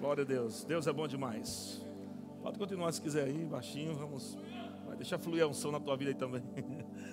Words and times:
Glória 0.00 0.22
a 0.22 0.26
Deus. 0.26 0.64
Deus 0.64 0.86
é 0.86 0.92
bom 0.94 1.06
demais. 1.06 1.84
Pode 2.42 2.58
continuar 2.58 2.90
se 2.90 3.02
quiser 3.02 3.24
aí, 3.24 3.44
baixinho. 3.44 3.94
Vamos. 3.94 4.34
Vai 4.86 4.96
deixar 4.96 5.18
fluir 5.18 5.44
a 5.44 5.46
unção 5.46 5.70
na 5.70 5.78
tua 5.78 5.94
vida 5.94 6.10
aí 6.10 6.16
também. 6.16 6.42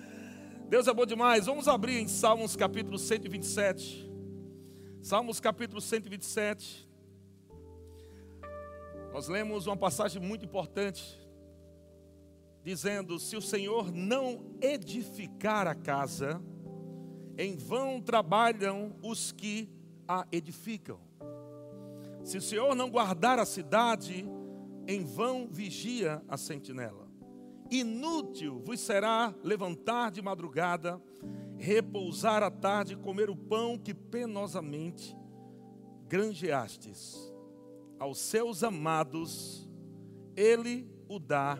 Deus 0.70 0.88
é 0.88 0.94
bom 0.94 1.04
demais. 1.04 1.44
Vamos 1.44 1.68
abrir 1.68 1.98
em 1.98 2.08
Salmos 2.08 2.56
capítulo 2.56 2.98
127. 2.98 4.10
Salmos 5.02 5.38
capítulo 5.38 5.82
127. 5.82 6.88
Nós 9.12 9.28
lemos 9.28 9.66
uma 9.66 9.76
passagem 9.76 10.22
muito 10.22 10.46
importante, 10.46 11.20
dizendo: 12.64 13.18
Se 13.18 13.36
o 13.36 13.42
Senhor 13.42 13.92
não 13.92 14.56
edificar 14.62 15.66
a 15.66 15.74
casa, 15.74 16.40
em 17.36 17.54
vão 17.54 18.00
trabalham 18.00 18.96
os 19.02 19.30
que 19.30 19.68
a 20.08 20.26
edificam. 20.32 21.07
Se 22.28 22.36
o 22.36 22.42
Senhor 22.42 22.74
não 22.74 22.90
guardar 22.90 23.38
a 23.38 23.46
cidade, 23.46 24.28
em 24.86 25.02
vão 25.02 25.48
vigia 25.50 26.22
a 26.28 26.36
sentinela. 26.36 27.08
Inútil 27.70 28.60
vos 28.66 28.80
será 28.80 29.34
levantar 29.42 30.10
de 30.10 30.20
madrugada, 30.20 31.00
repousar 31.56 32.42
à 32.42 32.50
tarde 32.50 32.92
e 32.92 32.96
comer 32.96 33.30
o 33.30 33.34
pão 33.34 33.78
que 33.78 33.94
penosamente 33.94 35.16
granjeastes. 36.06 37.32
Aos 37.98 38.18
seus 38.18 38.62
amados, 38.62 39.66
ele 40.36 40.86
o 41.08 41.18
dá 41.18 41.58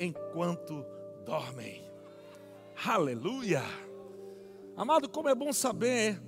enquanto 0.00 0.84
dormem. 1.24 1.80
Aleluia! 2.84 3.62
Amado, 4.76 5.08
como 5.08 5.28
é 5.28 5.34
bom 5.36 5.52
saber 5.52 6.20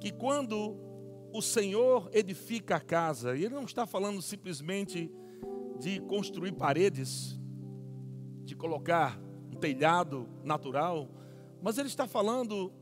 que 0.00 0.10
quando 0.10 0.87
o 1.32 1.42
Senhor 1.42 2.08
edifica 2.12 2.76
a 2.76 2.80
casa, 2.80 3.36
e 3.36 3.44
Ele 3.44 3.54
não 3.54 3.64
está 3.64 3.86
falando 3.86 4.20
simplesmente 4.22 5.10
de 5.78 6.00
construir 6.00 6.52
paredes, 6.52 7.38
de 8.44 8.56
colocar 8.56 9.20
um 9.52 9.56
telhado 9.56 10.28
natural, 10.42 11.10
mas 11.62 11.78
Ele 11.78 11.88
está 11.88 12.06
falando 12.06 12.72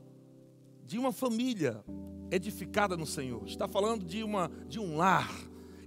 de 0.85 0.99
uma 0.99 1.13
família 1.13 1.85
edificada 2.31 2.97
no 2.97 3.07
Senhor, 3.07 3.45
está 3.47 3.67
falando 3.67 4.05
de, 4.05 4.23
uma, 4.23 4.51
de 4.69 4.79
um 4.79 4.97
lar 4.97 5.31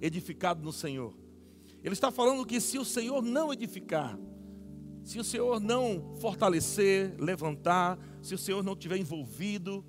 edificado 0.02 0.62
no 0.62 0.72
Senhor. 0.72 1.14
Ele 1.84 1.94
está 1.94 2.12
falando 2.12 2.46
que 2.46 2.60
se 2.60 2.78
o 2.78 2.86
Senhor 2.86 3.22
não 3.22 3.54
edificar, 3.54 4.20
se 5.04 5.18
o 5.18 5.24
Senhor 5.24 5.60
não 5.60 6.16
fortalecer, 6.20 7.16
levantar, 7.18 7.98
se 8.22 8.36
o 8.36 8.38
Senhor 8.38 8.64
não 8.64 8.74
estiver 8.74 8.98
envolvido 8.98 9.84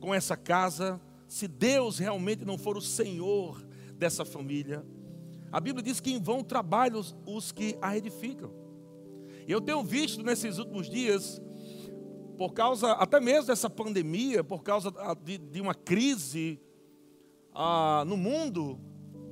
com 0.00 0.14
essa 0.14 0.36
casa, 0.36 1.00
se 1.30 1.46
Deus 1.46 2.00
realmente 2.00 2.44
não 2.44 2.58
for 2.58 2.76
o 2.76 2.82
Senhor 2.82 3.64
dessa 3.94 4.24
família, 4.24 4.84
a 5.52 5.60
Bíblia 5.60 5.80
diz 5.80 6.00
que 6.00 6.10
em 6.10 6.20
vão 6.20 6.42
trabalham 6.42 7.00
os 7.24 7.52
que 7.52 7.78
a 7.80 7.96
edificam. 7.96 8.52
Eu 9.46 9.60
tenho 9.60 9.84
visto 9.84 10.24
nesses 10.24 10.58
últimos 10.58 10.90
dias, 10.90 11.40
por 12.36 12.52
causa 12.52 12.92
até 12.94 13.20
mesmo 13.20 13.46
dessa 13.46 13.70
pandemia, 13.70 14.42
por 14.42 14.64
causa 14.64 14.92
de, 15.22 15.38
de 15.38 15.60
uma 15.60 15.72
crise 15.72 16.60
ah, 17.54 18.02
no 18.08 18.16
mundo, 18.16 18.80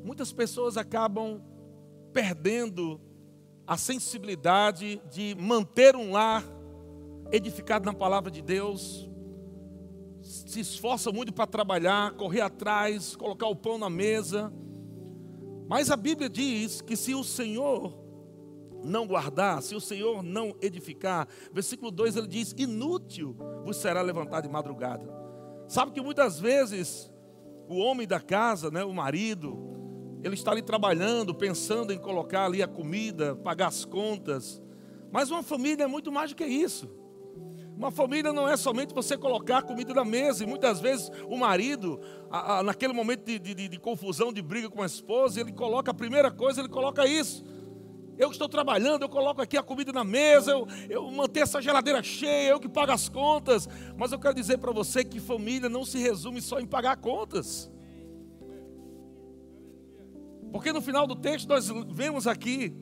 muitas 0.05 0.33
pessoas 0.33 0.77
acabam 0.77 1.43
perdendo 2.13 3.01
a 3.67 3.77
sensibilidade 3.77 5.03
de 5.11 5.35
manter 5.35 5.97
um 5.97 6.13
lar 6.13 6.45
edificado 7.33 7.85
na 7.85 7.93
palavra 7.93 8.31
de 8.31 8.41
Deus, 8.41 9.08
se 10.49 10.61
esforça 10.61 11.13
muito 11.13 11.31
para 11.31 11.47
trabalhar, 11.47 12.13
correr 12.13 12.41
atrás, 12.41 13.15
colocar 13.15 13.47
o 13.49 13.55
pão 13.55 13.77
na 13.77 13.91
mesa. 13.91 14.51
Mas 15.69 15.91
a 15.91 15.97
Bíblia 15.97 16.27
diz 16.27 16.81
que 16.81 16.97
se 16.97 17.15
o 17.15 17.23
Senhor 17.23 17.95
não 18.83 19.07
guardar, 19.07 19.63
se 19.63 19.75
o 19.75 19.81
Senhor 19.81 20.23
não 20.23 20.57
edificar, 20.63 21.29
versículo 21.53 21.91
2 21.91 22.17
ele 22.17 22.27
diz: 22.27 22.55
inútil 22.57 23.37
vos 23.63 23.77
será 23.77 24.01
levantar 24.01 24.41
de 24.41 24.49
madrugada. 24.49 25.07
Sabe 25.67 25.93
que 25.93 26.01
muitas 26.01 26.41
vezes 26.41 27.13
o 27.69 27.77
homem 27.77 28.09
da 28.09 28.19
casa, 28.19 28.71
né, 28.71 28.83
o 28.83 28.95
marido, 28.95 29.59
ele 30.25 30.33
está 30.33 30.53
ali 30.53 30.63
trabalhando, 30.63 31.35
pensando 31.35 31.93
em 31.93 31.99
colocar 31.99 32.47
ali 32.47 32.63
a 32.63 32.67
comida, 32.67 33.37
pagar 33.37 33.67
as 33.67 33.85
contas. 33.85 34.63
Mas 35.13 35.31
uma 35.31 35.43
família 35.43 35.85
é 35.85 35.87
muito 35.87 36.11
mais 36.11 36.31
do 36.31 36.37
que 36.37 36.47
isso. 36.47 36.89
Uma 37.79 37.93
família 37.93 38.33
não 38.33 38.49
é 38.49 38.57
somente 38.57 38.93
você 38.93 39.17
colocar 39.17 39.63
comida 39.63 39.95
na 39.95 40.05
mesa, 40.05 40.43
e 40.43 40.47
muitas 40.49 40.81
vezes 40.81 41.13
o 41.29 41.37
marido, 41.37 42.01
a, 42.29 42.59
a, 42.59 42.63
naquele 42.65 42.93
momento 42.93 43.25
de, 43.25 43.39
de, 43.39 43.69
de, 43.69 43.79
confusão, 43.79 44.33
de 44.33 44.43
briga 44.43 44.69
com 44.69 44.83
a 44.83 44.87
esposa, 44.87 45.41
ele 45.41 45.53
coloca 45.53 45.93
a 45.93 45.95
primeira 45.95 46.29
coisa, 46.29 46.61
ele 46.61 46.69
coloca 46.69 47.07
isso. 47.07 47.45
Eu 48.19 48.33
estou 48.33 48.49
trabalhando, 48.49 49.03
eu 49.03 49.09
coloco 49.09 49.41
aqui 49.41 49.57
a 49.57 49.63
comida 49.63 49.93
na 49.93 50.03
mesa, 50.03 50.51
eu, 50.51 50.67
eu 50.91 51.09
mantenho 51.13 51.45
essa 51.45 51.63
geladeira 51.63 52.03
cheia, 52.03 52.51
eu 52.51 52.59
que 52.59 52.69
pago 52.69 52.91
as 52.91 53.09
contas. 53.09 53.69
Mas 53.97 54.11
eu 54.11 54.19
quero 54.19 54.35
dizer 54.35 54.59
para 54.59 54.73
você 54.73 55.05
que 55.05 55.21
família 55.21 55.69
não 55.69 55.85
se 55.85 55.99
resume 55.99 56.43
só 56.43 56.59
em 56.59 56.67
pagar 56.67 56.97
contas. 56.97 57.71
Porque 60.51 60.73
no 60.73 60.81
final 60.83 61.07
do 61.07 61.15
texto 61.15 61.49
nós 61.49 61.69
vemos 61.93 62.27
aqui 62.27 62.75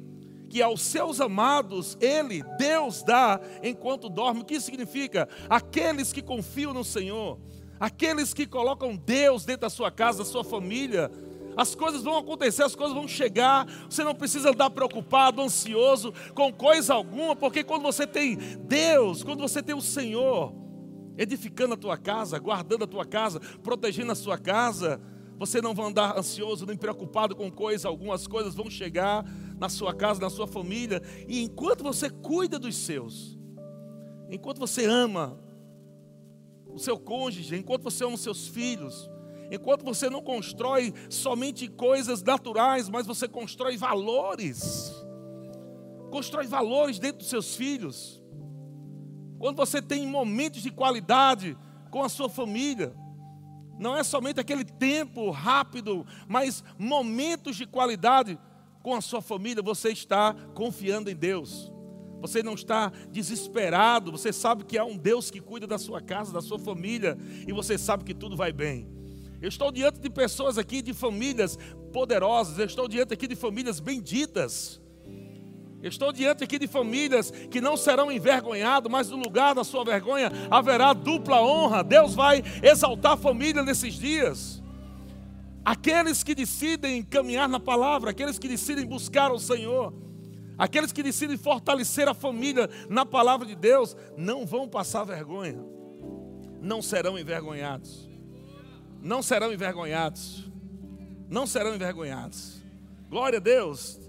que 0.49 0.63
aos 0.63 0.81
seus 0.81 1.21
amados 1.21 1.97
Ele, 2.01 2.43
Deus, 2.59 3.03
dá 3.03 3.41
enquanto 3.63 4.09
dorme. 4.09 4.41
O 4.41 4.45
que 4.45 4.61
significa? 4.61 5.29
Aqueles 5.49 6.13
que 6.13 6.23
confiam 6.23 6.73
no 6.73 6.85
Senhor, 6.85 7.39
aqueles 7.79 8.33
que 8.33 8.47
colocam 8.47 8.97
Deus 8.97 9.45
dentro 9.45 9.63
da 9.63 9.71
sua 9.71 9.91
casa, 9.91 10.19
da 10.19 10.25
sua 10.25 10.45
família, 10.45 11.11
as 11.57 11.75
coisas 11.75 12.03
vão 12.03 12.19
acontecer, 12.19 12.63
as 12.63 12.77
coisas 12.77 12.95
vão 12.95 13.09
chegar. 13.09 13.67
Você 13.89 14.05
não 14.05 14.15
precisa 14.15 14.51
estar 14.51 14.69
preocupado, 14.69 15.41
ansioso 15.41 16.13
com 16.35 16.53
coisa 16.53 16.93
alguma, 16.93 17.35
porque 17.35 17.65
quando 17.65 17.83
você 17.83 18.07
tem 18.07 18.37
Deus, 18.37 19.23
quando 19.23 19.41
você 19.41 19.63
tem 19.63 19.75
o 19.75 19.81
Senhor 19.81 20.53
edificando 21.17 21.73
a 21.73 21.77
tua 21.79 21.97
casa, 21.97 22.39
guardando 22.39 22.85
a 22.85 22.87
tua 22.87 23.07
casa, 23.07 23.41
protegendo 23.63 24.13
a 24.13 24.15
sua 24.15 24.37
casa, 24.37 25.01
você 25.39 25.61
não 25.61 25.75
vai 25.75 25.87
andar 25.87 26.19
ansioso 26.19 26.67
nem 26.67 26.77
preocupado 26.77 27.37
com 27.37 27.51
coisa 27.51 27.89
alguma, 27.89 28.15
as 28.15 28.27
coisas 28.27 28.55
vão 28.55 28.71
chegar 28.71 29.25
na 29.59 29.69
sua 29.69 29.95
casa, 29.95 30.21
na 30.21 30.31
sua 30.31 30.47
família, 30.47 31.03
e 31.29 31.43
enquanto 31.43 31.83
você 31.83 32.09
cuida 32.09 32.59
dos 32.59 32.77
seus, 32.77 33.39
enquanto 34.31 34.59
você 34.59 34.87
ama 34.87 35.39
o 36.67 36.79
seu 36.79 36.99
cônjuge, 36.99 37.57
enquanto 37.57 37.83
você 37.83 38.05
ama 38.05 38.15
os 38.15 38.23
seus 38.23 38.49
filhos, 38.49 39.11
enquanto 39.51 39.85
você 39.85 40.11
não 40.11 40.23
constrói 40.23 40.93
somente 41.09 41.69
coisas 41.69 42.23
naturais, 42.23 42.89
mas 42.89 43.07
você 43.07 43.29
constrói 43.29 43.77
valores, 43.77 44.93
constrói 46.11 46.47
valores 46.47 46.99
dentro 46.99 47.19
dos 47.19 47.29
seus 47.29 47.55
filhos, 47.55 48.23
quando 49.39 49.57
você 49.57 49.83
tem 49.83 50.07
momentos 50.07 50.63
de 50.63 50.71
qualidade 50.71 51.57
com 51.91 52.03
a 52.03 52.09
sua 52.09 52.29
família, 52.29 52.95
não 53.79 53.97
é 53.97 54.03
somente 54.03 54.41
aquele 54.41 54.65
tempo 54.65 55.31
rápido, 55.31 56.07
mas 56.27 56.63
momentos 56.79 57.57
de 57.57 57.67
qualidade 57.67 58.39
com 58.83 58.95
a 58.95 59.01
sua 59.01 59.21
família, 59.21 59.63
você 59.63 59.91
está 59.91 60.35
confiando 60.55 61.11
em 61.11 61.17
Deus. 61.17 61.73
Você 62.21 62.43
não 62.43 62.55
está 62.55 62.91
desesperado, 63.11 64.11
você 64.11 64.33
sabe 64.33 64.65
que 64.65 64.79
há 64.79 64.85
um 64.85 64.97
Deus 64.97 65.31
que 65.31 65.41
cuida 65.41 65.67
da 65.67 65.79
sua 65.79 66.01
casa, 66.01 66.33
da 66.33 66.41
sua 66.41 66.59
família, 66.59 67.19
e 67.47 67.53
você 67.53 67.77
sabe 67.77 68.05
que 68.05 68.15
tudo 68.15 68.37
vai 68.37 68.53
bem. 68.53 68.89
Eu 69.41 69.49
estou 69.49 69.71
diante 69.71 70.01
de 70.01 70.09
pessoas 70.09 70.57
aqui, 70.57 70.81
de 70.81 70.95
famílias 70.95 71.59
poderosas, 71.93 72.59
eu 72.59 72.65
estou 72.65 72.89
diante 72.89 73.13
aqui 73.13 73.27
de 73.27 73.37
famílias 73.37 73.81
benditas. 73.81 74.81
Estou 75.87 76.13
diante 76.13 76.43
aqui 76.43 76.59
de 76.59 76.67
famílias 76.67 77.31
que 77.31 77.61
não 77.61 77.77
serão 77.77 78.11
envergonhadas, 78.11 78.91
mas 78.91 79.09
no 79.09 79.17
lugar 79.17 79.55
da 79.55 79.63
sua 79.63 79.85
vergonha 79.85 80.33
haverá 80.51 80.93
dupla 80.93 81.41
honra. 81.41 81.85
Deus 81.85 82.15
vai 82.15 82.43
exaltar 82.63 83.13
a 83.13 83.17
família 83.17 83.63
nesses 83.63 83.95
dias. 83.95 84.63
Aqueles 85.65 86.23
que 86.23 86.35
decidem 86.35 87.03
caminhar 87.03 87.49
na 87.49 87.61
palavra, 87.61 88.11
aqueles 88.11 88.39
que 88.39 88.49
decidem 88.49 88.87
buscar 88.87 89.33
o 89.33 89.39
Senhor, 89.39 89.93
aqueles 90.59 90.93
que 90.93 91.03
decidem 91.03 91.37
fortalecer 91.37 92.09
a 92.09 92.15
família 92.15 92.69
na 92.89 93.05
palavra 93.05 93.47
de 93.47 93.55
Deus, 93.55 93.97
não 94.17 94.47
vão 94.47 94.69
passar 94.69 95.05
vergonha, 95.05 95.59
não 96.61 96.81
serão 96.81 97.19
envergonhados, 97.19 98.09
não 99.03 99.23
serão 99.23 99.53
envergonhados, 99.53 100.51
não 101.29 101.47
serão 101.47 101.75
envergonhados. 101.75 102.63
Glória 103.09 103.39
a 103.39 103.43
Deus. 103.43 104.06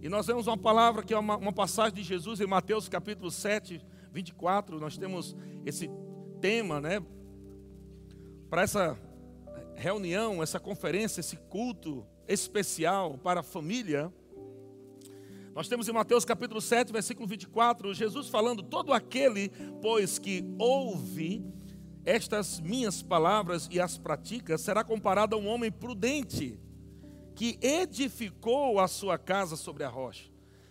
E 0.00 0.08
nós 0.08 0.26
vemos 0.26 0.46
uma 0.46 0.58
palavra 0.58 1.02
que 1.02 1.14
é 1.14 1.18
uma, 1.18 1.36
uma 1.36 1.52
passagem 1.52 1.94
de 1.94 2.02
Jesus 2.02 2.40
em 2.40 2.46
Mateus 2.46 2.88
capítulo 2.88 3.30
7, 3.30 3.80
24. 4.12 4.78
Nós 4.78 4.96
temos 4.96 5.36
esse 5.64 5.90
tema, 6.40 6.80
né? 6.80 7.02
Para 8.50 8.62
essa 8.62 8.98
reunião, 9.74 10.42
essa 10.42 10.60
conferência, 10.60 11.20
esse 11.20 11.36
culto 11.36 12.06
especial 12.28 13.18
para 13.18 13.40
a 13.40 13.42
família, 13.42 14.12
nós 15.56 15.68
temos 15.68 15.88
em 15.88 15.92
Mateus 15.92 16.22
capítulo 16.22 16.60
7, 16.60 16.92
versículo 16.92 17.26
24, 17.26 17.94
Jesus 17.94 18.28
falando: 18.28 18.62
Todo 18.62 18.92
aquele, 18.92 19.50
pois, 19.80 20.18
que 20.18 20.44
ouve 20.58 21.42
estas 22.04 22.60
minhas 22.60 23.02
palavras 23.02 23.66
e 23.72 23.80
as 23.80 23.96
pratica, 23.96 24.58
será 24.58 24.84
comparado 24.84 25.34
a 25.34 25.38
um 25.38 25.48
homem 25.48 25.72
prudente, 25.72 26.60
que 27.36 27.58
edificou 27.60 28.80
a 28.80 28.88
sua 28.88 29.18
casa 29.18 29.56
sobre 29.56 29.84
a 29.84 29.88
rocha. 29.88 30.30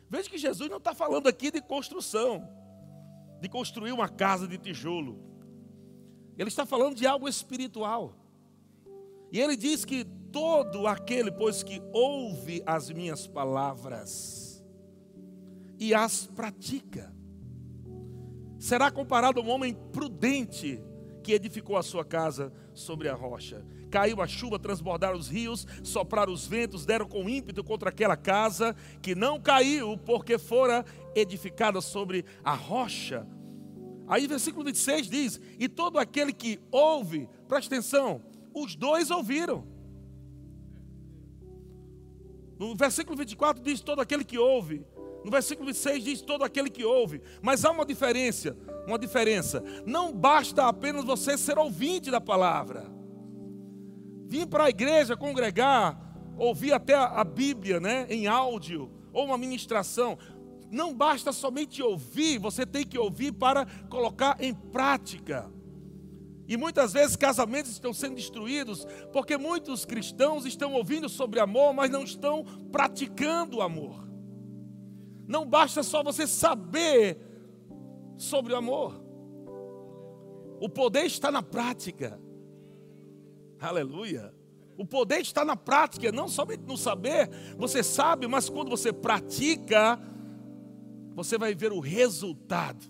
Veja 0.09 0.27
que 0.27 0.37
Jesus 0.37 0.67
não 0.67 0.77
está 0.77 0.95
falando 0.95 1.27
aqui 1.27 1.51
de 1.51 1.61
construção, 1.61 2.49
de 3.39 3.47
construir 3.47 3.91
uma 3.91 4.09
casa 4.09 4.47
de 4.47 4.57
tijolo. 4.57 5.19
Ele 6.35 6.49
está 6.49 6.65
falando 6.65 6.95
de 6.95 7.05
algo 7.05 7.29
espiritual. 7.29 8.15
E 9.31 9.39
ele 9.39 9.55
diz 9.55 9.85
que 9.85 10.03
todo 10.31 10.87
aquele, 10.87 11.31
pois 11.31 11.61
que 11.61 11.81
ouve 11.93 12.63
as 12.65 12.89
minhas 12.89 13.27
palavras 13.27 14.65
e 15.77 15.93
as 15.93 16.25
pratica, 16.25 17.13
será 18.57 18.89
comparado 18.89 19.39
a 19.39 19.43
um 19.43 19.49
homem 19.49 19.75
prudente 19.93 20.81
que 21.21 21.33
edificou 21.33 21.77
a 21.77 21.83
sua 21.83 22.03
casa 22.03 22.51
sobre 22.73 23.07
a 23.07 23.13
rocha. 23.13 23.63
Caiu 23.95 24.21
a 24.21 24.27
chuva, 24.27 24.59
transbordaram 24.59 25.17
os 25.17 25.29
rios, 25.29 25.65
sopraram 25.81 26.33
os 26.33 26.45
ventos, 26.45 26.85
deram 26.85 27.07
com 27.07 27.29
ímpeto 27.29 27.63
contra 27.63 27.87
aquela 27.87 28.17
casa 28.17 28.75
que 29.01 29.15
não 29.15 29.39
caiu, 29.39 29.97
porque 29.97 30.37
fora 30.37 30.83
edificada 31.15 31.79
sobre 31.79 32.25
a 32.43 32.53
rocha. 32.53 33.25
Aí, 34.05 34.27
versículo 34.27 34.65
26 34.65 35.09
diz: 35.09 35.39
E 35.57 35.69
todo 35.69 35.97
aquele 35.97 36.33
que 36.33 36.59
ouve, 36.73 37.29
presta 37.47 37.73
atenção, 37.73 38.21
os 38.53 38.75
dois 38.75 39.09
ouviram. 39.09 39.65
No 42.59 42.75
versículo 42.75 43.15
24 43.15 43.63
diz: 43.63 43.79
Todo 43.79 44.01
aquele 44.01 44.25
que 44.25 44.37
ouve. 44.37 44.85
No 45.23 45.31
versículo 45.31 45.67
26 45.67 46.03
diz: 46.03 46.21
Todo 46.21 46.43
aquele 46.43 46.69
que 46.69 46.83
ouve. 46.83 47.21
Mas 47.41 47.63
há 47.63 47.71
uma 47.71 47.85
diferença 47.85 48.57
uma 48.85 48.99
diferença. 48.99 49.63
Não 49.85 50.13
basta 50.13 50.67
apenas 50.67 51.03
você 51.03 51.37
ser 51.37 51.57
ouvinte 51.57 52.11
da 52.11 52.21
palavra. 52.21 52.94
Vir 54.27 54.47
para 54.47 54.65
a 54.65 54.69
igreja 54.69 55.15
congregar, 55.15 55.99
ouvir 56.37 56.73
até 56.73 56.95
a 56.95 57.23
Bíblia, 57.23 57.79
né, 57.79 58.05
em 58.09 58.27
áudio 58.27 58.91
ou 59.13 59.25
uma 59.25 59.37
ministração. 59.37 60.17
Não 60.71 60.93
basta 60.93 61.31
somente 61.31 61.81
ouvir, 61.81 62.37
você 62.37 62.65
tem 62.65 62.85
que 62.85 62.97
ouvir 62.97 63.31
para 63.31 63.65
colocar 63.89 64.37
em 64.39 64.53
prática. 64.53 65.49
E 66.47 66.57
muitas 66.57 66.93
vezes 66.93 67.15
casamentos 67.15 67.71
estão 67.71 67.91
sendo 67.91 68.15
destruídos 68.15 68.85
porque 69.11 69.37
muitos 69.37 69.83
cristãos 69.83 70.45
estão 70.45 70.73
ouvindo 70.73 71.09
sobre 71.09 71.39
amor, 71.39 71.73
mas 71.73 71.89
não 71.89 72.03
estão 72.03 72.43
praticando 72.71 73.57
o 73.57 73.61
amor. 73.61 74.07
Não 75.27 75.45
basta 75.45 75.81
só 75.81 76.03
você 76.03 76.27
saber 76.27 77.19
sobre 78.15 78.53
o 78.53 78.57
amor. 78.57 79.01
O 80.59 80.69
poder 80.69 81.05
está 81.05 81.31
na 81.31 81.41
prática. 81.41 82.19
Aleluia. 83.59 84.33
O 84.77 84.85
poder 84.85 85.21
está 85.21 85.45
na 85.45 85.55
prática, 85.55 86.11
não 86.11 86.27
somente 86.27 86.63
no 86.63 86.77
saber, 86.77 87.29
você 87.57 87.81
sabe, 87.81 88.27
mas 88.27 88.49
quando 88.49 88.69
você 88.69 88.91
pratica, 88.91 89.99
você 91.13 91.37
vai 91.37 91.55
ver 91.55 91.71
o 91.71 91.79
resultado. 91.79 92.85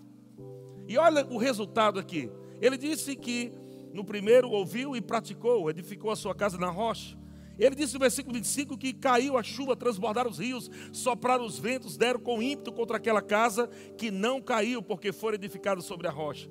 E 0.88 0.98
olha 0.98 1.24
o 1.26 1.38
resultado 1.38 1.98
aqui. 1.98 2.30
Ele 2.60 2.76
disse 2.76 3.14
que 3.14 3.52
no 3.92 4.04
primeiro 4.04 4.50
ouviu 4.50 4.96
e 4.96 5.00
praticou, 5.00 5.70
edificou 5.70 6.10
a 6.10 6.16
sua 6.16 6.34
casa 6.34 6.58
na 6.58 6.70
rocha. 6.70 7.16
Ele 7.58 7.74
disse 7.74 7.94
no 7.94 8.00
versículo 8.00 8.34
25 8.34 8.76
que 8.76 8.92
caiu 8.92 9.38
a 9.38 9.42
chuva, 9.42 9.74
transbordaram 9.74 10.30
os 10.30 10.38
rios, 10.38 10.70
sopraram 10.92 11.46
os 11.46 11.58
ventos, 11.58 11.96
deram 11.96 12.20
com 12.20 12.42
ímpeto 12.42 12.72
contra 12.72 12.98
aquela 12.98 13.22
casa 13.22 13.68
que 13.96 14.10
não 14.10 14.42
caiu, 14.42 14.82
porque 14.82 15.12
foi 15.12 15.34
edificada 15.34 15.80
sobre 15.80 16.06
a 16.06 16.10
rocha. 16.10 16.50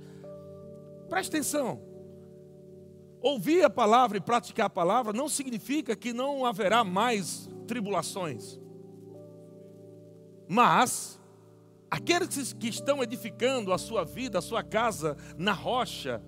Preste 1.08 1.30
atenção. 1.30 1.95
Ouvir 3.26 3.64
a 3.64 3.70
palavra 3.72 4.20
e 4.20 4.22
praticar 4.22 4.68
a 4.68 4.70
palavra 4.70 5.12
não 5.12 5.28
significa 5.28 5.96
que 5.96 6.14
não 6.14 6.46
haverá 6.46 6.84
mais 6.84 7.50
tribulações. 7.66 8.60
Mas, 10.48 11.20
aqueles 11.90 12.54
que 12.54 12.68
estão 12.68 13.02
edificando 13.02 13.74
a 13.74 13.80
sua 13.80 14.06
vida, 14.06 14.38
a 14.38 14.44
sua 14.44 14.62
casa 14.62 15.18
na 15.40 15.54
rocha, 15.54 16.22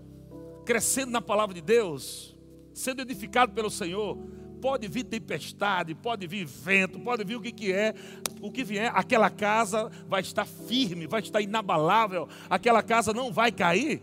crescendo 0.65 1.11
na 1.11 1.21
palavra 1.21 1.53
de 1.53 1.61
Deus, 1.61 2.35
sendo 2.73 3.03
edificado 3.03 3.53
pelo 3.53 3.69
Senhor, 3.69 4.17
Pode 4.59 4.87
vir 4.87 5.03
tempestade, 5.03 5.93
pode 5.93 6.25
vir 6.25 6.43
vento, 6.43 6.99
pode 6.99 7.23
vir 7.23 7.35
o 7.35 7.41
que, 7.41 7.51
que 7.51 7.71
é, 7.71 7.93
o 8.41 8.51
que 8.51 8.63
vier, 8.63 8.91
aquela 8.95 9.29
casa 9.29 9.91
vai 10.07 10.21
estar 10.21 10.45
firme, 10.45 11.05
vai 11.05 11.21
estar 11.21 11.41
inabalável, 11.41 12.27
aquela 12.49 12.81
casa 12.81 13.13
não 13.13 13.31
vai 13.31 13.51
cair. 13.51 14.01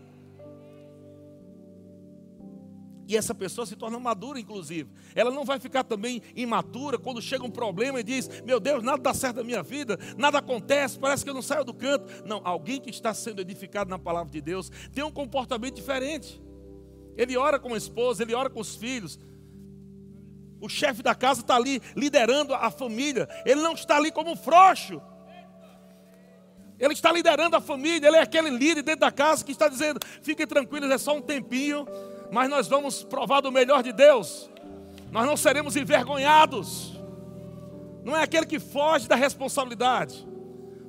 E 3.07 3.15
essa 3.15 3.35
pessoa 3.35 3.65
se 3.65 3.75
torna 3.75 3.99
madura, 3.99 4.39
inclusive. 4.39 4.89
Ela 5.13 5.31
não 5.31 5.45
vai 5.45 5.59
ficar 5.59 5.83
também 5.83 6.21
imatura 6.35 6.97
quando 6.97 7.21
chega 7.21 7.43
um 7.43 7.51
problema 7.51 7.99
e 7.99 8.03
diz: 8.03 8.41
Meu 8.43 8.59
Deus, 8.59 8.83
nada 8.83 9.01
dá 9.01 9.13
certo 9.13 9.37
na 9.37 9.43
minha 9.43 9.61
vida, 9.61 9.97
nada 10.17 10.39
acontece, 10.39 10.97
parece 10.97 11.23
que 11.23 11.29
eu 11.29 11.33
não 11.33 11.41
saio 11.41 11.63
do 11.63 11.73
canto. 11.73 12.05
Não, 12.25 12.41
alguém 12.43 12.81
que 12.81 12.89
está 12.89 13.13
sendo 13.13 13.41
edificado 13.41 13.89
na 13.89 13.99
palavra 13.99 14.31
de 14.31 14.41
Deus 14.41 14.71
tem 14.93 15.03
um 15.03 15.11
comportamento 15.11 15.75
diferente. 15.75 16.41
Ele 17.15 17.37
ora 17.37 17.59
com 17.59 17.73
a 17.73 17.77
esposa, 17.77 18.23
ele 18.23 18.33
ora 18.33 18.49
com 18.49 18.59
os 18.59 18.75
filhos, 18.75 19.19
o 20.59 20.67
chefe 20.67 21.03
da 21.03 21.13
casa 21.13 21.41
está 21.41 21.55
ali 21.55 21.81
liderando 21.95 22.53
a 22.53 22.71
família. 22.71 23.27
Ele 23.45 23.61
não 23.61 23.73
está 23.73 23.97
ali 23.97 24.11
como 24.11 24.31
um 24.31 24.35
frouxo. 24.35 25.01
Ele 26.79 26.93
está 26.93 27.11
liderando 27.11 27.55
a 27.55 27.61
família. 27.61 28.07
Ele 28.07 28.17
é 28.17 28.21
aquele 28.21 28.49
líder 28.49 28.81
dentro 28.81 29.01
da 29.01 29.11
casa 29.11 29.45
que 29.45 29.51
está 29.51 29.67
dizendo: 29.67 29.99
fiquem 30.21 30.47
tranquilos, 30.47 30.89
é 30.89 30.97
só 30.97 31.15
um 31.15 31.21
tempinho, 31.21 31.85
mas 32.31 32.49
nós 32.49 32.67
vamos 32.67 33.03
provar 33.03 33.41
do 33.41 33.51
melhor 33.51 33.83
de 33.83 33.91
Deus. 33.91 34.49
Nós 35.11 35.25
não 35.25 35.37
seremos 35.37 35.75
envergonhados. 35.75 36.99
Não 38.03 38.15
é 38.15 38.23
aquele 38.23 38.45
que 38.45 38.59
foge 38.59 39.07
da 39.07 39.15
responsabilidade 39.15 40.25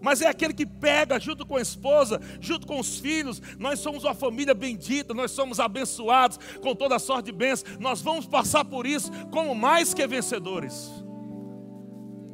mas 0.07 0.21
é 0.21 0.29
aquele 0.29 0.55
que 0.55 0.65
pega 0.65 1.19
junto 1.19 1.45
com 1.45 1.57
a 1.57 1.61
esposa, 1.61 2.21
junto 2.41 2.65
com 2.65 2.79
os 2.79 2.99
filhos. 2.99 3.43
Nós 3.59 3.81
somos 3.81 4.05
uma 4.05 4.15
família 4.15 4.55
bendita, 4.55 5.13
nós 5.13 5.33
somos 5.33 5.59
abençoados 5.59 6.39
com 6.63 6.77
toda 6.77 6.95
a 6.95 6.99
sorte 7.01 7.27
de 7.27 7.33
bênçãos. 7.33 7.77
Nós 7.79 8.03
vamos 8.03 8.25
passar 8.25 8.65
por 8.65 8.87
isso 8.87 9.11
como 9.33 9.53
mais 9.53 9.93
que 9.93 10.07
vencedores. 10.07 10.91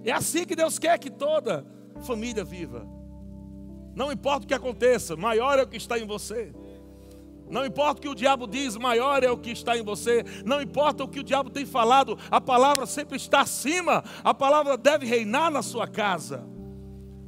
É 0.05 0.13
assim 0.13 0.45
que 0.45 0.55
Deus 0.57 0.79
quer 0.79 0.99
que 0.99 1.11
toda 1.11 1.65
família 2.03 2.45
viva. 2.45 2.87
Não 3.95 4.13
importa 4.13 4.45
o 4.45 4.49
que 4.49 4.55
aconteça, 4.55 5.17
maior 5.17 5.59
é 5.59 5.63
o 5.63 5.67
que 5.67 5.79
está 5.79 5.99
em 5.99 6.07
você. 6.07 6.53
Não 7.49 7.67
importa 7.67 7.99
o 7.99 8.03
que 8.03 8.09
o 8.09 8.15
diabo 8.15 8.47
diz, 8.47 8.77
maior 8.77 9.23
é 9.23 9.31
o 9.31 9.37
que 9.37 9.51
está 9.51 9.77
em 9.77 9.83
você. 9.83 10.25
Não 10.45 10.61
importa 10.61 11.05
o 11.05 11.09
que 11.09 11.21
o 11.21 11.25
diabo 11.25 11.51
tem 11.51 11.67
falado, 11.67 12.19
a 12.31 12.41
palavra 12.41 12.87
sempre 12.87 13.17
está 13.17 13.43
acima. 13.43 14.03
A 14.25 14.33
palavra 14.33 14.77
deve 14.77 15.07
reinar 15.07 15.51
na 15.51 15.63
sua 15.63 15.87
casa 15.87 16.53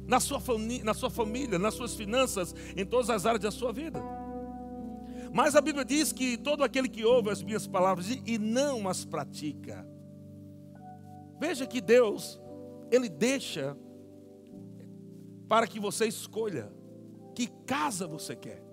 na 0.07 0.19
sua, 0.19 0.39
na 0.83 0.93
sua 0.93 1.09
família, 1.09 1.57
nas 1.57 1.73
suas 1.73 1.95
finanças, 1.95 2.53
em 2.75 2.85
todas 2.85 3.09
as 3.09 3.25
áreas 3.25 3.41
da 3.41 3.51
sua 3.51 3.73
vida. 3.73 4.01
Mas 5.33 5.55
a 5.55 5.61
Bíblia 5.61 5.83
diz 5.83 6.13
que 6.13 6.37
todo 6.37 6.63
aquele 6.63 6.87
que 6.87 7.03
ouve 7.03 7.29
as 7.29 7.43
minhas 7.43 7.67
palavras 7.67 8.07
e 8.25 8.37
não 8.37 8.87
as 8.87 9.03
pratica. 9.03 9.85
Veja 11.39 11.67
que 11.67 11.81
Deus, 11.81 12.39
Ele 12.89 13.09
deixa 13.09 13.75
para 15.49 15.67
que 15.67 15.79
você 15.79 16.05
escolha 16.05 16.71
que 17.33 17.47
casa 17.65 18.07
você 18.07 18.35
quer. 18.35 18.63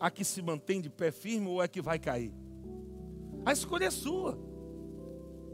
A 0.00 0.10
que 0.10 0.24
se 0.24 0.42
mantém 0.42 0.80
de 0.80 0.90
pé 0.90 1.12
firme 1.12 1.46
ou 1.46 1.62
é 1.62 1.68
que 1.68 1.80
vai 1.80 1.98
cair. 1.98 2.32
A 3.44 3.52
escolha 3.52 3.84
é 3.84 3.90
sua. 3.90 4.38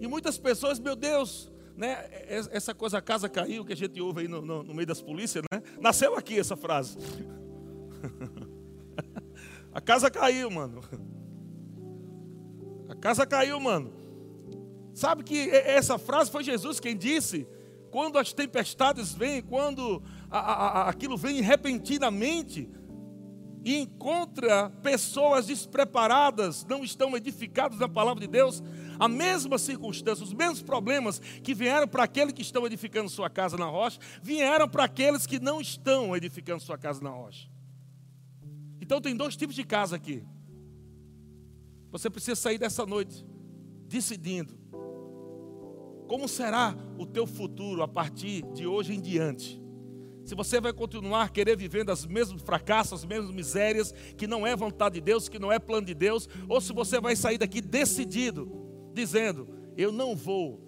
E 0.00 0.06
muitas 0.06 0.38
pessoas, 0.38 0.78
meu 0.78 0.94
Deus, 0.94 1.52
né, 1.76 2.08
essa 2.28 2.74
coisa, 2.74 2.98
a 2.98 3.02
casa 3.02 3.28
caiu, 3.28 3.64
que 3.64 3.72
a 3.72 3.76
gente 3.76 4.00
ouve 4.00 4.22
aí 4.22 4.28
no, 4.28 4.40
no, 4.40 4.62
no 4.62 4.74
meio 4.74 4.86
das 4.86 5.02
polícias, 5.02 5.44
né? 5.52 5.62
Nasceu 5.80 6.16
aqui 6.16 6.38
essa 6.38 6.56
frase. 6.56 6.96
a 9.72 9.80
casa 9.80 10.10
caiu, 10.10 10.50
mano. 10.50 10.80
A 12.88 12.94
casa 12.94 13.26
caiu, 13.26 13.60
mano. 13.60 13.92
Sabe 14.94 15.22
que 15.22 15.50
essa 15.50 15.98
frase 15.98 16.30
foi 16.30 16.42
Jesus 16.42 16.80
quem 16.80 16.96
disse? 16.96 17.46
Quando 17.90 18.18
as 18.18 18.32
tempestades 18.32 19.12
vêm, 19.12 19.42
quando 19.42 20.02
a, 20.30 20.38
a, 20.38 20.88
aquilo 20.88 21.16
vem 21.16 21.40
repentinamente, 21.42 22.70
e 23.66 23.80
encontra 23.80 24.70
pessoas 24.80 25.46
despreparadas, 25.46 26.64
não 26.66 26.84
estão 26.84 27.16
edificadas 27.16 27.80
na 27.80 27.88
palavra 27.88 28.20
de 28.20 28.28
Deus, 28.28 28.62
a 28.96 29.08
mesma 29.08 29.58
circunstância, 29.58 30.22
os 30.22 30.32
mesmos 30.32 30.62
problemas 30.62 31.18
que 31.18 31.52
vieram 31.52 31.88
para 31.88 32.04
aqueles 32.04 32.32
que 32.32 32.42
estão 32.42 32.64
edificando 32.64 33.10
sua 33.10 33.28
casa 33.28 33.56
na 33.56 33.66
rocha, 33.66 33.98
vieram 34.22 34.68
para 34.68 34.84
aqueles 34.84 35.26
que 35.26 35.40
não 35.40 35.60
estão 35.60 36.16
edificando 36.16 36.62
sua 36.62 36.78
casa 36.78 37.02
na 37.02 37.10
rocha. 37.10 37.50
Então 38.80 39.00
tem 39.00 39.16
dois 39.16 39.34
tipos 39.34 39.56
de 39.56 39.64
casa 39.64 39.96
aqui. 39.96 40.22
Você 41.90 42.08
precisa 42.08 42.36
sair 42.36 42.58
dessa 42.58 42.86
noite 42.86 43.26
decidindo 43.88 44.56
como 46.06 46.28
será 46.28 46.72
o 46.96 47.04
teu 47.04 47.26
futuro 47.26 47.82
a 47.82 47.88
partir 47.88 48.42
de 48.52 48.64
hoje 48.64 48.94
em 48.94 49.00
diante 49.00 49.60
se 50.26 50.34
você 50.34 50.60
vai 50.60 50.72
continuar 50.72 51.30
querer 51.30 51.56
vivendo 51.56 51.90
as 51.90 52.04
mesmos 52.04 52.42
fracassos, 52.42 53.00
as 53.00 53.04
mesmas 53.04 53.30
misérias, 53.30 53.94
que 54.16 54.26
não 54.26 54.44
é 54.44 54.56
vontade 54.56 54.96
de 54.96 55.00
Deus, 55.00 55.28
que 55.28 55.38
não 55.38 55.52
é 55.52 55.58
plano 55.60 55.86
de 55.86 55.94
Deus, 55.94 56.28
ou 56.48 56.60
se 56.60 56.72
você 56.72 57.00
vai 57.00 57.14
sair 57.14 57.38
daqui 57.38 57.60
decidido, 57.60 58.50
dizendo: 58.92 59.48
Eu 59.76 59.92
não 59.92 60.16
vou 60.16 60.60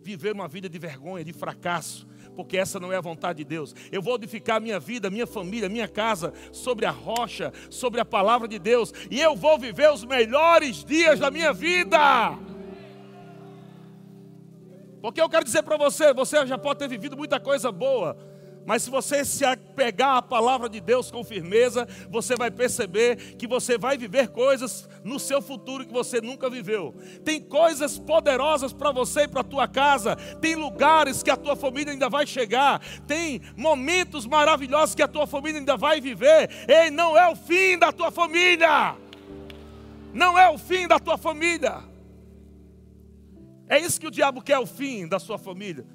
viver 0.00 0.32
uma 0.32 0.46
vida 0.46 0.68
de 0.68 0.78
vergonha, 0.78 1.24
de 1.24 1.32
fracasso, 1.32 2.06
porque 2.36 2.56
essa 2.56 2.78
não 2.78 2.92
é 2.92 2.96
a 2.96 3.00
vontade 3.00 3.38
de 3.38 3.44
Deus. 3.44 3.74
Eu 3.90 4.00
vou 4.00 4.14
edificar 4.14 4.60
minha 4.60 4.78
vida, 4.78 5.10
minha 5.10 5.26
família, 5.26 5.68
minha 5.68 5.88
casa 5.88 6.32
sobre 6.52 6.86
a 6.86 6.90
rocha, 6.92 7.52
sobre 7.70 8.00
a 8.00 8.04
palavra 8.04 8.46
de 8.46 8.60
Deus, 8.60 8.94
e 9.10 9.20
eu 9.20 9.34
vou 9.34 9.58
viver 9.58 9.90
os 9.90 10.04
melhores 10.04 10.84
dias 10.84 11.18
da 11.18 11.28
minha 11.28 11.52
vida. 11.52 12.38
Porque 15.00 15.20
eu 15.20 15.28
quero 15.28 15.44
dizer 15.44 15.64
para 15.64 15.76
você, 15.76 16.14
você 16.14 16.46
já 16.46 16.56
pode 16.56 16.78
ter 16.78 16.88
vivido 16.88 17.16
muita 17.16 17.40
coisa 17.40 17.72
boa, 17.72 18.16
mas 18.64 18.82
se 18.82 18.90
você 18.90 19.24
se 19.24 19.44
apegar 19.44 20.16
à 20.16 20.22
palavra 20.22 20.68
de 20.68 20.80
Deus 20.80 21.10
com 21.10 21.24
firmeza, 21.24 21.86
você 22.08 22.36
vai 22.36 22.50
perceber 22.50 23.36
que 23.36 23.46
você 23.46 23.76
vai 23.76 23.98
viver 23.98 24.28
coisas 24.28 24.88
no 25.02 25.18
seu 25.18 25.42
futuro 25.42 25.84
que 25.84 25.92
você 25.92 26.20
nunca 26.20 26.48
viveu. 26.48 26.94
Tem 27.24 27.40
coisas 27.40 27.98
poderosas 27.98 28.72
para 28.72 28.92
você 28.92 29.22
e 29.22 29.28
para 29.28 29.40
a 29.40 29.44
tua 29.44 29.66
casa, 29.66 30.16
tem 30.40 30.54
lugares 30.54 31.22
que 31.22 31.30
a 31.30 31.36
tua 31.36 31.56
família 31.56 31.92
ainda 31.92 32.08
vai 32.08 32.26
chegar, 32.26 32.80
tem 33.06 33.40
momentos 33.56 34.26
maravilhosos 34.26 34.94
que 34.94 35.02
a 35.02 35.08
tua 35.08 35.26
família 35.26 35.58
ainda 35.58 35.76
vai 35.76 36.00
viver. 36.00 36.48
Ei, 36.68 36.90
não 36.90 37.18
é 37.18 37.28
o 37.28 37.36
fim 37.36 37.78
da 37.78 37.92
tua 37.92 38.10
família. 38.10 38.96
Não 40.12 40.38
é 40.38 40.48
o 40.50 40.58
fim 40.58 40.86
da 40.86 40.98
tua 40.98 41.16
família. 41.16 41.82
É 43.66 43.78
isso 43.78 43.98
que 43.98 44.06
o 44.06 44.10
diabo 44.10 44.42
quer, 44.42 44.58
o 44.58 44.66
fim 44.66 45.08
da 45.08 45.18
sua 45.18 45.38
família. 45.38 45.86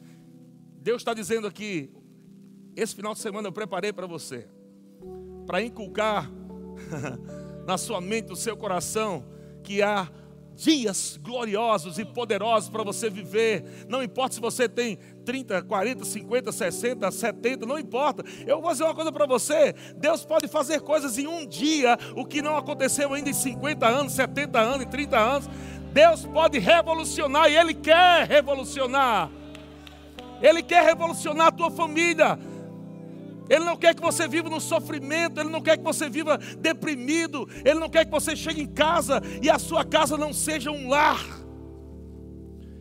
Deus 0.81 1.01
está 1.01 1.13
dizendo 1.13 1.45
aqui: 1.45 1.91
esse 2.81 2.95
final 2.95 3.13
de 3.13 3.19
semana 3.19 3.47
eu 3.47 3.51
preparei 3.51 3.91
para 3.91 4.05
você, 4.05 4.47
para 5.45 5.61
inculcar 5.61 6.29
na 7.65 7.77
sua 7.77 7.99
mente, 7.99 8.29
no 8.29 8.35
seu 8.35 8.55
coração, 8.55 9.25
que 9.63 9.81
há 9.81 10.07
dias 10.57 11.19
gloriosos 11.21 11.99
e 11.99 12.05
poderosos 12.05 12.69
para 12.69 12.83
você 12.83 13.09
viver. 13.09 13.85
Não 13.87 14.01
importa 14.01 14.35
se 14.35 14.41
você 14.41 14.67
tem 14.67 14.97
30, 15.23 15.61
40, 15.61 16.05
50, 16.05 16.51
60, 16.51 17.11
70, 17.11 17.65
não 17.65 17.77
importa. 17.77 18.23
Eu 18.45 18.61
vou 18.61 18.71
dizer 18.71 18.83
uma 18.83 18.95
coisa 18.95 19.11
para 19.11 19.25
você: 19.25 19.73
Deus 19.95 20.25
pode 20.25 20.47
fazer 20.47 20.81
coisas 20.81 21.17
em 21.17 21.27
um 21.27 21.45
dia, 21.45 21.97
o 22.15 22.25
que 22.25 22.41
não 22.41 22.57
aconteceu 22.57 23.13
ainda 23.13 23.29
em 23.29 23.33
50 23.33 23.87
anos, 23.87 24.13
70 24.13 24.59
anos, 24.59 24.85
em 24.85 24.89
30 24.89 25.17
anos. 25.17 25.49
Deus 25.93 26.25
pode 26.25 26.59
revolucionar 26.59 27.49
e 27.49 27.57
Ele 27.57 27.73
quer 27.73 28.27
revolucionar. 28.27 29.31
Ele 30.41 30.61
quer 30.61 30.83
revolucionar 30.83 31.47
a 31.47 31.51
tua 31.51 31.71
família. 31.71 32.37
Ele 33.49 33.63
não 33.63 33.77
quer 33.77 33.95
que 33.95 34.01
você 34.01 34.27
viva 34.27 34.49
no 34.49 34.59
sofrimento, 34.59 35.39
Ele 35.39 35.49
não 35.49 35.61
quer 35.61 35.77
que 35.77 35.83
você 35.83 36.09
viva 36.09 36.37
deprimido, 36.59 37.47
Ele 37.63 37.79
não 37.79 37.89
quer 37.89 38.05
que 38.05 38.11
você 38.11 38.35
chegue 38.35 38.61
em 38.61 38.67
casa 38.67 39.21
e 39.41 39.49
a 39.49 39.59
sua 39.59 39.83
casa 39.83 40.17
não 40.17 40.33
seja 40.33 40.71
um 40.71 40.89
lar. 40.89 41.47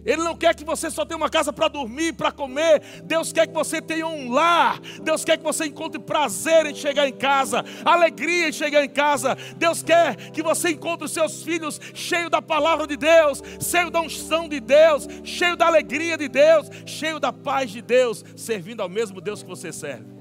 Ele 0.07 0.23
não 0.23 0.37
quer 0.37 0.55
que 0.55 0.65
você 0.65 0.89
só 0.89 1.05
tenha 1.05 1.19
uma 1.19 1.29
casa 1.29 1.53
para 1.53 1.67
dormir, 1.67 2.13
para 2.13 2.31
comer. 2.31 2.81
Deus 3.03 3.33
quer 3.33 3.49
que 3.49 3.53
você 3.53 3.83
tenha 3.83 4.07
um 4.07 4.31
lar. 4.31 4.81
Deus 5.03 5.25
quer 5.25 5.37
que 5.37 5.43
você 5.43 5.67
encontre 5.67 6.01
prazer 6.01 6.65
em 6.67 6.75
chegar 6.77 7.09
em 7.09 7.13
casa, 7.13 7.65
alegria 7.85 8.49
em 8.49 8.53
chegar 8.53 8.85
em 8.85 8.89
casa. 8.89 9.37
Deus 9.57 9.83
quer 9.83 10.15
que 10.31 10.45
você 10.45 10.71
encontre 10.71 11.05
os 11.05 11.13
seus 11.13 11.43
filhos 11.43 11.81
cheios 11.93 12.31
da 12.31 12.41
palavra 12.41 12.87
de 12.87 12.97
Deus, 12.97 13.43
cheio 13.61 13.91
da 13.91 14.01
unção 14.01 14.49
de 14.49 14.61
Deus, 14.61 15.09
cheio 15.25 15.57
da 15.57 15.67
alegria 15.67 16.17
de 16.17 16.29
Deus, 16.29 16.71
cheio 16.87 17.19
da 17.19 17.33
paz 17.33 17.73
de 17.73 17.83
Deus, 17.83 18.25
servindo 18.37 18.83
ao 18.83 18.89
mesmo 18.89 19.21
Deus 19.21 19.43
que 19.43 19.49
você 19.49 19.73
serve. 19.73 20.16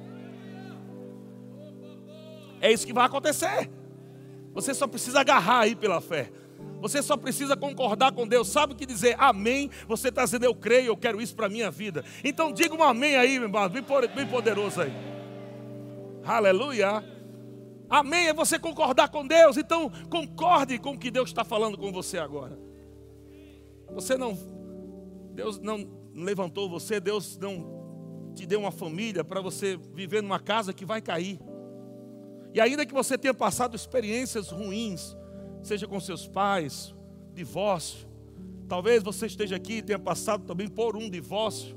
É 2.62 2.71
isso 2.71 2.85
que 2.85 2.93
vai 2.93 3.05
acontecer. 3.05 3.69
Você 4.53 4.74
só 4.74 4.88
precisa 4.88 5.19
agarrar 5.19 5.62
aí 5.62 5.75
pela 5.75 6.00
fé. 6.00 6.31
Você 6.81 7.01
só 7.01 7.17
precisa 7.17 7.57
concordar 7.57 8.12
com 8.12 8.27
Deus. 8.27 8.47
Sabe 8.47 8.74
o 8.74 8.75
que 8.75 8.85
dizer 8.85 9.15
amém? 9.19 9.69
Você 9.88 10.09
está 10.09 10.24
dizendo 10.24 10.45
eu 10.45 10.55
creio, 10.55 10.88
eu 10.88 10.97
quero 10.97 11.21
isso 11.21 11.35
para 11.35 11.47
a 11.47 11.50
minha 11.50 11.71
vida. 11.71 12.03
Então 12.24 12.51
diga 12.51 12.75
um 12.75 12.83
amém 12.83 13.15
aí, 13.15 13.39
meu 13.39 13.47
irmão, 13.47 13.69
bem 13.69 14.27
poderoso 14.27 14.81
aí. 14.81 14.93
Aleluia. 16.24 17.03
Amém 17.89 18.27
é 18.27 18.33
você 18.33 18.57
concordar 18.57 19.09
com 19.09 19.25
Deus. 19.25 19.57
Então 19.57 19.91
concorde 20.09 20.77
com 20.77 20.91
o 20.91 20.97
que 20.97 21.12
Deus 21.12 21.29
está 21.29 21.43
falando 21.43 21.77
com 21.77 21.91
você 21.91 22.17
agora. 22.17 22.57
Você 23.93 24.17
não, 24.17 24.38
Deus 25.33 25.59
não 25.59 25.88
levantou 26.13 26.69
você, 26.69 27.00
Deus 27.00 27.38
não 27.38 28.33
te 28.35 28.45
deu 28.45 28.59
uma 28.59 28.71
família 28.71 29.24
para 29.24 29.41
você 29.41 29.77
viver 29.93 30.21
numa 30.21 30.39
casa 30.39 30.74
que 30.74 30.85
vai 30.85 31.01
cair. 31.01 31.39
E 32.55 32.62
ainda 32.62 32.85
que 32.85 32.93
você 32.93 33.17
tenha 33.17 33.33
passado 33.33 33.75
experiências 33.75 34.50
ruins, 34.50 35.13
seja 35.62 35.85
com 35.85 36.00
seus 36.00 36.25
pais, 36.25 36.95
divórcio, 37.33 38.07
talvez 38.65 39.03
você 39.03 39.25
esteja 39.25 39.57
aqui 39.57 39.79
e 39.79 39.81
tenha 39.81 40.00
passado 40.00 40.45
também 40.45 40.69
por 40.69 40.95
um 40.95 41.09
divórcio. 41.09 41.75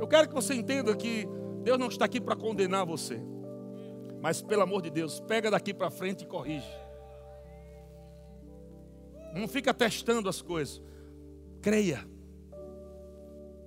Eu 0.00 0.08
quero 0.08 0.26
que 0.26 0.34
você 0.34 0.54
entenda 0.54 0.96
que 0.96 1.28
Deus 1.62 1.78
não 1.78 1.88
está 1.88 2.06
aqui 2.06 2.18
para 2.18 2.34
condenar 2.34 2.86
você. 2.86 3.20
Mas 4.22 4.40
pelo 4.40 4.62
amor 4.62 4.80
de 4.80 4.88
Deus, 4.88 5.20
pega 5.20 5.50
daqui 5.50 5.74
para 5.74 5.90
frente 5.90 6.22
e 6.22 6.26
corrige. 6.26 6.66
Não 9.34 9.46
fica 9.46 9.74
testando 9.74 10.30
as 10.30 10.40
coisas. 10.40 10.80
Creia. 11.60 12.08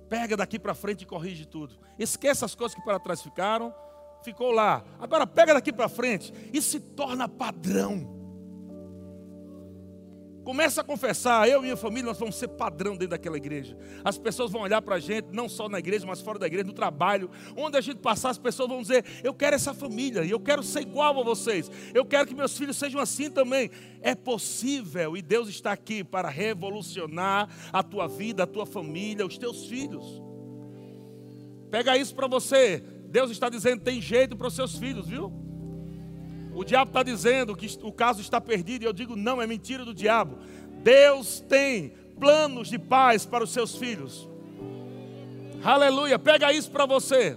Pega 0.08 0.36
daqui 0.36 0.58
para 0.58 0.74
frente 0.74 1.02
e 1.02 1.06
corrige 1.06 1.46
tudo. 1.46 1.78
Esqueça 1.96 2.44
as 2.44 2.56
coisas 2.56 2.74
que 2.74 2.82
para 2.82 2.98
trás 2.98 3.22
ficaram 3.22 3.72
ficou 4.22 4.50
lá. 4.50 4.84
Agora 4.98 5.26
pega 5.26 5.54
daqui 5.54 5.72
para 5.72 5.88
frente 5.88 6.32
e 6.52 6.60
se 6.60 6.80
torna 6.80 7.28
padrão. 7.28 8.20
Começa 10.44 10.80
a 10.80 10.84
confessar, 10.84 11.48
eu 11.48 11.60
e 11.60 11.62
minha 11.62 11.76
família, 11.76 12.06
nós 12.06 12.18
vamos 12.18 12.34
ser 12.34 12.48
padrão 12.48 12.94
dentro 12.94 13.08
daquela 13.08 13.36
igreja. 13.36 13.76
As 14.02 14.16
pessoas 14.16 14.50
vão 14.50 14.62
olhar 14.62 14.80
para 14.80 14.96
a 14.96 14.98
gente, 14.98 15.28
não 15.30 15.48
só 15.48 15.68
na 15.68 15.78
igreja, 15.78 16.06
mas 16.06 16.20
fora 16.20 16.38
da 16.38 16.46
igreja, 16.46 16.64
no 16.64 16.72
trabalho. 16.72 17.30
Onde 17.54 17.76
a 17.76 17.80
gente 17.80 17.98
passar, 17.98 18.30
as 18.30 18.38
pessoas 18.38 18.68
vão 18.68 18.80
dizer: 18.80 19.04
Eu 19.22 19.34
quero 19.34 19.54
essa 19.54 19.74
família, 19.74 20.24
eu 20.24 20.40
quero 20.40 20.62
ser 20.62 20.80
igual 20.80 21.20
a 21.20 21.22
vocês. 21.22 21.70
Eu 21.92 22.06
quero 22.06 22.26
que 22.26 22.34
meus 22.34 22.56
filhos 22.56 22.78
sejam 22.78 23.00
assim 23.00 23.30
também. 23.30 23.70
É 24.00 24.14
possível, 24.14 25.14
e 25.16 25.20
Deus 25.20 25.48
está 25.48 25.72
aqui 25.72 26.02
para 26.02 26.28
revolucionar 26.30 27.48
a 27.70 27.82
tua 27.82 28.08
vida, 28.08 28.44
a 28.44 28.46
tua 28.46 28.64
família, 28.64 29.26
os 29.26 29.36
teus 29.36 29.66
filhos. 29.66 30.22
Pega 31.70 31.98
isso 31.98 32.14
para 32.14 32.26
você. 32.26 32.82
Deus 33.10 33.30
está 33.30 33.48
dizendo: 33.48 33.82
tem 33.82 34.00
jeito 34.00 34.36
para 34.36 34.46
os 34.46 34.54
seus 34.54 34.76
filhos, 34.76 35.08
viu? 35.08 35.32
O 36.54 36.64
diabo 36.64 36.90
está 36.90 37.02
dizendo 37.02 37.56
que 37.56 37.78
o 37.82 37.92
caso 37.92 38.20
está 38.20 38.40
perdido, 38.40 38.82
e 38.82 38.86
eu 38.86 38.92
digo: 38.92 39.16
não, 39.16 39.42
é 39.42 39.46
mentira 39.46 39.84
do 39.84 39.92
diabo. 39.92 40.38
Deus 40.82 41.40
tem 41.40 41.92
planos 42.18 42.68
de 42.68 42.78
paz 42.78 43.26
para 43.26 43.44
os 43.44 43.50
seus 43.50 43.74
filhos. 43.74 44.28
Aleluia, 45.62 46.18
pega 46.18 46.52
isso 46.52 46.70
para 46.70 46.86
você. 46.86 47.36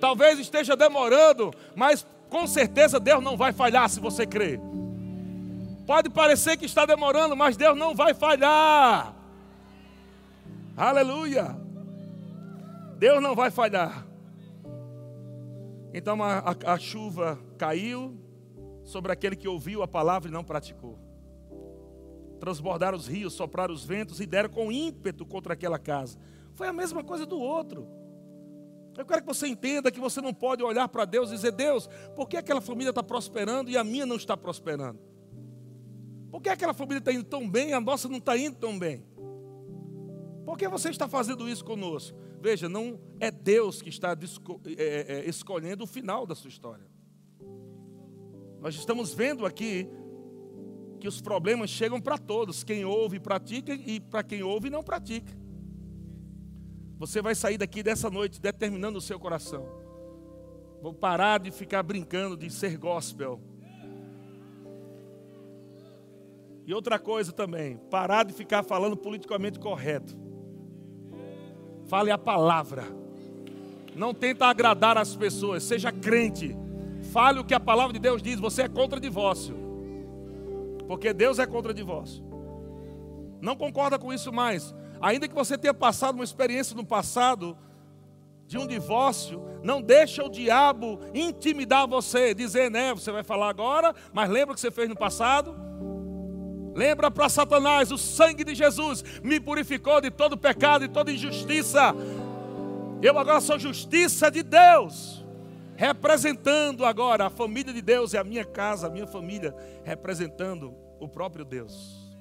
Talvez 0.00 0.38
esteja 0.38 0.76
demorando, 0.76 1.52
mas 1.74 2.06
com 2.28 2.46
certeza 2.46 3.00
Deus 3.00 3.22
não 3.22 3.36
vai 3.36 3.52
falhar 3.52 3.88
se 3.88 4.00
você 4.00 4.26
crer. 4.26 4.60
Pode 5.86 6.10
parecer 6.10 6.56
que 6.56 6.66
está 6.66 6.86
demorando, 6.86 7.36
mas 7.36 7.56
Deus 7.56 7.76
não 7.76 7.94
vai 7.94 8.14
falhar. 8.14 9.14
Aleluia. 10.76 11.56
Deus 12.98 13.22
não 13.22 13.34
vai 13.34 13.50
falhar. 13.50 14.06
Então 15.94 16.20
a, 16.20 16.40
a, 16.40 16.74
a 16.74 16.78
chuva 16.78 17.38
caiu 17.56 18.18
sobre 18.82 19.12
aquele 19.12 19.36
que 19.36 19.46
ouviu 19.46 19.80
a 19.80 19.86
palavra 19.86 20.28
e 20.28 20.32
não 20.32 20.42
praticou. 20.42 20.98
Transbordaram 22.40 22.98
os 22.98 23.06
rios, 23.06 23.32
sopraram 23.32 23.72
os 23.72 23.84
ventos 23.84 24.20
e 24.20 24.26
deram 24.26 24.48
com 24.48 24.72
ímpeto 24.72 25.24
contra 25.24 25.54
aquela 25.54 25.78
casa. 25.78 26.18
Foi 26.52 26.66
a 26.66 26.72
mesma 26.72 27.04
coisa 27.04 27.24
do 27.24 27.38
outro. 27.38 27.88
Eu 28.98 29.06
quero 29.06 29.22
que 29.22 29.28
você 29.28 29.46
entenda 29.46 29.90
que 29.90 30.00
você 30.00 30.20
não 30.20 30.34
pode 30.34 30.64
olhar 30.64 30.88
para 30.88 31.04
Deus 31.04 31.30
e 31.30 31.34
dizer: 31.34 31.52
Deus, 31.52 31.88
por 32.16 32.28
que 32.28 32.36
aquela 32.36 32.60
família 32.60 32.90
está 32.90 33.02
prosperando 33.02 33.70
e 33.70 33.76
a 33.76 33.84
minha 33.84 34.04
não 34.04 34.16
está 34.16 34.36
prosperando? 34.36 34.98
Por 36.28 36.42
que 36.42 36.48
aquela 36.48 36.74
família 36.74 36.98
está 36.98 37.12
indo 37.12 37.24
tão 37.24 37.48
bem 37.48 37.70
e 37.70 37.72
a 37.72 37.80
nossa 37.80 38.08
não 38.08 38.18
está 38.18 38.36
indo 38.36 38.56
tão 38.56 38.76
bem? 38.76 39.04
Por 40.44 40.58
que 40.58 40.68
você 40.68 40.90
está 40.90 41.08
fazendo 41.08 41.48
isso 41.48 41.64
conosco? 41.64 42.16
Veja, 42.40 42.68
não 42.68 43.00
é 43.18 43.30
Deus 43.30 43.80
que 43.80 43.88
está 43.88 44.12
é, 44.12 44.82
é, 44.82 45.12
é, 45.20 45.28
escolhendo 45.28 45.84
o 45.84 45.86
final 45.86 46.26
da 46.26 46.34
sua 46.34 46.48
história. 46.48 46.86
Nós 48.60 48.74
estamos 48.74 49.14
vendo 49.14 49.46
aqui 49.46 49.88
que 51.00 51.08
os 51.08 51.20
problemas 51.20 51.70
chegam 51.70 52.00
para 52.00 52.18
todos, 52.18 52.62
quem 52.62 52.84
ouve 52.84 53.18
pratica 53.18 53.74
e 53.74 54.00
para 54.00 54.22
quem 54.22 54.42
ouve 54.42 54.70
não 54.70 54.82
pratica. 54.82 55.32
Você 56.98 57.20
vai 57.20 57.34
sair 57.34 57.58
daqui 57.58 57.82
dessa 57.82 58.08
noite 58.10 58.40
determinando 58.40 58.98
o 58.98 59.02
seu 59.02 59.18
coração. 59.18 59.66
Vou 60.80 60.94
parar 60.94 61.40
de 61.40 61.50
ficar 61.50 61.82
brincando 61.82 62.36
de 62.36 62.50
ser 62.50 62.76
gospel. 62.76 63.40
E 66.66 66.72
outra 66.72 66.98
coisa 66.98 67.32
também, 67.32 67.76
parar 67.90 68.24
de 68.24 68.32
ficar 68.32 68.62
falando 68.62 68.96
politicamente 68.96 69.58
correto. 69.58 70.23
Fale 71.88 72.10
a 72.10 72.18
palavra. 72.18 72.84
Não 73.94 74.12
tenta 74.12 74.46
agradar 74.46 74.98
as 74.98 75.14
pessoas, 75.14 75.62
seja 75.62 75.92
crente. 75.92 76.56
Fale 77.12 77.38
o 77.38 77.44
que 77.44 77.54
a 77.54 77.60
palavra 77.60 77.92
de 77.92 77.98
Deus 77.98 78.22
diz. 78.22 78.40
Você 78.40 78.62
é 78.62 78.68
contra 78.68 78.98
divórcio. 78.98 79.56
Porque 80.86 81.12
Deus 81.12 81.38
é 81.38 81.46
contra 81.46 81.72
divórcio. 81.72 82.24
Não 83.40 83.56
concorda 83.56 83.98
com 83.98 84.12
isso 84.12 84.32
mais. 84.32 84.74
Ainda 85.00 85.28
que 85.28 85.34
você 85.34 85.58
tenha 85.58 85.74
passado 85.74 86.14
uma 86.14 86.24
experiência 86.24 86.74
no 86.74 86.84
passado 86.84 87.56
de 88.46 88.58
um 88.58 88.66
divórcio, 88.66 89.42
não 89.62 89.80
deixa 89.80 90.22
o 90.24 90.28
diabo 90.28 91.00
intimidar 91.14 91.86
você, 91.86 92.34
dizer, 92.34 92.70
né, 92.70 92.92
você 92.92 93.10
vai 93.10 93.22
falar 93.22 93.48
agora, 93.48 93.94
mas 94.12 94.28
lembra 94.28 94.52
o 94.52 94.54
que 94.54 94.60
você 94.60 94.70
fez 94.70 94.88
no 94.88 94.96
passado? 94.96 95.54
Lembra 96.74 97.10
para 97.10 97.28
Satanás, 97.28 97.92
o 97.92 97.98
sangue 97.98 98.42
de 98.42 98.54
Jesus 98.54 99.04
me 99.22 99.38
purificou 99.38 100.00
de 100.00 100.10
todo 100.10 100.36
pecado 100.36 100.84
e 100.84 100.88
toda 100.88 101.12
injustiça. 101.12 101.94
Eu 103.00 103.16
agora 103.18 103.40
sou 103.40 103.58
justiça 103.58 104.30
de 104.30 104.42
Deus, 104.42 105.24
representando 105.76 106.84
agora 106.84 107.26
a 107.26 107.30
família 107.30 107.72
de 107.72 107.80
Deus 107.80 108.12
e 108.12 108.18
a 108.18 108.24
minha 108.24 108.44
casa, 108.44 108.88
a 108.88 108.90
minha 108.90 109.06
família, 109.06 109.54
representando 109.84 110.74
o 110.98 111.08
próprio 111.08 111.44
Deus. 111.44 112.16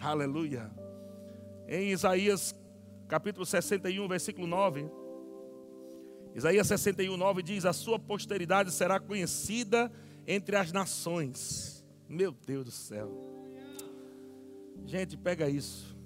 Aleluia. 0.00 0.70
Em 1.68 1.90
Isaías 1.90 2.54
capítulo 3.06 3.44
61, 3.44 4.08
versículo 4.08 4.46
9, 4.46 4.88
Isaías 6.34 6.66
61, 6.68 7.16
9 7.16 7.42
diz: 7.42 7.64
A 7.64 7.72
sua 7.72 7.98
posteridade 7.98 8.70
será 8.70 8.98
conhecida 8.98 9.90
entre 10.26 10.56
as 10.56 10.72
nações. 10.72 11.84
Meu 12.08 12.32
Deus 12.32 12.64
do 12.64 12.70
céu. 12.70 13.39
Gente, 14.84 15.16
pega 15.16 15.48
isso. 15.48 15.96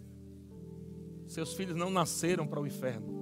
Seus 1.26 1.54
filhos 1.54 1.76
não 1.76 1.90
nasceram 1.90 2.46
para 2.46 2.60
o 2.60 2.66
inferno. 2.66 3.14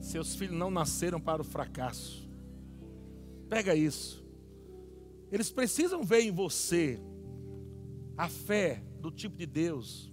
Seus 0.00 0.34
filhos 0.34 0.56
não 0.56 0.70
nasceram 0.70 1.20
para 1.20 1.42
o 1.42 1.44
fracasso. 1.44 2.28
Pega 3.48 3.74
isso. 3.74 4.24
Eles 5.30 5.50
precisam 5.50 6.04
ver 6.04 6.20
em 6.20 6.30
você 6.30 7.00
a 8.16 8.28
fé 8.28 8.82
do 9.00 9.10
tipo 9.10 9.36
de 9.36 9.46
Deus 9.46 10.12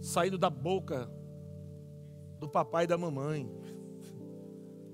saindo 0.00 0.36
da 0.36 0.50
boca 0.50 1.10
do 2.38 2.48
papai 2.48 2.84
e 2.84 2.86
da 2.86 2.98
mamãe. 2.98 3.50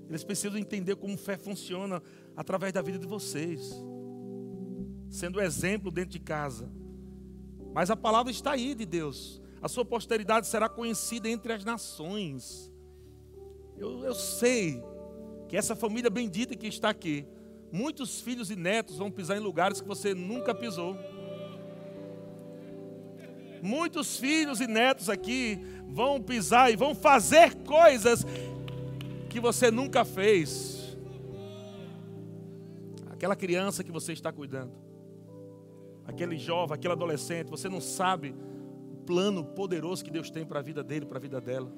Eles 0.07 0.23
precisam 0.23 0.57
entender 0.57 0.95
como 0.95 1.17
fé 1.17 1.37
funciona 1.37 2.01
através 2.35 2.71
da 2.71 2.81
vida 2.81 2.97
de 2.97 3.05
vocês, 3.05 3.73
sendo 5.11 5.39
exemplo 5.39 5.91
dentro 5.91 6.11
de 6.11 6.19
casa. 6.19 6.71
Mas 7.73 7.91
a 7.91 7.95
palavra 7.95 8.31
está 8.31 8.53
aí 8.53 8.73
de 8.73 8.85
Deus. 8.85 9.39
A 9.61 9.67
sua 9.67 9.85
posteridade 9.85 10.47
será 10.47 10.67
conhecida 10.67 11.29
entre 11.29 11.53
as 11.53 11.63
nações. 11.63 12.73
Eu, 13.77 14.03
eu 14.03 14.15
sei 14.15 14.81
que 15.47 15.55
essa 15.55 15.75
família 15.75 16.09
bendita 16.09 16.55
que 16.55 16.65
está 16.65 16.89
aqui, 16.89 17.27
muitos 17.71 18.21
filhos 18.21 18.49
e 18.49 18.55
netos 18.55 18.97
vão 18.97 19.11
pisar 19.11 19.37
em 19.37 19.41
lugares 19.41 19.81
que 19.81 19.87
você 19.87 20.15
nunca 20.15 20.55
pisou. 20.55 20.97
Muitos 23.61 24.17
filhos 24.17 24.59
e 24.59 24.65
netos 24.65 25.09
aqui 25.09 25.59
vão 25.89 26.21
pisar 26.21 26.71
e 26.71 26.75
vão 26.75 26.95
fazer 26.95 27.53
coisas 27.63 28.25
que 29.29 29.39
você 29.39 29.69
nunca 29.69 30.03
fez. 30.03 30.97
Aquela 33.09 33.35
criança 33.35 33.83
que 33.83 33.91
você 33.91 34.13
está 34.13 34.31
cuidando, 34.31 34.71
aquele 36.05 36.37
jovem, 36.37 36.75
aquele 36.75 36.93
adolescente, 36.93 37.49
você 37.49 37.69
não 37.69 37.81
sabe 37.81 38.35
o 38.91 38.95
plano 39.05 39.43
poderoso 39.43 40.03
que 40.03 40.11
Deus 40.11 40.29
tem 40.29 40.45
para 40.45 40.59
a 40.59 40.63
vida 40.63 40.83
dele, 40.83 41.05
para 41.05 41.17
a 41.17 41.21
vida 41.21 41.39
dela. 41.39 41.71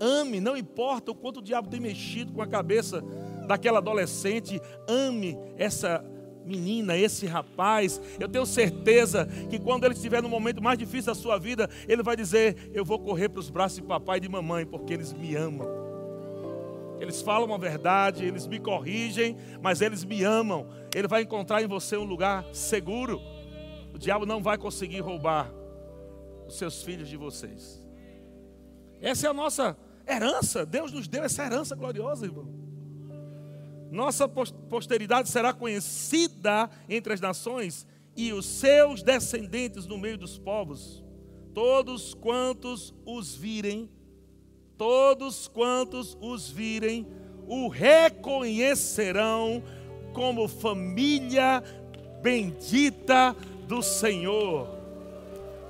Ame, 0.00 0.40
não 0.40 0.56
importa 0.56 1.12
o 1.12 1.14
quanto 1.14 1.38
o 1.38 1.42
diabo 1.42 1.68
tem 1.68 1.80
mexido 1.80 2.32
com 2.32 2.42
a 2.42 2.46
cabeça 2.46 3.02
daquela 3.46 3.78
adolescente, 3.78 4.60
ame 4.88 5.38
essa 5.56 6.04
menina, 6.44 6.96
esse 6.96 7.26
rapaz, 7.26 8.00
eu 8.20 8.28
tenho 8.28 8.44
certeza 8.44 9.26
que 9.48 9.58
quando 9.58 9.84
ele 9.84 9.94
estiver 9.94 10.22
no 10.22 10.28
momento 10.28 10.62
mais 10.62 10.78
difícil 10.78 11.06
da 11.06 11.14
sua 11.14 11.38
vida, 11.38 11.68
ele 11.88 12.02
vai 12.02 12.16
dizer: 12.16 12.70
Eu 12.72 12.84
vou 12.84 12.98
correr 12.98 13.28
para 13.28 13.40
os 13.40 13.50
braços 13.50 13.76
de 13.76 13.82
papai 13.82 14.18
e 14.18 14.20
de 14.20 14.28
mamãe, 14.28 14.66
porque 14.66 14.92
eles 14.92 15.12
me 15.12 15.34
amam. 15.34 15.93
Eles 17.00 17.20
falam 17.20 17.52
a 17.52 17.58
verdade, 17.58 18.24
eles 18.24 18.46
me 18.46 18.58
corrigem, 18.58 19.36
mas 19.60 19.80
eles 19.80 20.04
me 20.04 20.22
amam. 20.22 20.68
Ele 20.94 21.08
vai 21.08 21.22
encontrar 21.22 21.62
em 21.62 21.66
você 21.66 21.96
um 21.96 22.04
lugar 22.04 22.44
seguro. 22.52 23.20
O 23.92 23.98
diabo 23.98 24.24
não 24.24 24.42
vai 24.42 24.56
conseguir 24.56 25.00
roubar 25.00 25.52
os 26.46 26.56
seus 26.56 26.82
filhos 26.82 27.08
de 27.08 27.16
vocês. 27.16 27.84
Essa 29.00 29.26
é 29.26 29.30
a 29.30 29.34
nossa 29.34 29.76
herança. 30.06 30.64
Deus 30.64 30.92
nos 30.92 31.08
deu 31.08 31.24
essa 31.24 31.44
herança 31.44 31.74
gloriosa, 31.74 32.26
irmão 32.26 32.64
nossa 33.94 34.28
posteridade 34.28 35.28
será 35.28 35.52
conhecida 35.52 36.68
entre 36.88 37.12
as 37.12 37.20
nações 37.20 37.86
e 38.16 38.32
os 38.32 38.44
seus 38.44 39.02
descendentes 39.02 39.86
no 39.86 39.96
meio 39.96 40.18
dos 40.18 40.36
povos. 40.36 41.02
Todos 41.54 42.12
quantos 42.12 42.92
os 43.06 43.34
virem, 43.36 43.88
todos 44.76 45.48
quantos 45.48 46.16
os 46.20 46.50
virem, 46.50 47.06
o 47.46 47.68
reconhecerão 47.68 49.62
como 50.12 50.48
família 50.48 51.62
bendita 52.22 53.36
do 53.66 53.82
Senhor. 53.82 54.68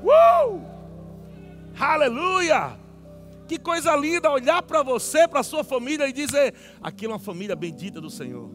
Uh! 0.02 0.60
Aleluia! 1.78 2.78
Que 3.46 3.58
coisa 3.58 3.94
linda 3.94 4.30
olhar 4.30 4.62
para 4.62 4.82
você, 4.82 5.28
para 5.28 5.42
sua 5.42 5.62
família 5.62 6.08
e 6.08 6.12
dizer: 6.12 6.54
aquilo 6.80 7.12
é 7.12 7.14
uma 7.14 7.20
família 7.20 7.54
bendita 7.54 8.00
do 8.00 8.08
Senhor. 8.08 8.50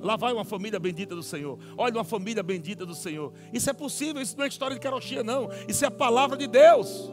Lá 0.00 0.16
vai 0.16 0.32
uma 0.32 0.44
família 0.44 0.78
bendita 0.78 1.14
do 1.14 1.22
Senhor. 1.22 1.58
Olha 1.76 1.94
uma 1.94 2.04
família 2.04 2.42
bendita 2.42 2.86
do 2.86 2.94
Senhor. 2.94 3.32
Isso 3.52 3.68
é 3.68 3.72
possível, 3.72 4.22
isso 4.22 4.36
não 4.36 4.44
é 4.44 4.48
história 4.48 4.74
de 4.74 4.80
carochinha, 4.80 5.24
não. 5.24 5.48
Isso 5.66 5.84
é 5.84 5.88
a 5.88 5.90
palavra 5.90 6.36
de 6.36 6.46
Deus. 6.46 7.10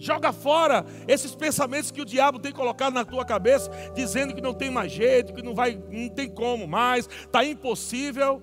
Joga 0.00 0.32
fora 0.32 0.86
esses 1.06 1.34
pensamentos 1.34 1.90
que 1.90 2.00
o 2.00 2.06
diabo 2.06 2.38
tem 2.38 2.52
colocado 2.52 2.94
na 2.94 3.04
tua 3.04 3.22
cabeça, 3.22 3.70
dizendo 3.94 4.34
que 4.34 4.40
não 4.40 4.54
tem 4.54 4.70
mais 4.70 4.90
jeito, 4.90 5.34
que 5.34 5.42
não 5.42 5.54
vai, 5.54 5.74
não 5.90 6.08
tem 6.08 6.26
como 6.26 6.66
mais, 6.66 7.06
está 7.06 7.44
impossível. 7.44 8.42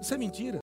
Isso 0.00 0.14
é 0.14 0.16
mentira. 0.16 0.60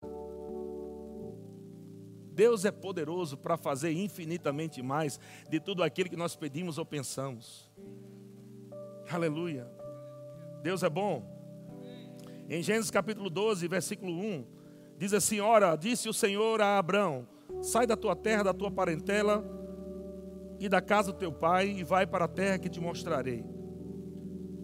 Deus 2.32 2.64
é 2.64 2.72
poderoso 2.72 3.36
para 3.38 3.58
fazer 3.58 3.92
infinitamente 3.92 4.82
mais 4.82 5.20
de 5.50 5.60
tudo 5.60 5.84
aquilo 5.84 6.10
que 6.10 6.16
nós 6.16 6.38
pedimos 6.38 6.78
ou 6.78 6.86
pensamos. 6.86 7.70
Aleluia. 9.12 9.70
Deus 10.62 10.84
é 10.84 10.90
bom. 10.90 11.22
Em 12.50 12.64
Gênesis 12.64 12.90
capítulo 12.90 13.30
12, 13.30 13.68
versículo 13.68 14.14
1, 14.14 14.46
diz 14.98 15.14
assim: 15.14 15.42
Ora, 15.42 15.76
disse 15.76 16.08
o 16.08 16.14
Senhor 16.14 16.62
a 16.62 16.78
Abraão: 16.78 17.28
Sai 17.62 17.86
da 17.86 17.98
tua 17.98 18.16
terra, 18.16 18.44
da 18.44 18.54
tua 18.54 18.72
parentela 18.72 19.63
e 20.60 20.70
da 20.70 20.82
casa 20.82 21.12
do 21.12 21.18
teu 21.18 21.32
pai 21.32 21.70
e 21.70 21.84
vai 21.84 22.06
para 22.06 22.26
a 22.26 22.28
terra 22.28 22.60
que 22.60 22.70
te 22.70 22.80
mostrarei. 22.80 23.44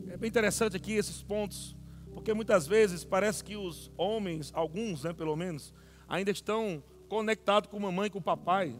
É 0.07 0.17
bem 0.17 0.27
interessante 0.27 0.75
aqui 0.75 0.93
esses 0.93 1.23
pontos, 1.23 1.75
porque 2.13 2.33
muitas 2.33 2.67
vezes 2.67 3.03
parece 3.03 3.43
que 3.43 3.55
os 3.55 3.91
homens, 3.97 4.51
alguns, 4.53 5.03
né, 5.03 5.13
pelo 5.13 5.35
menos, 5.35 5.73
ainda 6.07 6.31
estão 6.31 6.83
conectado 7.07 7.67
com 7.67 7.79
mamãe 7.79 8.07
e 8.07 8.09
com 8.09 8.21
papai. 8.21 8.79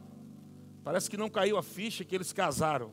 Parece 0.83 1.09
que 1.09 1.17
não 1.17 1.29
caiu 1.29 1.57
a 1.57 1.63
ficha 1.63 2.03
que 2.03 2.15
eles 2.15 2.31
casaram. 2.31 2.91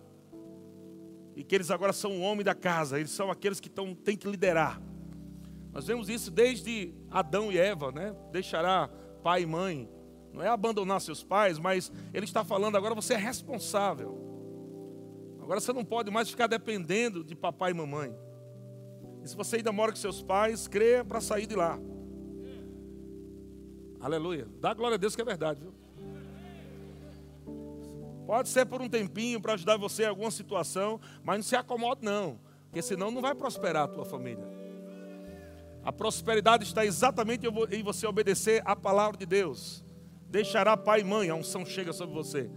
E 1.34 1.44
que 1.44 1.54
eles 1.54 1.70
agora 1.70 1.92
são 1.92 2.12
o 2.12 2.20
homem 2.20 2.44
da 2.44 2.54
casa, 2.54 2.98
eles 2.98 3.10
são 3.10 3.30
aqueles 3.30 3.60
que 3.60 3.68
tão, 3.68 3.94
têm 3.94 4.16
que 4.16 4.28
liderar. 4.28 4.80
Nós 5.72 5.86
vemos 5.86 6.08
isso 6.08 6.30
desde 6.30 6.94
Adão 7.10 7.52
e 7.52 7.58
Eva, 7.58 7.92
né? 7.92 8.16
Deixará 8.32 8.88
pai 9.22 9.42
e 9.42 9.46
mãe. 9.46 9.90
Não 10.36 10.42
é 10.42 10.48
abandonar 10.48 11.00
seus 11.00 11.24
pais, 11.24 11.58
mas 11.58 11.90
ele 12.12 12.26
está 12.26 12.44
falando 12.44 12.76
agora 12.76 12.94
você 12.94 13.14
é 13.14 13.16
responsável. 13.16 14.20
Agora 15.40 15.58
você 15.58 15.72
não 15.72 15.82
pode 15.82 16.10
mais 16.10 16.28
ficar 16.28 16.46
dependendo 16.46 17.24
de 17.24 17.34
papai 17.34 17.70
e 17.70 17.74
mamãe. 17.74 18.14
E 19.24 19.28
se 19.28 19.34
você 19.34 19.56
ainda 19.56 19.72
mora 19.72 19.92
com 19.92 19.96
seus 19.96 20.20
pais, 20.20 20.68
creia 20.68 21.02
para 21.02 21.22
sair 21.22 21.46
de 21.46 21.54
lá. 21.54 21.78
Aleluia. 23.98 24.46
Dá 24.60 24.74
glória 24.74 24.96
a 24.96 24.98
Deus 24.98 25.16
que 25.16 25.22
é 25.22 25.24
verdade, 25.24 25.62
viu? 25.62 25.72
Pode 28.26 28.50
ser 28.50 28.66
por 28.66 28.82
um 28.82 28.90
tempinho 28.90 29.40
para 29.40 29.54
ajudar 29.54 29.78
você 29.78 30.02
em 30.02 30.08
alguma 30.08 30.30
situação, 30.30 31.00
mas 31.24 31.36
não 31.38 31.44
se 31.44 31.56
acomode 31.56 32.04
não, 32.04 32.38
porque 32.66 32.82
senão 32.82 33.10
não 33.10 33.22
vai 33.22 33.34
prosperar 33.34 33.84
a 33.84 33.88
tua 33.88 34.04
família. 34.04 34.46
A 35.82 35.90
prosperidade 35.90 36.64
está 36.64 36.84
exatamente 36.84 37.46
em 37.70 37.82
você 37.82 38.06
obedecer 38.06 38.60
a 38.66 38.76
palavra 38.76 39.16
de 39.16 39.24
Deus. 39.24 39.85
Deixará 40.28 40.76
pai 40.76 41.00
e 41.00 41.04
mãe, 41.04 41.30
a 41.30 41.34
unção 41.34 41.64
chega 41.64 41.92
sobre 41.92 42.14
você. 42.14 42.50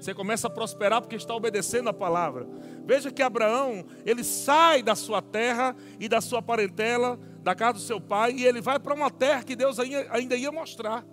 Você 0.00 0.14
começa 0.14 0.46
a 0.46 0.50
prosperar 0.50 1.00
porque 1.00 1.16
está 1.16 1.34
obedecendo 1.34 1.88
a 1.88 1.92
palavra. 1.92 2.46
Veja 2.84 3.10
que 3.10 3.22
Abraão, 3.22 3.84
ele 4.04 4.22
sai 4.22 4.82
da 4.82 4.94
sua 4.94 5.22
terra 5.22 5.74
e 5.98 6.08
da 6.08 6.20
sua 6.20 6.42
parentela, 6.42 7.18
da 7.42 7.54
casa 7.54 7.74
do 7.74 7.80
seu 7.80 8.00
pai, 8.00 8.32
e 8.32 8.44
ele 8.44 8.60
vai 8.60 8.78
para 8.78 8.94
uma 8.94 9.10
terra 9.10 9.42
que 9.42 9.56
Deus 9.56 9.78
ainda 9.78 10.36
ia 10.36 10.52
mostrar. 10.52 11.04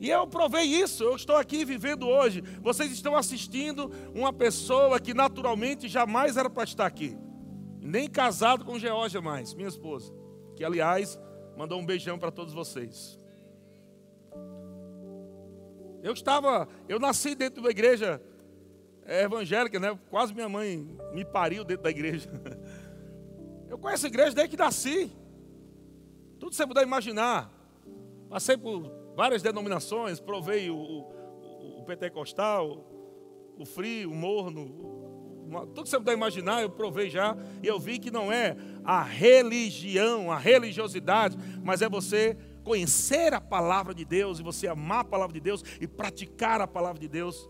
E 0.00 0.08
eu 0.08 0.26
provei 0.28 0.62
isso, 0.62 1.02
eu 1.02 1.16
estou 1.16 1.36
aqui 1.36 1.64
vivendo 1.64 2.06
hoje. 2.06 2.40
Vocês 2.60 2.92
estão 2.92 3.16
assistindo 3.16 3.90
uma 4.14 4.32
pessoa 4.32 5.00
que 5.00 5.12
naturalmente 5.12 5.88
jamais 5.88 6.36
era 6.36 6.48
para 6.48 6.64
estar 6.64 6.86
aqui. 6.86 7.16
Nem 7.80 8.08
casado 8.08 8.64
com 8.64 8.78
Geórgia 8.78 9.20
mais, 9.20 9.54
minha 9.54 9.68
esposa. 9.68 10.12
Que 10.54 10.64
aliás, 10.64 11.18
mandou 11.56 11.80
um 11.80 11.86
beijão 11.86 12.18
para 12.18 12.30
todos 12.30 12.54
vocês. 12.54 13.18
Eu 16.02 16.12
estava, 16.12 16.68
eu 16.88 16.98
nasci 16.98 17.34
dentro 17.34 17.54
de 17.54 17.60
uma 17.60 17.70
igreja 17.70 18.20
evangélica, 19.06 19.78
né? 19.80 19.98
Quase 20.10 20.34
minha 20.34 20.48
mãe 20.48 20.86
me 21.12 21.24
pariu 21.24 21.64
dentro 21.64 21.84
da 21.84 21.90
igreja. 21.90 22.28
Eu 23.68 23.76
conheço 23.76 24.06
a 24.06 24.08
igreja 24.08 24.34
desde 24.34 24.56
que 24.56 24.56
nasci. 24.56 25.12
Tudo 26.40 26.54
você 26.54 26.66
puder 26.66 26.82
imaginar. 26.82 27.52
Passei 28.30 28.56
por 28.56 28.90
várias 29.14 29.42
denominações, 29.42 30.18
provei 30.18 30.70
o, 30.70 30.76
o, 30.76 31.80
o 31.80 31.84
pentecostal, 31.84 32.82
o 33.58 33.66
frio, 33.66 34.10
o 34.10 34.14
morno, 34.14 34.98
tudo 35.74 35.84
que 35.84 35.88
você 35.88 35.98
puder 35.98 36.12
imaginar, 36.12 36.62
eu 36.62 36.70
provei 36.70 37.08
já, 37.08 37.36
e 37.62 37.66
eu 37.66 37.80
vi 37.80 37.98
que 37.98 38.10
não 38.10 38.30
é 38.30 38.56
a 38.84 39.02
religião, 39.02 40.30
a 40.30 40.38
religiosidade, 40.38 41.36
mas 41.62 41.82
é 41.82 41.88
você 41.88 42.36
conhecer 42.68 43.32
a 43.32 43.40
palavra 43.40 43.94
de 43.94 44.04
Deus, 44.04 44.38
e 44.38 44.42
você 44.42 44.68
amar 44.68 45.00
a 45.00 45.04
palavra 45.04 45.32
de 45.32 45.40
Deus 45.40 45.64
e 45.80 45.86
praticar 45.86 46.60
a 46.60 46.66
palavra 46.66 47.00
de 47.00 47.08
Deus. 47.08 47.48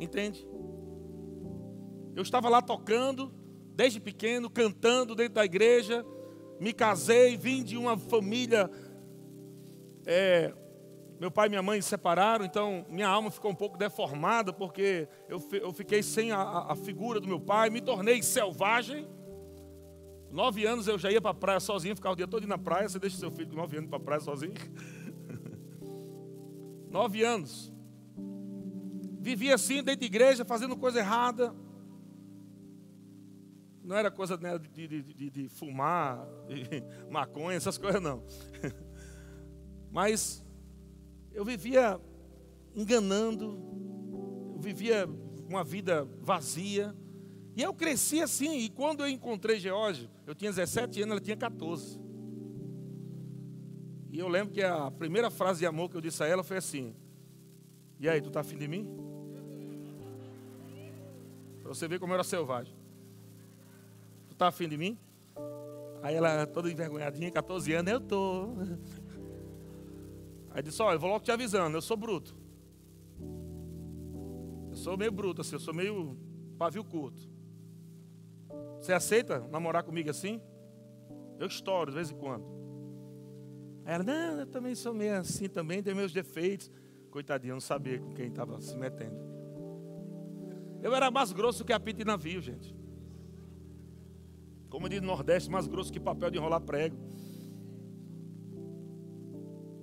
Entende? 0.00 0.44
Eu 2.16 2.22
estava 2.22 2.48
lá 2.48 2.60
tocando, 2.60 3.32
desde 3.76 4.00
pequeno, 4.00 4.50
cantando 4.50 5.14
dentro 5.14 5.34
da 5.34 5.44
igreja, 5.44 6.04
me 6.58 6.72
casei, 6.72 7.36
vim 7.36 7.62
de 7.62 7.76
uma 7.76 7.96
família. 7.96 8.68
É, 10.04 10.52
meu 11.20 11.30
pai 11.30 11.46
e 11.46 11.50
minha 11.50 11.62
mãe 11.62 11.80
se 11.80 11.88
separaram, 11.88 12.44
então 12.44 12.84
minha 12.88 13.06
alma 13.06 13.30
ficou 13.30 13.52
um 13.52 13.54
pouco 13.54 13.78
deformada, 13.78 14.52
porque 14.52 15.08
eu, 15.28 15.40
eu 15.52 15.72
fiquei 15.72 16.02
sem 16.02 16.32
a, 16.32 16.66
a 16.70 16.74
figura 16.74 17.20
do 17.20 17.28
meu 17.28 17.38
pai, 17.38 17.70
me 17.70 17.80
tornei 17.80 18.20
selvagem. 18.20 19.06
Nove 20.36 20.66
anos 20.66 20.86
eu 20.86 20.98
já 20.98 21.10
ia 21.10 21.18
para 21.18 21.30
a 21.30 21.34
praia 21.34 21.58
sozinho, 21.58 21.96
ficava 21.96 22.12
o 22.12 22.16
dia 22.16 22.28
todo 22.28 22.46
na 22.46 22.58
praia. 22.58 22.86
Você 22.86 22.98
deixa 22.98 23.16
seu 23.16 23.30
filho 23.30 23.48
com 23.48 23.56
nove 23.56 23.78
anos 23.78 23.88
para 23.88 23.96
a 23.96 24.02
praia 24.02 24.20
sozinho? 24.20 24.52
nove 26.92 27.24
anos. 27.24 27.72
Vivia 29.18 29.54
assim 29.54 29.76
dentro 29.82 30.00
de 30.00 30.04
igreja, 30.04 30.44
fazendo 30.44 30.76
coisa 30.76 30.98
errada. 30.98 31.56
Não 33.82 33.96
era 33.96 34.10
coisa 34.10 34.36
né, 34.36 34.58
de, 34.58 34.86
de, 34.86 35.02
de, 35.02 35.30
de 35.30 35.48
fumar, 35.48 36.28
de 36.46 36.84
maconha, 37.10 37.56
essas 37.56 37.78
coisas 37.78 38.02
não. 38.02 38.22
Mas 39.90 40.44
eu 41.32 41.46
vivia 41.46 41.98
enganando, 42.74 43.58
eu 44.52 44.60
vivia 44.60 45.08
uma 45.48 45.64
vida 45.64 46.04
vazia. 46.20 46.94
E 47.56 47.62
eu 47.62 47.72
cresci 47.72 48.20
assim, 48.20 48.58
e 48.58 48.68
quando 48.68 49.00
eu 49.00 49.08
encontrei 49.08 49.58
George, 49.58 50.10
eu 50.26 50.34
tinha 50.34 50.50
17 50.50 51.00
anos, 51.00 51.12
ela 51.12 51.20
tinha 51.20 51.36
14. 51.38 51.98
E 54.12 54.18
eu 54.18 54.28
lembro 54.28 54.52
que 54.52 54.62
a 54.62 54.90
primeira 54.90 55.30
frase 55.30 55.60
de 55.60 55.66
amor 55.66 55.88
que 55.88 55.96
eu 55.96 56.00
disse 56.02 56.22
a 56.22 56.26
ela 56.26 56.44
foi 56.44 56.58
assim: 56.58 56.94
E 57.98 58.06
aí, 58.08 58.20
tu 58.20 58.30
tá 58.30 58.40
afim 58.40 58.58
de 58.58 58.68
mim? 58.68 58.86
Pra 61.62 61.68
você 61.70 61.88
ver 61.88 61.98
como 61.98 62.12
eu 62.12 62.16
era 62.16 62.24
selvagem. 62.24 62.74
Tu 64.28 64.36
tá 64.36 64.48
afim 64.48 64.68
de 64.68 64.76
mim? 64.76 64.98
Aí 66.02 66.14
ela, 66.14 66.46
toda 66.46 66.70
envergonhadinha, 66.70 67.30
14 67.30 67.72
anos, 67.72 67.90
eu 67.90 68.00
tô. 68.00 68.48
Aí 70.50 70.62
disse: 70.62 70.82
Olha, 70.82 70.96
eu 70.96 71.00
vou 71.00 71.08
logo 71.08 71.24
te 71.24 71.32
avisando, 71.32 71.74
eu 71.74 71.82
sou 71.82 71.96
bruto. 71.96 72.36
Eu 74.70 74.76
sou 74.76 74.96
meio 74.98 75.10
bruto, 75.10 75.40
assim, 75.40 75.54
eu 75.54 75.60
sou 75.60 75.72
meio 75.72 76.18
pavio 76.58 76.84
curto. 76.84 77.35
Você 78.86 78.92
aceita 78.92 79.40
namorar 79.50 79.82
comigo 79.82 80.08
assim? 80.08 80.40
Eu 81.40 81.48
estouro 81.48 81.90
de 81.90 81.96
vez 81.96 82.08
em 82.12 82.14
quando. 82.14 82.44
Aí 83.84 83.94
ela, 83.94 84.04
não, 84.04 84.38
eu 84.38 84.46
também 84.46 84.76
sou 84.76 84.94
meio 84.94 85.18
assim 85.18 85.48
também, 85.48 85.82
tenho 85.82 85.96
meus 85.96 86.12
defeitos. 86.12 86.70
Coitadinha, 87.10 87.50
eu 87.50 87.56
não 87.56 87.60
sabia 87.60 87.98
com 87.98 88.14
quem 88.14 88.28
estava 88.28 88.60
se 88.60 88.76
metendo. 88.76 89.16
Eu 90.80 90.94
era 90.94 91.10
mais 91.10 91.32
grosso 91.32 91.64
que 91.64 91.72
apito 91.72 91.98
de 91.98 92.04
navio, 92.04 92.40
gente. 92.40 92.76
Como 94.70 94.88
diz 94.88 95.00
no 95.00 95.08
Nordeste, 95.08 95.50
mais 95.50 95.66
grosso 95.66 95.92
que 95.92 95.98
papel 95.98 96.30
de 96.30 96.38
enrolar 96.38 96.60
prego. 96.60 96.96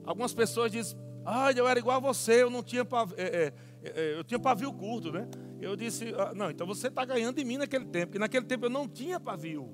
Algumas 0.06 0.34
pessoas 0.34 0.72
dizem, 0.72 0.98
ah, 1.26 1.52
eu 1.52 1.68
era 1.68 1.78
igual 1.78 1.98
a 1.98 2.00
você, 2.00 2.42
eu 2.42 2.50
não 2.50 2.64
tinha 2.64 2.86
pavio, 2.86 3.18
é, 3.20 3.24
é, 3.24 3.54
é, 3.84 4.18
eu 4.18 4.24
tinha 4.24 4.40
pavio 4.40 4.72
curto, 4.72 5.12
né? 5.12 5.28
Eu 5.64 5.76
disse, 5.76 6.14
ah, 6.18 6.34
não, 6.36 6.50
então 6.50 6.68
você 6.68 6.88
está 6.88 7.06
ganhando 7.06 7.36
de 7.36 7.46
mim 7.46 7.58
naquele 7.58 7.86
tempo, 7.86 8.08
porque 8.08 8.20
naquele 8.20 8.46
tempo 8.46 8.66
eu 8.66 8.70
não 8.70 8.88
tinha 8.88 9.20
pavio. 9.20 9.74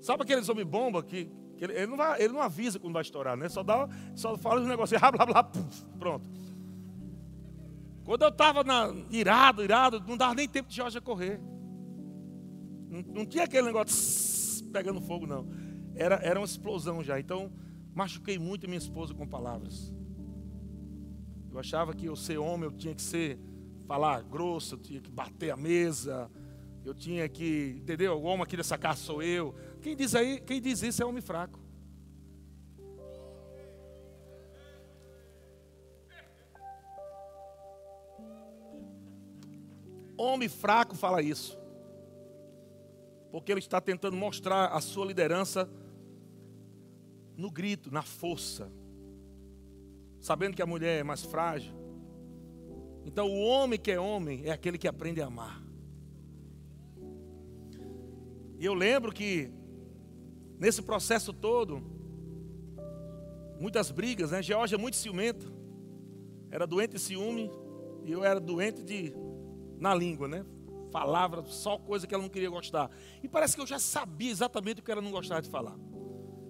Sabe 0.00 0.22
aqueles 0.22 0.48
homem 0.48 0.64
bomba 0.64 1.02
que, 1.02 1.30
que 1.56 1.64
ele, 1.64 1.72
ele, 1.72 1.86
não 1.86 1.96
vai, 1.96 2.22
ele 2.22 2.32
não 2.32 2.40
avisa 2.40 2.78
quando 2.78 2.92
vai 2.92 3.02
estourar, 3.02 3.36
né? 3.36 3.48
Só 3.48 3.62
dá, 3.62 3.88
só 4.14 4.36
fala 4.36 4.60
os 4.60 4.66
negócios, 4.68 5.00
blá 5.00 5.10
blá 5.10 5.26
blá, 5.26 5.50
pronto. 5.98 6.28
Quando 8.04 8.22
eu 8.22 8.28
estava 8.28 8.64
irado, 9.10 9.64
irado, 9.64 10.00
não 10.06 10.16
dava 10.16 10.34
nem 10.34 10.48
tempo 10.48 10.68
de 10.68 10.76
Jorge 10.76 11.00
correr. 11.00 11.40
Não, 12.88 13.02
não 13.02 13.26
tinha 13.26 13.44
aquele 13.44 13.66
negócio 13.66 14.64
pegando 14.70 15.00
fogo, 15.00 15.26
não. 15.26 15.48
Era, 15.94 16.16
era 16.22 16.38
uma 16.38 16.46
explosão 16.46 17.02
já. 17.02 17.18
Então, 17.18 17.50
Machuquei 17.96 18.38
muito 18.38 18.68
minha 18.68 18.76
esposa 18.76 19.14
com 19.14 19.26
palavras. 19.26 19.90
Eu 21.50 21.58
achava 21.58 21.94
que 21.94 22.04
eu 22.04 22.14
ser 22.14 22.36
homem 22.36 22.64
eu 22.64 22.70
tinha 22.70 22.94
que 22.94 23.00
ser 23.00 23.40
falar 23.86 24.22
grosso, 24.22 24.74
eu 24.74 24.78
tinha 24.78 25.00
que 25.00 25.10
bater 25.10 25.50
a 25.50 25.56
mesa, 25.56 26.30
eu 26.84 26.94
tinha 26.94 27.28
que, 27.28 27.76
entendeu? 27.80 28.14
O 28.14 28.22
homem 28.22 28.42
aqui 28.42 28.56
dessa 28.56 28.76
casa 28.76 29.00
sou 29.00 29.22
eu. 29.22 29.54
Quem 29.80 29.96
diz 29.96 30.14
aí, 30.14 30.40
quem 30.40 30.60
diz 30.60 30.82
isso 30.82 31.02
é 31.02 31.06
homem 31.06 31.22
fraco. 31.22 31.60
Homem 40.16 40.48
fraco 40.48 40.96
fala 40.96 41.22
isso. 41.22 41.58
Porque 43.30 43.52
ele 43.52 43.60
está 43.60 43.80
tentando 43.80 44.16
mostrar 44.16 44.68
a 44.68 44.80
sua 44.80 45.04
liderança 45.04 45.68
no 47.36 47.50
grito, 47.50 47.90
na 47.92 48.00
força, 48.02 48.72
sabendo 50.20 50.56
que 50.56 50.62
a 50.62 50.66
mulher 50.66 51.00
é 51.00 51.04
mais 51.04 51.22
frágil. 51.22 51.85
Então, 53.06 53.30
o 53.30 53.40
homem 53.44 53.78
que 53.78 53.92
é 53.92 54.00
homem 54.00 54.42
é 54.44 54.50
aquele 54.50 54.76
que 54.76 54.88
aprende 54.88 55.22
a 55.22 55.26
amar. 55.26 55.62
E 58.58 58.64
eu 58.64 58.74
lembro 58.74 59.12
que, 59.12 59.50
nesse 60.58 60.82
processo 60.82 61.32
todo, 61.32 61.80
muitas 63.60 63.92
brigas, 63.92 64.32
né? 64.32 64.42
Georgia 64.42 64.76
é 64.76 64.80
muito 64.80 64.96
ciumenta, 64.96 65.46
era 66.50 66.66
doente 66.66 66.94
de 66.94 66.98
ciúme, 66.98 67.48
e 68.04 68.10
eu 68.10 68.24
era 68.24 68.40
doente 68.40 68.82
de, 68.82 69.14
na 69.78 69.94
língua, 69.94 70.26
né? 70.26 70.44
Falava 70.90 71.44
só 71.44 71.78
coisa 71.78 72.06
que 72.06 72.14
ela 72.14 72.22
não 72.22 72.30
queria 72.30 72.50
gostar. 72.50 72.90
E 73.22 73.28
parece 73.28 73.54
que 73.54 73.62
eu 73.62 73.66
já 73.66 73.78
sabia 73.78 74.30
exatamente 74.30 74.80
o 74.80 74.82
que 74.82 74.90
ela 74.90 75.02
não 75.02 75.10
gostava 75.10 75.42
de 75.42 75.48
falar. 75.48 75.76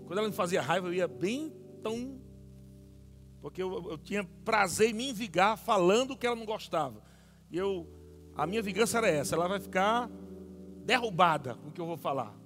Quando 0.07 0.19
ela 0.19 0.29
me 0.29 0.35
fazia 0.35 0.63
raiva, 0.63 0.89
eu 0.89 0.95
ia 0.95 1.09
bem 1.09 1.53
tão. 1.83 2.21
Porque 3.47 3.63
eu, 3.63 3.91
eu 3.93 3.97
tinha 3.97 4.25
prazer 4.45 4.91
em 4.91 4.93
me 4.93 5.09
envigar 5.11 5.57
falando 5.57 6.17
que 6.17 6.27
ela 6.27 6.35
não 6.35 6.45
gostava. 6.45 7.01
E 7.49 7.57
eu, 7.57 7.87
a 8.35 8.45
minha 8.45 8.61
vingança 8.61 8.99
era 8.99 9.09
essa: 9.09 9.37
ela 9.37 9.47
vai 9.47 9.61
ficar 9.61 10.11
derrubada 10.85 11.55
com 11.55 11.69
o 11.69 11.71
que 11.71 11.81
eu 11.81 11.87
vou 11.87 11.97
falar. 11.97 12.37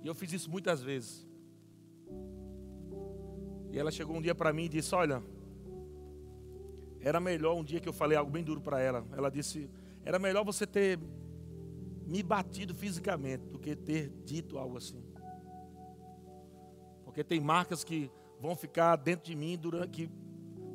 E 0.00 0.06
eu 0.06 0.14
fiz 0.14 0.32
isso 0.32 0.48
muitas 0.48 0.80
vezes. 0.80 1.26
E 3.72 3.76
ela 3.76 3.90
chegou 3.90 4.14
um 4.14 4.22
dia 4.22 4.32
para 4.32 4.52
mim 4.52 4.66
e 4.66 4.68
disse: 4.68 4.94
Olha, 4.94 5.20
era 7.00 7.18
melhor 7.18 7.56
um 7.56 7.64
dia 7.64 7.80
que 7.80 7.88
eu 7.88 7.92
falei 7.92 8.16
algo 8.16 8.30
bem 8.30 8.44
duro 8.44 8.60
para 8.60 8.80
ela. 8.80 9.04
Ela 9.10 9.28
disse: 9.28 9.68
Era 10.04 10.20
melhor 10.20 10.44
você 10.44 10.68
ter 10.68 11.00
me 12.06 12.22
batido 12.22 12.76
fisicamente 12.76 13.48
do 13.48 13.58
que 13.58 13.74
ter 13.74 14.08
dito 14.24 14.56
algo 14.56 14.76
assim. 14.76 15.02
Porque 17.04 17.24
tem 17.24 17.40
marcas 17.40 17.82
que 17.82 18.08
vão 18.44 18.54
ficar 18.54 18.96
dentro 18.96 19.24
de 19.24 19.34
mim 19.34 19.56
durante 19.56 19.88
que 19.88 20.10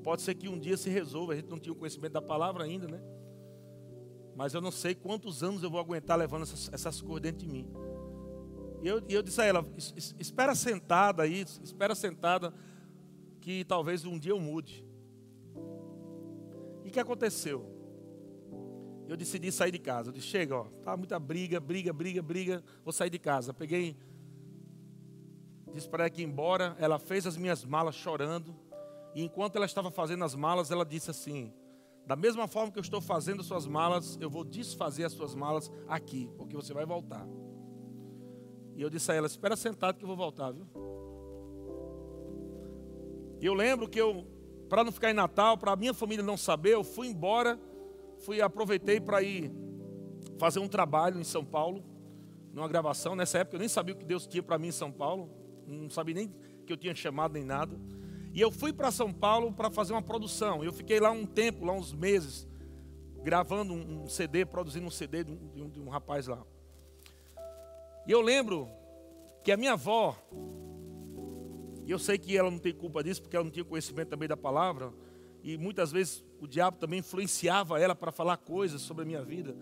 pode 0.03 0.23
ser 0.23 0.33
que 0.33 0.49
um 0.49 0.57
dia 0.57 0.75
se 0.75 0.89
resolva. 0.89 1.33
A 1.33 1.35
gente 1.35 1.49
não 1.49 1.59
tinha 1.59 1.71
o 1.71 1.75
conhecimento 1.75 2.13
da 2.13 2.21
palavra 2.21 2.63
ainda, 2.63 2.87
né? 2.87 2.99
Mas 4.35 4.55
eu 4.55 4.61
não 4.61 4.71
sei 4.71 4.95
quantos 4.95 5.43
anos 5.43 5.61
eu 5.61 5.69
vou 5.69 5.79
aguentar 5.79 6.17
levando 6.17 6.41
essas, 6.41 6.73
essas 6.73 6.99
coisas 6.99 7.21
dentro 7.21 7.45
de 7.45 7.47
mim. 7.47 7.69
E 8.81 8.87
eu, 8.87 9.03
eu 9.07 9.21
disse 9.21 9.39
a 9.41 9.45
ela: 9.45 9.63
espera 10.17 10.55
sentada 10.55 11.21
aí, 11.21 11.45
espera 11.63 11.93
sentada, 11.93 12.51
que 13.39 13.63
talvez 13.65 14.03
um 14.03 14.17
dia 14.17 14.31
eu 14.31 14.39
mude. 14.39 14.83
E 16.83 16.89
o 16.89 16.91
que 16.91 16.99
aconteceu? 16.99 17.77
Eu 19.07 19.15
decidi 19.15 19.51
sair 19.51 19.71
de 19.71 19.79
casa. 19.79 20.09
Eu 20.09 20.13
disse: 20.13 20.25
chega, 20.25 20.55
ó, 20.55 20.63
tá 20.83 20.97
muita 20.97 21.19
briga, 21.19 21.59
briga, 21.59 21.93
briga, 21.93 22.21
briga, 22.23 22.63
vou 22.83 22.91
sair 22.91 23.11
de 23.11 23.19
casa. 23.19 23.53
Peguei 23.53 23.95
disse 25.73 25.87
para 25.87 26.03
ela 26.03 26.09
que 26.09 26.21
ir 26.21 26.25
embora. 26.25 26.75
Ela 26.79 26.99
fez 26.99 27.25
as 27.25 27.37
minhas 27.37 27.63
malas 27.63 27.95
chorando. 27.95 28.55
E 29.15 29.23
enquanto 29.23 29.55
ela 29.55 29.65
estava 29.65 29.89
fazendo 29.89 30.23
as 30.23 30.35
malas, 30.35 30.71
ela 30.71 30.85
disse 30.85 31.11
assim: 31.11 31.53
Da 32.05 32.15
mesma 32.15 32.47
forma 32.47 32.71
que 32.71 32.79
eu 32.79 32.83
estou 32.83 33.01
fazendo 33.01 33.43
suas 33.43 33.65
malas, 33.65 34.17
eu 34.21 34.29
vou 34.29 34.43
desfazer 34.43 35.03
as 35.03 35.13
suas 35.13 35.35
malas 35.35 35.71
aqui, 35.87 36.29
porque 36.37 36.55
você 36.55 36.73
vai 36.73 36.85
voltar. 36.85 37.27
E 38.75 38.81
eu 38.81 38.89
disse 38.89 39.11
a 39.11 39.15
ela: 39.15 39.27
Espera 39.27 39.55
sentado 39.55 39.97
que 39.97 40.03
eu 40.03 40.07
vou 40.07 40.17
voltar, 40.17 40.51
viu? 40.51 40.67
E 43.41 43.45
eu 43.45 43.53
lembro 43.53 43.87
que 43.87 43.99
eu 43.99 44.27
para 44.69 44.83
não 44.83 44.91
ficar 44.91 45.09
em 45.09 45.13
Natal, 45.13 45.57
para 45.57 45.71
a 45.71 45.75
minha 45.75 45.93
família 45.93 46.23
não 46.23 46.37
saber, 46.37 46.75
eu 46.75 46.83
fui 46.83 47.07
embora, 47.07 47.59
fui 48.19 48.39
aproveitei 48.39 49.01
para 49.01 49.21
ir 49.23 49.51
fazer 50.37 50.59
um 50.59 50.67
trabalho 50.67 51.19
em 51.19 51.23
São 51.23 51.43
Paulo, 51.43 51.83
numa 52.53 52.67
gravação. 52.67 53.15
Nessa 53.15 53.39
época 53.39 53.55
eu 53.55 53.59
nem 53.59 53.67
sabia 53.67 53.95
o 53.95 53.97
que 53.97 54.05
Deus 54.05 54.27
tinha 54.27 54.43
para 54.43 54.59
mim 54.59 54.67
em 54.67 54.71
São 54.71 54.91
Paulo, 54.91 55.29
não 55.69 55.89
sabia 55.89 56.15
nem 56.15 56.33
que 56.65 56.73
eu 56.73 56.77
tinha 56.77 56.93
chamado 56.95 57.33
nem 57.33 57.43
nada. 57.43 57.79
E 58.33 58.41
eu 58.41 58.51
fui 58.51 58.71
para 58.71 58.91
São 58.91 59.11
Paulo 59.11 59.51
para 59.51 59.69
fazer 59.69 59.93
uma 59.93 60.01
produção. 60.01 60.63
Eu 60.63 60.71
fiquei 60.71 60.99
lá 60.99 61.11
um 61.11 61.25
tempo, 61.25 61.65
lá 61.65 61.73
uns 61.73 61.93
meses, 61.93 62.47
gravando 63.23 63.73
um 63.73 64.07
CD, 64.07 64.45
produzindo 64.45 64.85
um 64.85 64.91
CD 64.91 65.23
de 65.23 65.31
um, 65.31 65.69
de 65.69 65.79
um 65.79 65.89
rapaz 65.89 66.27
lá. 66.27 66.43
E 68.07 68.11
eu 68.11 68.21
lembro 68.21 68.69
que 69.43 69.51
a 69.51 69.57
minha 69.57 69.73
avó, 69.73 70.15
e 71.85 71.91
eu 71.91 71.99
sei 71.99 72.17
que 72.17 72.37
ela 72.37 72.51
não 72.51 72.59
tem 72.59 72.73
culpa 72.73 73.03
disso, 73.03 73.21
porque 73.21 73.35
ela 73.35 73.43
não 73.43 73.51
tinha 73.51 73.65
conhecimento 73.65 74.09
também 74.09 74.27
da 74.27 74.37
palavra, 74.37 74.93
e 75.43 75.57
muitas 75.57 75.91
vezes 75.91 76.23
o 76.39 76.47
diabo 76.47 76.77
também 76.77 76.99
influenciava 76.99 77.79
ela 77.79 77.95
para 77.95 78.11
falar 78.11 78.37
coisas 78.37 78.81
sobre 78.81 79.03
a 79.03 79.05
minha 79.05 79.23
vida. 79.23 79.55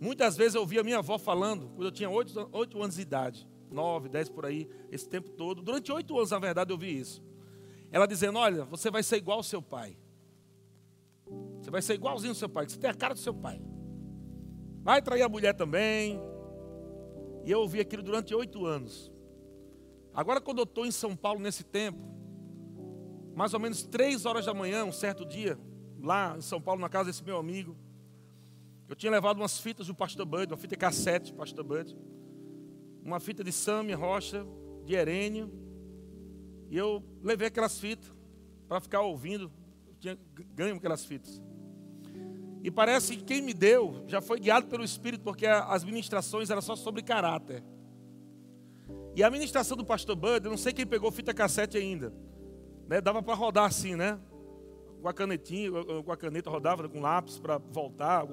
Muitas 0.00 0.36
vezes 0.36 0.54
eu 0.54 0.62
ouvia 0.62 0.82
minha 0.82 0.98
avó 0.98 1.16
falando, 1.18 1.68
quando 1.68 1.84
eu 1.84 1.92
tinha 1.92 2.10
oito, 2.10 2.48
oito 2.52 2.82
anos 2.82 2.96
de 2.96 3.02
idade, 3.02 3.48
nove, 3.72 4.08
dez 4.08 4.28
por 4.28 4.46
aí, 4.46 4.68
esse 4.90 5.08
tempo 5.08 5.30
todo. 5.30 5.62
Durante 5.62 5.90
oito 5.92 6.16
anos, 6.16 6.30
na 6.30 6.38
verdade, 6.38 6.72
eu 6.72 6.78
vi 6.78 6.98
isso. 6.98 7.22
Ela 7.90 8.06
dizendo: 8.06 8.38
Olha, 8.38 8.64
você 8.64 8.90
vai 8.90 9.02
ser 9.02 9.16
igual 9.16 9.38
ao 9.38 9.42
seu 9.42 9.62
pai. 9.62 9.96
Você 11.60 11.70
vai 11.70 11.80
ser 11.80 11.94
igualzinho 11.94 12.32
ao 12.32 12.36
seu 12.36 12.48
pai, 12.48 12.68
você 12.68 12.78
tem 12.78 12.90
a 12.90 12.94
cara 12.94 13.14
do 13.14 13.20
seu 13.20 13.32
pai. 13.32 13.60
Vai 14.82 15.00
trair 15.00 15.22
a 15.22 15.28
mulher 15.28 15.54
também. 15.54 16.20
E 17.44 17.50
eu 17.50 17.60
ouvi 17.60 17.80
aquilo 17.80 18.02
durante 18.02 18.34
oito 18.34 18.66
anos. 18.66 19.12
Agora, 20.14 20.40
quando 20.40 20.58
eu 20.58 20.64
estou 20.64 20.84
em 20.84 20.90
São 20.90 21.16
Paulo 21.16 21.40
nesse 21.40 21.64
tempo, 21.64 21.98
mais 23.34 23.54
ou 23.54 23.60
menos 23.60 23.82
três 23.82 24.26
horas 24.26 24.46
da 24.46 24.54
manhã, 24.54 24.84
um 24.84 24.92
certo 24.92 25.24
dia, 25.24 25.58
lá 26.00 26.36
em 26.36 26.42
São 26.42 26.60
Paulo, 26.60 26.80
na 26.80 26.88
casa 26.88 27.06
desse 27.06 27.24
meu 27.24 27.38
amigo, 27.38 27.76
eu 28.88 28.94
tinha 28.94 29.10
levado 29.10 29.38
umas 29.38 29.58
fitas 29.58 29.86
do 29.86 29.94
Pastor 29.94 30.26
Bud, 30.26 30.52
uma 30.52 30.56
fita 30.58 30.76
cassete 30.76 31.32
do 31.32 31.38
Pastor 31.38 31.64
Bud, 31.64 31.96
uma 33.04 33.20
fita 33.20 33.42
de 33.42 33.52
Sammy 33.52 33.92
Rocha, 33.92 34.46
de 34.84 34.94
Herênio, 34.94 35.50
e 36.70 36.76
eu 36.76 37.02
levei 37.22 37.48
aquelas 37.48 37.78
fitas 37.78 38.10
para 38.68 38.80
ficar 38.80 39.02
ouvindo, 39.02 39.50
eu 39.86 39.94
tinha 40.00 40.18
ganho 40.54 40.76
aquelas 40.76 41.04
fitas. 41.04 41.42
E 42.62 42.70
parece 42.70 43.16
que 43.16 43.24
quem 43.24 43.42
me 43.42 43.52
deu 43.52 44.04
já 44.06 44.20
foi 44.20 44.38
guiado 44.38 44.68
pelo 44.68 44.84
Espírito, 44.84 45.22
porque 45.22 45.46
as 45.46 45.84
ministrações 45.84 46.48
eram 46.48 46.62
só 46.62 46.76
sobre 46.76 47.02
caráter. 47.02 47.62
E 49.14 49.22
a 49.22 49.30
ministração 49.30 49.76
do 49.76 49.84
pastor 49.84 50.16
Bud, 50.16 50.44
eu 50.44 50.50
não 50.50 50.56
sei 50.56 50.72
quem 50.72 50.86
pegou 50.86 51.10
fita 51.10 51.34
cassete 51.34 51.76
ainda. 51.76 52.12
Né? 52.88 53.00
Dava 53.00 53.22
para 53.22 53.34
rodar 53.34 53.64
assim, 53.64 53.96
né? 53.96 54.18
Com 55.02 55.08
a 55.08 55.12
canetinha, 55.12 55.70
com 56.04 56.12
a 56.12 56.16
caneta 56.16 56.48
rodava 56.48 56.88
com 56.88 57.00
lápis 57.00 57.38
para 57.38 57.58
voltar. 57.58 58.26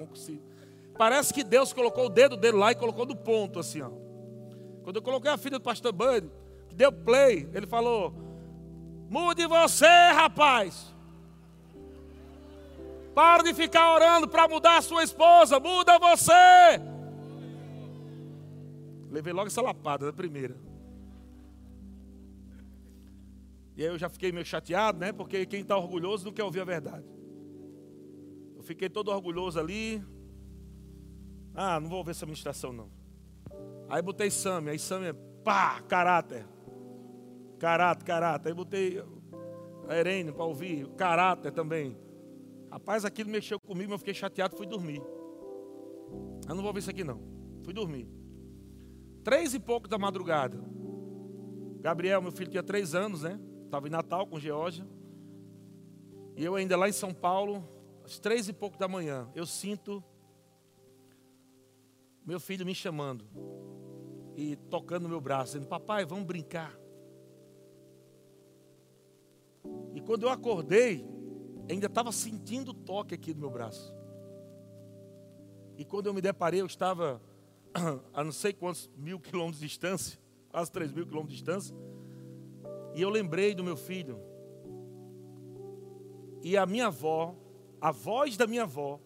Parece 0.96 1.34
que 1.34 1.42
Deus 1.42 1.72
colocou 1.72 2.06
o 2.06 2.08
dedo 2.08 2.36
dele 2.36 2.56
lá 2.56 2.70
e 2.70 2.76
colocou 2.76 3.04
do 3.04 3.16
ponto, 3.16 3.58
assim, 3.58 3.82
ó. 3.82 3.90
Quando 4.82 4.96
eu 4.96 5.02
coloquei 5.02 5.30
a 5.30 5.36
fita 5.36 5.58
do 5.58 5.62
pastor 5.62 5.92
Bud, 5.92 6.30
que 6.68 6.74
deu 6.74 6.92
play, 6.92 7.48
ele 7.52 7.66
falou: 7.66 8.14
Mude 9.08 9.46
você, 9.46 9.86
rapaz. 9.86 10.94
Para 13.14 13.42
de 13.42 13.52
ficar 13.52 13.92
orando 13.92 14.28
para 14.28 14.48
mudar 14.48 14.78
a 14.78 14.82
sua 14.82 15.02
esposa, 15.02 15.58
muda 15.58 15.98
você. 15.98 16.32
Levei 19.10 19.32
logo 19.32 19.48
essa 19.48 19.60
lapada 19.60 20.06
da 20.06 20.12
primeira. 20.12 20.56
E 23.76 23.82
aí 23.82 23.88
eu 23.88 23.98
já 23.98 24.08
fiquei 24.08 24.30
meio 24.30 24.44
chateado, 24.44 24.98
né? 24.98 25.12
Porque 25.12 25.44
quem 25.46 25.62
está 25.62 25.76
orgulhoso 25.76 26.26
não 26.26 26.32
quer 26.32 26.44
ouvir 26.44 26.60
a 26.60 26.64
verdade. 26.64 27.04
Eu 28.56 28.62
fiquei 28.62 28.88
todo 28.88 29.10
orgulhoso 29.10 29.58
ali. 29.58 30.04
Ah, 31.54 31.80
não 31.80 31.88
vou 31.88 31.98
ouvir 31.98 32.12
essa 32.12 32.26
ministração 32.26 32.72
não. 32.72 32.99
Aí 33.90 34.00
botei 34.00 34.30
Sam, 34.30 34.68
aí 34.68 34.78
Sam 34.78 35.04
é 35.04 35.12
pá, 35.42 35.82
caráter. 35.82 36.46
Caráter, 37.58 38.04
caráter. 38.04 38.48
Aí 38.48 38.54
botei 38.54 39.02
a 39.88 39.98
Irene 39.98 40.30
para 40.30 40.44
ouvir, 40.44 40.86
caráter 40.90 41.50
também. 41.50 41.98
Rapaz, 42.70 43.04
aquilo 43.04 43.28
mexeu 43.28 43.58
comigo, 43.58 43.92
eu 43.92 43.98
fiquei 43.98 44.14
chateado, 44.14 44.56
fui 44.56 44.64
dormir. 44.64 45.02
Eu 46.48 46.54
não 46.54 46.58
vou 46.58 46.66
ouvir 46.66 46.78
isso 46.78 46.90
aqui 46.90 47.02
não. 47.02 47.20
Fui 47.64 47.74
dormir. 47.74 48.08
Três 49.24 49.54
e 49.54 49.58
pouco 49.58 49.88
da 49.88 49.98
madrugada. 49.98 50.56
Gabriel, 51.80 52.22
meu 52.22 52.30
filho, 52.30 52.48
tinha 52.48 52.62
três 52.62 52.94
anos, 52.94 53.22
né? 53.22 53.40
Estava 53.64 53.88
em 53.88 53.90
Natal 53.90 54.24
com 54.24 54.38
Geórgia. 54.38 54.86
E 56.36 56.44
eu 56.44 56.54
ainda 56.54 56.76
lá 56.76 56.88
em 56.88 56.92
São 56.92 57.12
Paulo, 57.12 57.68
às 58.04 58.20
três 58.20 58.48
e 58.48 58.52
pouco 58.52 58.78
da 58.78 58.86
manhã, 58.86 59.28
eu 59.34 59.44
sinto 59.44 60.02
meu 62.24 62.38
filho 62.38 62.64
me 62.64 62.74
chamando 62.74 63.26
e 64.36 64.56
tocando 64.56 65.08
meu 65.08 65.20
braço, 65.20 65.52
dizendo: 65.52 65.68
Papai, 65.68 66.04
vamos 66.04 66.24
brincar. 66.24 66.78
E 69.94 70.00
quando 70.00 70.24
eu 70.24 70.28
acordei, 70.28 71.04
ainda 71.68 71.86
estava 71.86 72.12
sentindo 72.12 72.70
o 72.70 72.74
toque 72.74 73.14
aqui 73.14 73.34
no 73.34 73.40
meu 73.40 73.50
braço. 73.50 73.94
E 75.76 75.84
quando 75.84 76.06
eu 76.06 76.14
me 76.14 76.20
deparei, 76.20 76.60
eu 76.60 76.66
estava 76.66 77.20
a 78.12 78.24
não 78.24 78.32
sei 78.32 78.52
quantos 78.52 78.90
mil 78.96 79.18
quilômetros 79.18 79.60
de 79.60 79.66
distância, 79.66 80.18
quase 80.50 80.70
três 80.70 80.92
mil 80.92 81.06
quilômetros 81.06 81.36
de 81.36 81.42
distância. 81.42 81.76
E 82.94 83.00
eu 83.00 83.10
lembrei 83.10 83.54
do 83.54 83.64
meu 83.64 83.76
filho. 83.76 84.20
E 86.42 86.56
a 86.56 86.66
minha 86.66 86.86
avó, 86.86 87.36
a 87.80 87.92
voz 87.92 88.36
da 88.36 88.46
minha 88.46 88.62
avó, 88.62 88.98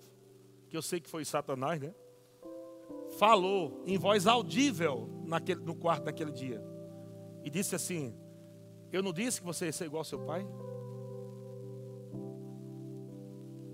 que 0.68 0.76
eu 0.76 0.82
sei 0.82 1.00
que 1.00 1.08
foi 1.08 1.24
Satanás, 1.24 1.80
né? 1.80 1.94
Falou 3.18 3.82
em 3.86 3.98
voz 3.98 4.26
audível 4.26 5.08
naquele, 5.24 5.60
no 5.60 5.74
quarto 5.74 6.04
daquele 6.04 6.32
dia. 6.32 6.62
E 7.42 7.50
disse 7.50 7.74
assim: 7.74 8.14
Eu 8.92 9.02
não 9.02 9.12
disse 9.12 9.40
que 9.40 9.46
você 9.46 9.66
ia 9.66 9.72
ser 9.72 9.86
igual 9.86 10.00
ao 10.00 10.04
seu 10.04 10.20
pai? 10.20 10.46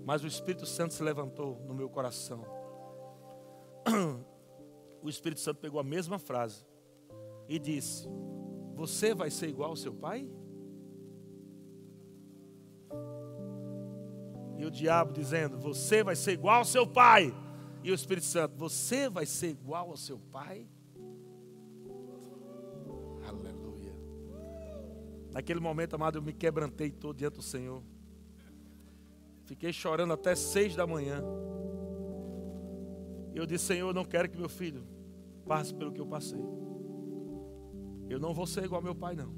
Mas 0.05 0.23
o 0.23 0.27
Espírito 0.27 0.65
Santo 0.65 0.93
se 0.93 1.03
levantou 1.03 1.61
no 1.67 1.73
meu 1.73 1.89
coração. 1.89 2.45
O 5.03 5.09
Espírito 5.09 5.41
Santo 5.41 5.59
pegou 5.59 5.79
a 5.79 5.83
mesma 5.83 6.19
frase 6.19 6.63
e 7.49 7.57
disse: 7.57 8.07
você 8.81 9.13
vai 9.13 9.29
ser 9.29 9.47
igual 9.47 9.69
ao 9.69 9.75
seu 9.75 9.93
pai? 9.93 10.27
E 14.57 14.65
o 14.65 14.71
diabo 14.71 15.13
dizendo: 15.13 15.59
Você 15.59 16.03
vai 16.03 16.15
ser 16.15 16.31
igual 16.31 16.57
ao 16.57 16.65
seu 16.65 16.87
pai. 16.87 17.31
E 17.83 17.91
o 17.91 17.95
Espírito 17.95 18.25
Santo: 18.25 18.55
Você 18.57 19.09
vai 19.09 19.25
ser 19.25 19.49
igual 19.49 19.89
ao 19.89 19.97
seu 19.97 20.19
pai? 20.19 20.67
Aleluia. 23.27 23.95
Naquele 25.31 25.59
momento, 25.59 25.95
amado, 25.95 26.17
eu 26.17 26.21
me 26.21 26.33
quebrantei 26.33 26.91
todo 26.91 27.17
diante 27.17 27.35
do 27.35 27.41
Senhor. 27.41 27.81
Fiquei 29.45 29.73
chorando 29.73 30.13
até 30.13 30.35
seis 30.35 30.75
da 30.75 30.85
manhã. 30.85 31.23
Eu 33.33 33.45
disse: 33.45 33.65
Senhor, 33.65 33.89
eu 33.89 33.93
não 33.93 34.05
quero 34.05 34.29
que 34.29 34.37
meu 34.37 34.49
filho 34.49 34.83
passe 35.45 35.73
pelo 35.73 35.91
que 35.91 35.99
eu 35.99 36.05
passei. 36.05 36.43
Eu 38.09 38.19
não 38.19 38.33
vou 38.33 38.45
ser 38.45 38.65
igual 38.65 38.79
ao 38.79 38.83
meu 38.83 38.95
pai, 38.95 39.15
não. 39.15 39.33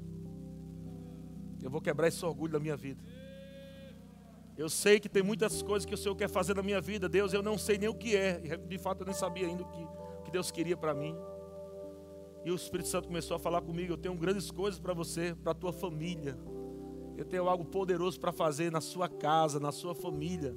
Eu 1.62 1.70
vou 1.70 1.80
quebrar 1.80 2.08
esse 2.08 2.24
orgulho 2.24 2.52
da 2.52 2.60
minha 2.60 2.76
vida. 2.76 3.02
Eu 4.56 4.68
sei 4.68 5.00
que 5.00 5.08
tem 5.08 5.22
muitas 5.22 5.62
coisas 5.62 5.84
que 5.84 5.94
o 5.94 5.98
Senhor 5.98 6.14
quer 6.14 6.28
fazer 6.28 6.54
na 6.54 6.62
minha 6.62 6.80
vida, 6.80 7.08
Deus, 7.08 7.32
eu 7.32 7.42
não 7.42 7.58
sei 7.58 7.76
nem 7.76 7.88
o 7.88 7.94
que 7.94 8.16
é. 8.16 8.38
De 8.56 8.78
fato, 8.78 9.00
eu 9.00 9.06
nem 9.06 9.14
sabia 9.14 9.46
ainda 9.46 9.64
o 9.64 9.66
que, 9.66 9.82
o 9.82 10.22
que 10.24 10.30
Deus 10.30 10.50
queria 10.50 10.76
para 10.76 10.94
mim. 10.94 11.16
E 12.44 12.50
o 12.50 12.54
Espírito 12.54 12.88
Santo 12.88 13.08
começou 13.08 13.36
a 13.36 13.40
falar 13.40 13.62
comigo: 13.62 13.92
Eu 13.92 13.96
tenho 13.96 14.14
grandes 14.14 14.50
coisas 14.50 14.78
para 14.78 14.94
você, 14.94 15.34
para 15.34 15.52
a 15.52 15.54
tua 15.54 15.72
família. 15.72 16.38
Eu 17.16 17.24
tenho 17.24 17.48
algo 17.48 17.64
poderoso 17.64 18.20
para 18.20 18.32
fazer 18.32 18.70
na 18.70 18.80
sua 18.80 19.08
casa, 19.08 19.58
na 19.58 19.72
sua 19.72 19.94
família. 19.94 20.54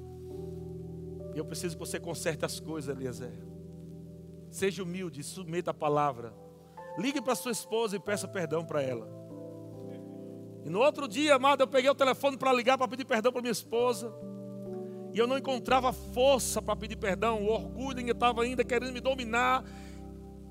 Eu 1.34 1.44
preciso 1.44 1.76
que 1.76 1.80
você 1.80 1.98
conserte 1.98 2.44
as 2.44 2.60
coisas, 2.60 2.94
Eliezer. 2.94 3.32
Seja 4.50 4.82
humilde, 4.82 5.22
submeta 5.22 5.70
a 5.70 5.74
palavra. 5.74 6.34
Ligue 6.98 7.22
para 7.22 7.34
sua 7.34 7.52
esposa 7.52 7.96
e 7.96 8.00
peça 8.00 8.26
perdão 8.26 8.64
para 8.64 8.82
ela. 8.82 9.17
E 10.64 10.70
no 10.70 10.80
outro 10.80 11.08
dia, 11.08 11.36
amado, 11.36 11.62
eu 11.62 11.66
peguei 11.66 11.90
o 11.90 11.94
telefone 11.94 12.36
para 12.36 12.52
ligar 12.52 12.76
para 12.76 12.88
pedir 12.88 13.04
perdão 13.04 13.32
para 13.32 13.40
minha 13.40 13.52
esposa. 13.52 14.12
E 15.12 15.18
eu 15.18 15.26
não 15.26 15.38
encontrava 15.38 15.92
força 15.92 16.60
para 16.60 16.76
pedir 16.76 16.96
perdão. 16.96 17.42
O 17.42 17.50
orgulho 17.50 17.98
ainda 17.98 18.12
estava 18.12 18.42
ainda 18.42 18.64
querendo 18.64 18.92
me 18.92 19.00
dominar. 19.00 19.64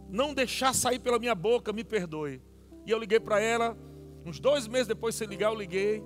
Não 0.09 0.33
deixar 0.33 0.73
sair 0.73 0.99
pela 0.99 1.19
minha 1.19 1.35
boca, 1.35 1.71
me 1.73 1.83
perdoe. 1.83 2.41
E 2.85 2.91
eu 2.91 2.97
liguei 2.97 3.19
para 3.19 3.39
ela. 3.39 3.77
Uns 4.25 4.39
dois 4.39 4.67
meses 4.67 4.87
depois 4.87 5.17
de 5.17 5.25
ligar, 5.25 5.51
eu 5.51 5.57
liguei. 5.57 6.03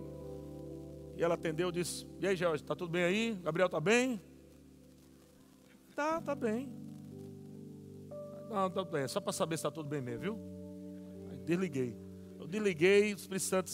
E 1.16 1.24
ela 1.24 1.36
atendeu 1.36 1.70
e 1.70 1.72
disse: 1.72 2.08
E 2.20 2.28
aí, 2.28 2.36
Jorge, 2.36 2.64
está 2.64 2.76
tudo 2.76 2.92
bem 2.92 3.04
aí? 3.04 3.40
Gabriel 3.42 3.68
está 3.68 3.80
bem? 3.80 4.22
Tá, 5.96 6.20
tá 6.22 6.36
bem. 6.36 6.72
Não, 8.50 8.70
tá 8.70 8.84
bem, 8.84 9.08
só 9.08 9.22
para 9.22 9.32
saber 9.32 9.56
se 9.58 9.62
está 9.62 9.72
tudo 9.72 9.88
bem 9.88 10.02
mesmo, 10.02 10.22
viu? 10.22 10.40
Aí 11.30 11.38
desliguei. 11.38 11.96
Eu 12.42 12.48
desliguei, 12.48 13.14
os 13.14 13.22
Espírito 13.22 13.44
Santo, 13.44 13.72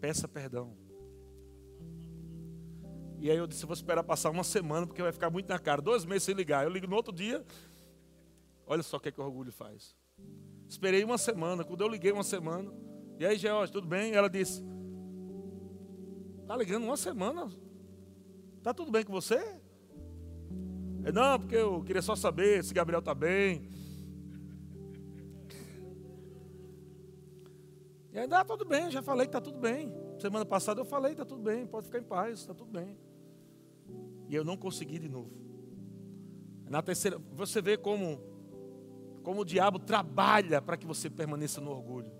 peça 0.00 0.28
perdão. 0.28 0.76
E 3.18 3.28
aí 3.28 3.36
eu 3.36 3.48
disse, 3.48 3.66
vou 3.66 3.74
esperar 3.74 4.04
passar 4.04 4.30
uma 4.30 4.44
semana, 4.44 4.86
porque 4.86 5.02
vai 5.02 5.10
ficar 5.10 5.28
muito 5.28 5.48
na 5.48 5.58
cara. 5.58 5.82
Dois 5.82 6.04
meses 6.04 6.22
sem 6.22 6.34
ligar. 6.34 6.62
Eu 6.62 6.70
ligo 6.70 6.86
no 6.86 6.94
outro 6.94 7.12
dia. 7.12 7.44
Olha 8.64 8.84
só 8.84 8.98
o 8.98 9.00
que, 9.00 9.08
é 9.08 9.12
que 9.12 9.20
o 9.20 9.24
orgulho 9.24 9.50
faz. 9.50 9.96
Esperei 10.68 11.02
uma 11.02 11.18
semana. 11.18 11.64
Quando 11.64 11.80
eu 11.80 11.88
liguei 11.88 12.12
uma 12.12 12.22
semana. 12.22 12.72
E 13.18 13.26
aí, 13.26 13.36
George, 13.36 13.72
tudo 13.72 13.88
bem? 13.88 14.12
Ela 14.12 14.30
disse, 14.30 14.62
tá 16.46 16.56
ligando 16.56 16.84
uma 16.84 16.96
semana? 16.96 17.50
Tá 18.62 18.72
tudo 18.72 18.92
bem 18.92 19.02
com 19.02 19.12
você? 19.12 19.60
Eu, 21.04 21.12
não, 21.12 21.40
porque 21.40 21.56
eu 21.56 21.82
queria 21.82 22.02
só 22.02 22.14
saber 22.14 22.62
se 22.62 22.72
Gabriel 22.72 23.02
tá 23.02 23.14
bem. 23.14 23.68
E 28.16 28.18
aí, 28.18 28.28
ah, 28.30 28.44
tudo 28.46 28.64
bem, 28.64 28.90
já 28.90 29.02
falei 29.02 29.26
que 29.26 29.32
tá 29.32 29.42
tudo 29.42 29.58
bem. 29.58 29.92
Semana 30.18 30.46
passada 30.46 30.80
eu 30.80 30.86
falei, 30.86 31.14
tá 31.14 31.22
tudo 31.22 31.42
bem, 31.42 31.66
pode 31.66 31.84
ficar 31.84 31.98
em 31.98 32.02
paz, 32.02 32.46
tá 32.46 32.54
tudo 32.54 32.70
bem. 32.70 32.96
E 34.26 34.34
eu 34.34 34.42
não 34.42 34.56
consegui 34.56 34.98
de 34.98 35.06
novo. 35.06 35.30
Na 36.66 36.80
terceira, 36.80 37.20
você 37.30 37.60
vê 37.60 37.76
como, 37.76 38.18
como 39.22 39.42
o 39.42 39.44
diabo 39.44 39.78
trabalha 39.78 40.62
para 40.62 40.78
que 40.78 40.86
você 40.86 41.10
permaneça 41.10 41.60
no 41.60 41.70
orgulho. 41.70 42.10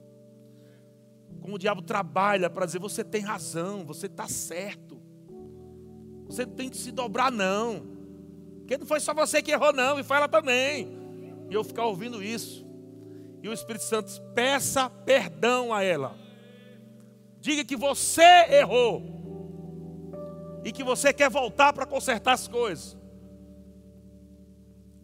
Como 1.40 1.54
o 1.54 1.58
diabo 1.58 1.80
trabalha 1.80 2.50
para 2.50 2.66
dizer: 2.66 2.78
você 2.78 3.02
tem 3.02 3.22
razão, 3.22 3.82
você 3.86 4.04
está 4.04 4.28
certo. 4.28 5.00
Você 6.26 6.44
não 6.44 6.52
tem 6.52 6.68
que 6.68 6.76
se 6.76 6.92
dobrar, 6.92 7.32
não. 7.32 7.86
Porque 8.58 8.76
não 8.76 8.84
foi 8.84 9.00
só 9.00 9.14
você 9.14 9.40
que 9.40 9.50
errou, 9.50 9.72
não, 9.72 9.98
e 9.98 10.04
foi 10.04 10.18
ela 10.18 10.28
também. 10.28 10.90
E 11.48 11.54
eu 11.54 11.64
ficar 11.64 11.86
ouvindo 11.86 12.22
isso. 12.22 12.65
E 13.46 13.48
o 13.48 13.52
Espírito 13.52 13.84
Santo 13.84 14.10
peça 14.34 14.90
perdão 14.90 15.72
a 15.72 15.80
ela. 15.80 16.18
Diga 17.40 17.64
que 17.64 17.76
você 17.76 18.24
errou 18.50 19.04
e 20.64 20.72
que 20.72 20.82
você 20.82 21.12
quer 21.12 21.30
voltar 21.30 21.72
para 21.72 21.86
consertar 21.86 22.32
as 22.32 22.48
coisas. 22.48 22.98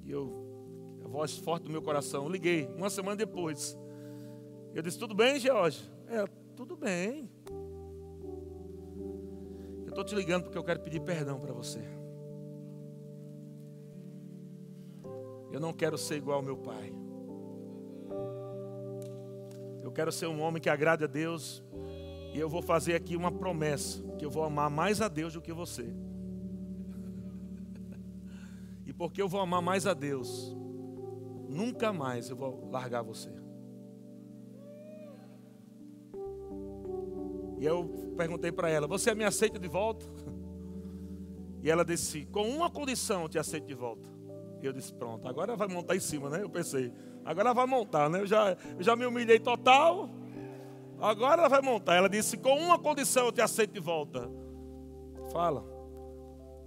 E 0.02 0.10
eu, 0.10 0.98
a 1.04 1.08
voz 1.08 1.36
forte 1.36 1.62
do 1.62 1.70
meu 1.70 1.80
coração, 1.82 2.28
liguei 2.28 2.68
uma 2.76 2.90
semana 2.90 3.14
depois. 3.14 3.78
Eu 4.74 4.82
disse: 4.82 4.98
Tudo 4.98 5.14
bem, 5.14 5.38
George? 5.38 5.88
É, 6.08 6.24
tudo 6.56 6.76
bem. 6.76 7.30
Eu 9.84 9.90
estou 9.90 10.02
te 10.02 10.16
ligando 10.16 10.42
porque 10.42 10.58
eu 10.58 10.64
quero 10.64 10.80
pedir 10.80 11.00
perdão 11.00 11.38
para 11.38 11.52
você. 11.52 11.78
Eu 15.52 15.60
não 15.60 15.72
quero 15.72 15.96
ser 15.96 16.16
igual 16.16 16.38
ao 16.38 16.42
meu 16.42 16.56
pai. 16.56 16.92
Eu 19.82 19.90
quero 19.90 20.10
ser 20.10 20.26
um 20.26 20.40
homem 20.40 20.60
que 20.60 20.70
agrade 20.70 21.04
a 21.04 21.06
Deus 21.06 21.62
e 22.32 22.38
eu 22.38 22.48
vou 22.48 22.62
fazer 22.62 22.94
aqui 22.94 23.14
uma 23.14 23.30
promessa: 23.30 24.02
que 24.18 24.24
eu 24.24 24.30
vou 24.30 24.42
amar 24.42 24.70
mais 24.70 25.00
a 25.00 25.08
Deus 25.08 25.34
do 25.34 25.40
que 25.40 25.52
você. 25.52 25.86
E 28.84 28.92
porque 28.92 29.22
eu 29.22 29.28
vou 29.28 29.40
amar 29.40 29.62
mais 29.62 29.86
a 29.86 29.94
Deus, 29.94 30.56
nunca 31.48 31.92
mais 31.92 32.28
eu 32.28 32.36
vou 32.36 32.68
largar 32.70 33.02
você. 33.02 33.30
E 37.58 37.64
eu 37.64 38.12
perguntei 38.16 38.50
para 38.50 38.68
ela: 38.68 38.88
Você 38.88 39.14
me 39.14 39.24
aceita 39.24 39.58
de 39.58 39.68
volta? 39.68 40.04
E 41.62 41.70
ela 41.70 41.84
disse: 41.84 42.26
Com 42.26 42.48
uma 42.48 42.68
condição 42.68 43.22
eu 43.22 43.28
te 43.28 43.38
aceito 43.38 43.66
de 43.66 43.74
volta. 43.74 44.08
E 44.60 44.66
eu 44.66 44.72
disse: 44.72 44.92
Pronto, 44.92 45.28
agora 45.28 45.54
vai 45.54 45.68
montar 45.68 45.94
em 45.94 46.00
cima, 46.00 46.28
né? 46.28 46.42
Eu 46.42 46.50
pensei: 46.50 46.92
Agora 47.24 47.54
vai 47.54 47.66
montar, 47.66 48.10
né? 48.10 48.20
Eu 48.20 48.26
já, 48.26 48.56
eu 48.76 48.82
já 48.82 48.96
me 48.96 49.06
humilhei 49.06 49.38
total. 49.38 50.08
Agora 51.00 51.40
ela 51.40 51.48
vai 51.48 51.60
montar. 51.60 51.94
Ela 51.94 52.08
disse: 52.08 52.36
com 52.36 52.56
uma 52.58 52.78
condição 52.78 53.26
eu 53.26 53.32
te 53.32 53.40
aceito 53.40 53.72
de 53.72 53.80
volta. 53.80 54.30
Fala. 55.32 55.64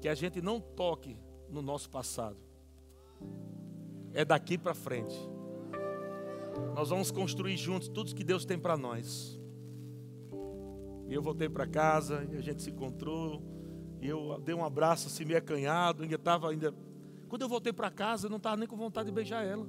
Que 0.02 0.08
a 0.08 0.16
gente 0.16 0.42
não 0.42 0.60
toque 0.60 1.18
no 1.50 1.62
nosso 1.62 1.90
passado. 1.90 2.38
É 4.14 4.24
daqui 4.24 4.58
para 4.58 4.74
frente. 4.74 5.16
Nós 6.74 6.90
vamos 6.90 7.12
construir 7.12 7.58
juntos 7.58 7.88
tudo 7.88 8.16
que 8.16 8.24
Deus 8.24 8.46
tem 8.46 8.58
para 8.58 8.78
nós. 8.78 9.40
E 11.08 11.14
eu 11.14 11.22
voltei 11.22 11.50
para 11.50 11.68
casa 11.68 12.28
e 12.32 12.38
a 12.38 12.42
gente 12.42 12.62
se 12.62 12.70
encontrou. 12.70 13.42
E 14.02 14.08
eu 14.08 14.40
dei 14.40 14.56
um 14.56 14.64
abraço 14.64 15.08
assim 15.08 15.26
meio 15.26 15.40
acanhado. 15.40 16.04
Ainda 16.04 16.16
estava 16.16 16.50
ainda. 16.50 16.74
Quando 17.28 17.42
eu 17.42 17.50
voltei 17.50 17.74
para 17.74 17.90
casa, 17.90 18.28
eu 18.28 18.30
não 18.30 18.38
estava 18.38 18.58
nem 18.58 18.68
com 18.68 18.76
vontade 18.76 19.08
de 19.08 19.12
beijar 19.12 19.46
ela. 19.46 19.68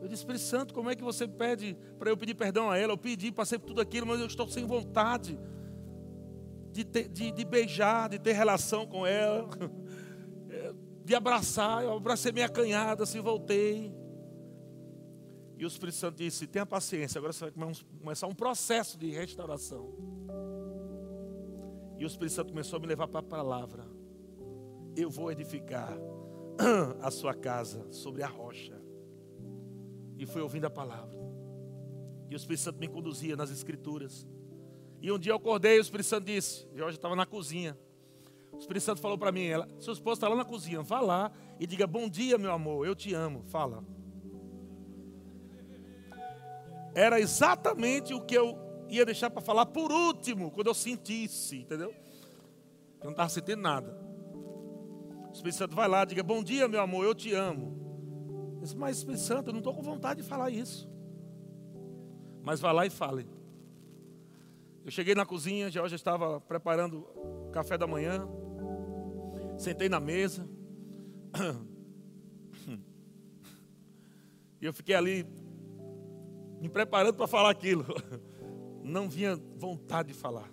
Eu 0.00 0.08
disse, 0.08 0.22
Espírito 0.22 0.44
Santo, 0.44 0.72
como 0.72 0.88
é 0.90 0.96
que 0.96 1.04
você 1.04 1.28
pede 1.28 1.76
para 1.98 2.10
eu 2.10 2.16
pedir 2.16 2.34
perdão 2.34 2.70
a 2.70 2.78
ela? 2.78 2.94
Eu 2.94 2.98
pedi, 2.98 3.30
passei 3.30 3.58
por 3.58 3.66
tudo 3.66 3.82
aquilo, 3.82 4.06
mas 4.06 4.18
eu 4.18 4.26
estou 4.26 4.48
sem 4.48 4.64
vontade 4.64 5.38
de, 6.72 6.84
ter, 6.84 7.08
de, 7.08 7.30
de 7.30 7.44
beijar, 7.44 8.08
de 8.08 8.18
ter 8.18 8.32
relação 8.32 8.86
com 8.86 9.06
ela, 9.06 9.46
de 11.04 11.14
abraçar. 11.14 11.84
Eu 11.84 11.92
abracei 11.92 12.32
minha 12.32 12.48
canhada, 12.48 13.02
assim, 13.02 13.20
voltei. 13.20 13.94
E 15.58 15.64
o 15.64 15.68
Espírito 15.68 15.98
Santo 15.98 16.16
disse: 16.16 16.46
tenha 16.46 16.64
paciência, 16.64 17.18
agora 17.18 17.34
você 17.34 17.50
vai 17.50 17.74
começar 18.00 18.26
um 18.26 18.34
processo 18.34 18.96
de 18.96 19.10
restauração. 19.10 19.92
E 21.98 22.04
o 22.04 22.06
Espírito 22.06 22.32
Santo 22.32 22.48
começou 22.52 22.78
a 22.78 22.80
me 22.80 22.86
levar 22.86 23.06
para 23.06 23.20
a 23.20 23.22
palavra. 23.22 23.86
Eu 24.96 25.10
vou 25.10 25.30
edificar 25.30 25.92
a 27.02 27.10
sua 27.10 27.34
casa 27.34 27.86
sobre 27.92 28.22
a 28.22 28.26
rocha 28.26 28.79
e 30.20 30.26
fui 30.26 30.42
ouvindo 30.42 30.66
a 30.66 30.70
palavra. 30.70 31.18
E 32.28 32.34
o 32.34 32.36
Espírito 32.36 32.60
Santo 32.60 32.78
me 32.78 32.86
conduzia 32.86 33.34
nas 33.34 33.50
escrituras. 33.50 34.26
E 35.00 35.10
um 35.10 35.18
dia 35.18 35.32
eu 35.32 35.36
acordei 35.36 35.76
e 35.76 35.78
o 35.78 35.80
Espírito 35.80 36.06
Santo 36.06 36.26
disse, 36.26 36.68
Jorge 36.74 36.98
estava 36.98 37.16
na 37.16 37.24
cozinha. 37.24 37.76
O 38.52 38.58
Espírito 38.58 38.82
Santo 38.82 39.00
falou 39.00 39.16
para 39.16 39.32
mim, 39.32 39.46
ela, 39.46 39.66
sua 39.78 39.94
esposa 39.94 40.18
está 40.18 40.28
lá 40.28 40.36
na 40.36 40.44
cozinha, 40.44 40.82
vá 40.82 41.00
lá 41.00 41.32
e 41.58 41.66
diga, 41.66 41.86
bom 41.86 42.06
dia 42.06 42.36
meu 42.36 42.52
amor, 42.52 42.86
eu 42.86 42.94
te 42.94 43.14
amo. 43.14 43.42
Fala. 43.48 43.82
Era 46.94 47.18
exatamente 47.18 48.12
o 48.12 48.20
que 48.20 48.34
eu 48.34 48.58
ia 48.90 49.06
deixar 49.06 49.30
para 49.30 49.40
falar 49.40 49.64
por 49.64 49.90
último, 49.90 50.50
quando 50.50 50.66
eu 50.66 50.74
sentisse, 50.74 51.60
entendeu? 51.60 51.94
Eu 53.00 53.04
não 53.04 53.12
estava 53.12 53.30
sentindo 53.30 53.62
nada. 53.62 53.98
O 55.30 55.32
Espírito 55.32 55.56
Santo 55.56 55.74
vai 55.74 55.88
lá, 55.88 56.04
diga, 56.04 56.22
bom 56.22 56.44
dia 56.44 56.68
meu 56.68 56.82
amor, 56.82 57.06
eu 57.06 57.14
te 57.14 57.32
amo. 57.32 57.89
Disse, 58.60 58.76
mas 58.76 58.98
Espírito 58.98 59.22
Santo, 59.22 59.48
eu 59.48 59.52
não 59.52 59.60
estou 59.60 59.74
com 59.74 59.82
vontade 59.82 60.22
de 60.22 60.28
falar 60.28 60.50
isso. 60.50 60.88
Mas 62.42 62.60
vá 62.60 62.72
lá 62.72 62.86
e 62.86 62.90
fale. 62.90 63.26
Eu 64.84 64.90
cheguei 64.90 65.14
na 65.14 65.26
cozinha, 65.26 65.70
já 65.70 65.84
estava 65.86 66.40
preparando 66.40 67.06
o 67.16 67.50
café 67.50 67.76
da 67.78 67.86
manhã. 67.86 68.28
Sentei 69.58 69.88
na 69.88 70.00
mesa. 70.00 70.48
E 74.60 74.66
eu 74.66 74.72
fiquei 74.72 74.94
ali 74.94 75.26
me 76.60 76.68
preparando 76.68 77.14
para 77.14 77.26
falar 77.26 77.50
aquilo. 77.50 77.84
Não 78.82 79.08
vinha 79.08 79.36
vontade 79.56 80.08
de 80.08 80.14
falar. 80.14 80.50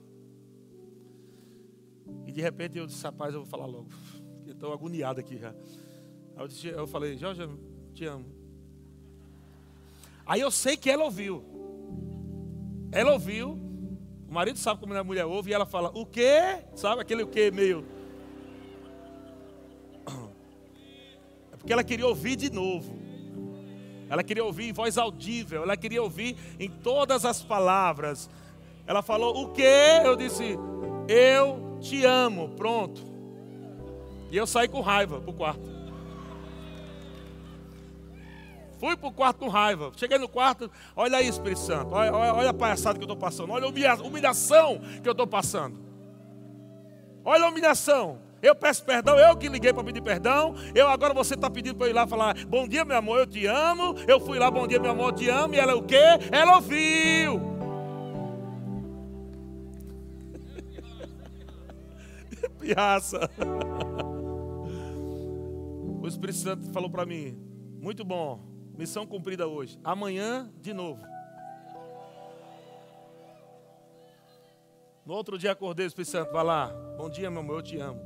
E 2.26 2.32
de 2.32 2.42
repente 2.42 2.78
eu 2.78 2.86
disse, 2.86 3.04
rapaz, 3.04 3.34
eu 3.34 3.42
vou 3.42 3.50
falar 3.50 3.66
logo. 3.66 3.90
Estou 4.46 4.72
agoniado 4.72 5.20
aqui 5.20 5.38
já. 5.38 5.50
Aí 6.36 6.44
eu, 6.44 6.48
disse, 6.48 6.68
eu 6.68 6.88
falei, 6.88 7.18
Jorge, 7.18 7.42
te 7.98 8.06
amo. 8.06 8.26
Aí 10.24 10.40
eu 10.40 10.52
sei 10.52 10.78
que 10.78 10.90
ela 10.90 11.04
ouviu. 11.04 11.44
Ela 12.92 13.14
ouviu. 13.14 13.60
O 14.30 14.34
marido 14.34 14.60
sabe 14.60 14.80
como 14.80 14.94
a 14.94 15.04
mulher 15.04 15.26
ouve 15.26 15.50
e 15.50 15.54
ela 15.54 15.66
fala, 15.66 15.90
o 15.96 16.06
quê? 16.06 16.60
Sabe 16.76 17.02
aquele 17.02 17.24
o 17.24 17.28
quê 17.28 17.50
meio. 17.50 17.84
É 21.52 21.58
porque 21.58 21.74
ela 21.74 21.84
queria 21.84 22.06
ouvir 22.06 22.36
de 22.36 22.52
novo. 22.52 22.96
Ela 24.10 24.24
queria 24.24 24.46
ouvir 24.46 24.70
em 24.70 24.74
voz 24.74 24.98
audível. 24.98 25.64
Ela 25.64 25.76
queria 25.76 26.04
ouvir 26.04 26.38
em 26.60 26.70
todas 26.70 27.26
as 27.26 27.42
palavras. 27.42 28.30
Ela 28.86 29.02
falou, 29.02 29.44
o 29.44 29.54
quê? 29.54 30.02
Eu 30.06 30.16
disse, 30.16 30.56
eu 31.08 31.80
te 31.80 32.06
amo. 32.06 32.50
Pronto. 32.50 33.02
E 34.30 34.38
eu 34.38 34.46
saí 34.46 34.68
com 34.68 34.82
raiva 34.82 35.20
para 35.20 35.32
o 35.32 35.34
quarto. 35.34 35.77
Fui 38.80 38.96
para 38.96 39.10
o 39.10 39.12
quarto 39.12 39.40
com 39.40 39.48
raiva. 39.48 39.92
Cheguei 39.96 40.18
no 40.18 40.30
quarto, 40.30 40.70
olha 40.96 41.18
aí, 41.18 41.28
Espírito 41.28 41.60
Santo. 41.62 41.94
Olha, 41.94 42.14
olha, 42.14 42.34
olha 42.34 42.50
a 42.52 42.54
palhaçada 42.54 42.98
que 42.98 43.04
eu 43.04 43.08
estou 43.08 43.18
passando. 43.18 43.52
Olha 43.52 43.66
a 43.66 44.04
humilhação 44.04 44.80
que 45.02 45.08
eu 45.08 45.14
estou 45.14 45.26
passando. 45.26 45.80
Olha 47.26 47.46
a 47.46 47.50
humilhação. 47.50 48.20
Eu 48.42 48.54
peço 48.56 48.86
perdão, 48.86 49.18
eu 49.18 49.36
que 49.36 49.50
liguei 49.50 49.74
para 49.74 49.84
pedir 49.84 50.02
perdão. 50.02 50.54
Eu 50.76 50.88
agora 50.88 51.14
você 51.14 51.34
está 51.34 51.50
pedindo 51.50 51.76
para 51.76 51.88
eu 51.88 51.92
ir 51.92 51.94
lá 51.94 52.06
falar: 52.06 52.46
Bom 52.46 52.68
dia, 52.68 52.86
meu 52.86 52.98
amor, 52.98 53.20
eu 53.20 53.28
te 53.28 53.48
amo. 53.48 53.96
Eu 54.08 54.20
fui 54.20 54.38
lá, 54.38 54.52
bom 54.52 54.68
dia, 54.68 54.80
meu 54.80 54.92
amor, 54.92 55.10
eu 55.10 55.16
te 55.16 55.28
amo. 55.28 55.56
E 55.56 55.60
ela 55.60 55.76
o 55.76 55.84
quê? 55.84 56.04
Ela 56.32 56.56
ouviu. 56.56 57.42
Piaça. 62.60 63.30
O 66.00 66.08
Espírito 66.08 66.38
Santo 66.38 66.72
falou 66.72 66.90
para 66.90 67.06
mim: 67.06 67.38
Muito 67.82 68.06
bom. 68.06 68.57
Missão 68.78 69.08
cumprida 69.08 69.48
hoje. 69.48 69.80
Amanhã, 69.84 70.52
de 70.62 70.72
novo. 70.74 71.02
No 75.04 75.14
outro 75.14 75.38
dia 75.38 75.52
acordei, 75.54 75.86
o 75.86 75.88
Espírito 75.88 76.12
Santo, 76.12 76.32
vai 76.32 76.44
lá. 76.44 76.68
Bom 76.98 77.10
dia, 77.10 77.32
meu 77.32 77.40
amor, 77.40 77.60
eu 77.60 77.64
te 77.64 77.78
amo. 77.78 78.02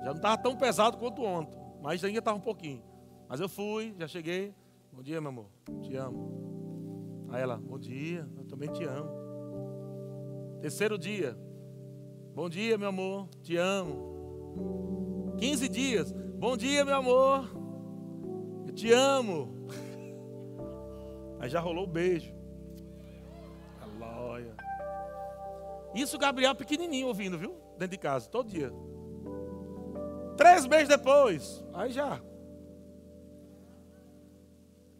Já 0.00 0.06
não 0.06 0.16
estava 0.16 0.36
tão 0.36 0.56
pesado 0.56 0.98
quanto 0.98 1.22
ontem, 1.22 1.58
mas 1.80 2.04
ainda 2.04 2.18
estava 2.18 2.36
um 2.36 2.40
pouquinho. 2.40 2.82
Mas 3.28 3.40
eu 3.40 3.48
fui, 3.48 3.94
já 3.98 4.08
cheguei. 4.08 4.54
Bom 4.92 5.02
dia, 5.02 5.20
meu 5.20 5.30
amor, 5.30 5.46
te 5.80 5.94
amo. 5.94 7.26
Aí 7.30 7.40
ela, 7.40 7.56
bom 7.56 7.78
dia, 7.78 8.28
eu 8.36 8.44
também 8.44 8.70
te 8.72 8.84
amo. 8.84 9.08
Terceiro 10.60 10.98
dia, 10.98 11.38
bom 12.34 12.48
dia, 12.48 12.76
meu 12.76 12.88
amor, 12.88 13.28
te 13.40 13.56
aleluia. 13.56 14.10
15 15.38 15.68
dias, 15.68 16.12
bom 16.12 16.56
dia, 16.56 16.84
meu 16.84 16.96
amor, 16.96 17.59
eu 18.70 18.74
te 18.74 18.92
amo. 18.92 19.52
Aí 21.40 21.50
já 21.50 21.60
rolou 21.60 21.84
o 21.84 21.86
beijo. 21.86 22.32
Aleluia. 23.80 24.54
Isso 25.94 26.18
Gabriel 26.18 26.54
pequenininho 26.54 27.08
ouvindo, 27.08 27.36
viu? 27.36 27.56
Dentro 27.72 27.88
de 27.88 27.98
casa, 27.98 28.28
todo 28.28 28.48
dia. 28.48 28.72
Três 30.36 30.66
meses 30.66 30.88
depois, 30.88 31.64
aí 31.74 31.90
já. 31.90 32.20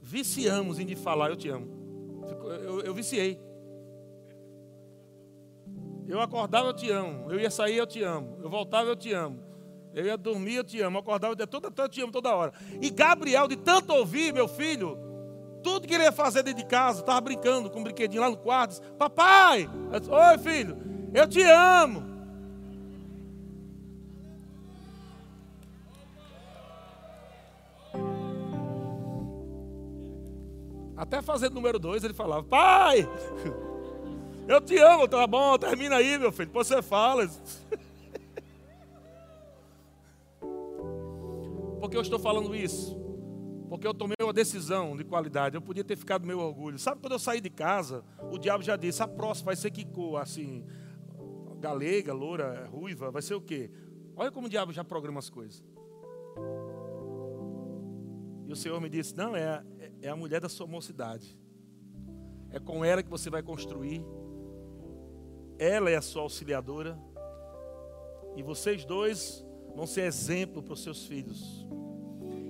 Viciamos 0.02 0.78
em 0.78 0.86
de 0.86 0.96
falar, 0.96 1.30
eu 1.30 1.36
te 1.36 1.48
amo. 1.48 2.24
Eu, 2.28 2.52
eu, 2.52 2.80
eu 2.80 2.94
viciei. 2.94 3.40
Eu 6.08 6.20
acordava, 6.20 6.68
eu 6.68 6.74
te 6.74 6.90
amo. 6.90 7.30
Eu 7.30 7.38
ia 7.38 7.50
sair, 7.50 7.76
eu 7.76 7.86
te 7.86 8.02
amo. 8.02 8.38
Eu 8.42 8.50
voltava, 8.50 8.88
eu 8.88 8.96
te 8.96 9.12
amo. 9.12 9.49
Eu 9.94 10.04
ia 10.04 10.16
dormir, 10.16 10.56
eu 10.56 10.64
te 10.64 10.80
amo. 10.80 10.96
Eu 10.96 11.00
acordava, 11.00 11.34
eu, 11.38 11.46
toda, 11.46 11.72
eu 11.76 11.88
te 11.88 12.00
amo 12.00 12.12
toda 12.12 12.34
hora. 12.34 12.52
E 12.80 12.90
Gabriel, 12.90 13.48
de 13.48 13.56
tanto 13.56 13.92
ouvir, 13.92 14.32
meu 14.32 14.46
filho, 14.46 14.98
tudo 15.62 15.86
que 15.86 15.94
ele 15.94 16.04
ia 16.04 16.12
fazer 16.12 16.42
dentro 16.42 16.62
de 16.62 16.68
casa, 16.68 17.00
estava 17.00 17.20
brincando 17.20 17.70
com 17.70 17.80
um 17.80 17.82
brinquedinho 17.82 18.22
lá 18.22 18.30
no 18.30 18.36
quarto. 18.36 18.70
Disse, 18.70 18.82
Papai, 18.98 19.68
disse, 19.98 20.10
oi 20.10 20.38
filho, 20.38 20.76
eu 21.12 21.26
te 21.26 21.42
amo. 21.42 22.10
Até 31.00 31.22
fazendo 31.22 31.54
número 31.54 31.78
dois, 31.78 32.04
ele 32.04 32.12
falava: 32.12 32.42
Pai, 32.42 33.08
eu 34.46 34.60
te 34.60 34.76
amo, 34.76 35.08
tá 35.08 35.26
bom, 35.26 35.56
termina 35.56 35.96
aí, 35.96 36.18
meu 36.18 36.30
filho. 36.30 36.48
Depois 36.48 36.66
você 36.66 36.82
fala. 36.82 37.26
Por 41.80 41.88
que 41.88 41.96
eu 41.96 42.02
estou 42.02 42.18
falando 42.18 42.54
isso? 42.54 42.94
Porque 43.70 43.86
eu 43.86 43.94
tomei 43.94 44.16
uma 44.20 44.32
decisão 44.32 44.94
de 44.96 45.02
qualidade. 45.02 45.54
Eu 45.54 45.62
podia 45.62 45.82
ter 45.82 45.96
ficado 45.96 46.26
meu 46.26 46.38
orgulho. 46.38 46.78
Sabe 46.78 47.00
quando 47.00 47.14
eu 47.14 47.18
saí 47.18 47.40
de 47.40 47.48
casa, 47.48 48.04
o 48.30 48.36
diabo 48.36 48.62
já 48.62 48.76
disse: 48.76 49.02
a 49.02 49.08
próxima 49.08 49.46
vai 49.46 49.56
ser 49.56 49.70
que 49.70 49.84
cor? 49.86 50.20
Assim, 50.20 50.66
galega, 51.58 52.12
loura, 52.12 52.66
ruiva, 52.66 53.10
vai 53.10 53.22
ser 53.22 53.34
o 53.34 53.40
quê? 53.40 53.70
Olha 54.14 54.30
como 54.30 54.46
o 54.46 54.50
diabo 54.50 54.72
já 54.72 54.84
programa 54.84 55.20
as 55.20 55.30
coisas. 55.30 55.64
E 58.46 58.52
o 58.52 58.56
Senhor 58.56 58.78
me 58.80 58.90
disse: 58.90 59.16
não, 59.16 59.34
é, 59.34 59.64
é 60.02 60.10
a 60.10 60.16
mulher 60.16 60.40
da 60.40 60.48
sua 60.48 60.66
mocidade. 60.66 61.38
É 62.50 62.58
com 62.58 62.84
ela 62.84 63.02
que 63.02 63.08
você 63.08 63.30
vai 63.30 63.42
construir. 63.42 64.04
Ela 65.58 65.88
é 65.88 65.96
a 65.96 66.02
sua 66.02 66.22
auxiliadora. 66.22 66.98
E 68.36 68.42
vocês 68.42 68.84
dois 68.84 69.46
vão 69.74 69.86
ser 69.86 70.02
exemplo 70.02 70.62
para 70.62 70.74
os 70.74 70.82
seus 70.82 71.06
filhos. 71.06 71.66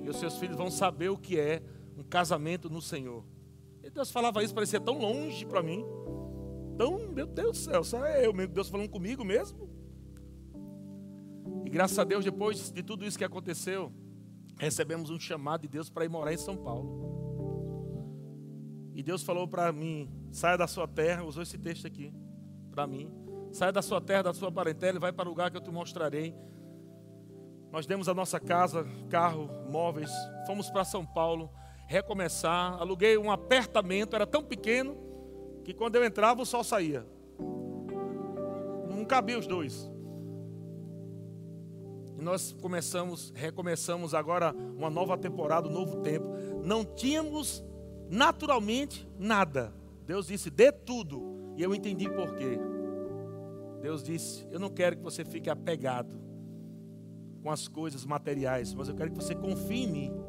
E 0.05 0.09
os 0.09 0.17
seus 0.17 0.39
filhos 0.39 0.57
vão 0.57 0.71
saber 0.71 1.09
o 1.09 1.19
que 1.19 1.39
é 1.39 1.63
um 1.97 2.03
casamento 2.03 2.69
no 2.71 2.81
Senhor. 2.81 3.25
E 3.83 3.91
Deus 3.91 4.11
falava 4.11 4.43
isso, 4.43 4.55
parecia 4.55 4.81
tão 4.81 4.99
longe 4.99 5.45
para 5.45 5.63
mim. 5.63 5.85
Tão, 6.77 7.09
meu 7.09 7.27
Deus 7.27 7.59
do 7.59 7.71
céu, 7.71 7.85
será 7.85 8.21
eu 8.23 8.33
mesmo, 8.33 8.55
Deus 8.55 8.69
falando 8.69 8.89
comigo 8.89 9.25
mesmo? 9.25 9.69
E 11.65 11.71
graças 11.71 11.99
a 11.99 12.05
Deus, 12.05 12.25
depois 12.25 12.73
de 12.73 12.83
tudo 12.83 13.05
isso 13.05 13.19
que 13.19 13.25
aconteceu, 13.25 13.93
recebemos 14.59 15.11
um 15.11 15.21
chamado 15.21 15.63
de 15.63 15.69
Deus 15.69 15.91
para 15.91 16.05
ir 16.05 16.09
morar 16.09 16.33
em 16.33 16.39
São 16.39 16.57
Paulo. 16.57 17.11
E 18.95 19.03
Deus 19.03 19.23
falou 19.23 19.47
para 19.47 19.73
mim: 19.73 20.11
saia 20.31 20.57
da 20.57 20.67
sua 20.67 20.89
terra, 20.89 21.25
usou 21.25 21.43
esse 21.43 21.59
texto 21.59 21.87
aqui 21.87 22.13
para 22.71 22.87
mim. 22.87 23.11
Saia 23.53 23.73
da 23.73 23.83
sua 23.83 24.01
terra, 24.01 24.23
da 24.23 24.35
sua 24.35 24.51
parentela 24.53 24.97
e 24.97 25.01
vai 25.01 25.13
para 25.13 25.27
o 25.27 25.31
lugar 25.31 25.51
que 25.51 25.57
eu 25.57 25.61
te 25.61 25.71
mostrarei. 25.71 26.35
Nós 27.73 27.87
demos 27.87 28.09
a 28.09 28.15
nossa 28.15 28.41
casa, 28.41 28.85
carro, 29.09 29.49
móveis, 29.71 30.11
fomos 30.47 30.69
para 30.71 30.85
São 30.85 31.07
Paulo 31.07 31.51
recomeçar. 31.87 32.75
Aluguei 32.81 33.17
um 33.17 33.31
apartamento, 33.31 34.17
era 34.17 34.27
tão 34.27 34.43
pequeno 34.43 34.97
que 35.65 35.73
quando 35.73 35.95
eu 35.97 36.05
entrava 36.05 36.43
o 36.43 36.47
sol 36.47 36.65
saía. 36.65 37.07
Não 38.89 39.05
cabia 39.05 39.39
os 39.39 39.47
dois. 39.47 39.89
E 42.19 42.23
nós 42.23 42.53
começamos, 42.61 43.33
recomeçamos 43.37 44.15
agora 44.15 44.53
uma 44.53 44.91
nova 44.91 45.17
temporada, 45.17 45.69
um 45.69 45.73
novo 45.73 45.99
tempo. 45.99 46.27
Não 46.65 46.85
tínhamos 46.85 47.65
naturalmente 48.09 49.09
nada. 49.17 49.73
Deus 50.05 50.27
disse: 50.27 50.51
dê 50.51 50.73
tudo. 50.73 51.55
E 51.57 51.63
eu 51.63 51.73
entendi 51.73 52.09
por 52.11 52.35
quê. 52.35 52.59
Deus 53.81 54.03
disse: 54.03 54.47
Eu 54.51 54.59
não 54.59 54.71
quero 54.71 54.97
que 54.97 55.03
você 55.03 55.25
fique 55.25 55.49
apegado 55.49 56.30
com 57.43 57.51
as 57.51 57.69
coisas 57.69 58.05
materiais, 58.05 58.75
mas 58.75 58.89
eu 58.89 58.95
quero 58.95 59.11
que 59.11 59.17
você 59.17 59.35
confie 59.35 59.85
em 59.85 59.87
mim. 59.87 60.25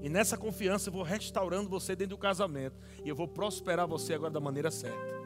E 0.00 0.08
nessa 0.08 0.36
confiança 0.36 0.88
eu 0.88 0.92
vou 0.92 1.02
restaurando 1.02 1.68
você 1.68 1.94
dentro 1.94 2.16
do 2.16 2.18
casamento. 2.18 2.80
E 3.04 3.08
eu 3.08 3.14
vou 3.14 3.28
prosperar 3.28 3.86
você 3.86 4.14
agora 4.14 4.30
da 4.30 4.40
maneira 4.40 4.70
certa. 4.70 5.20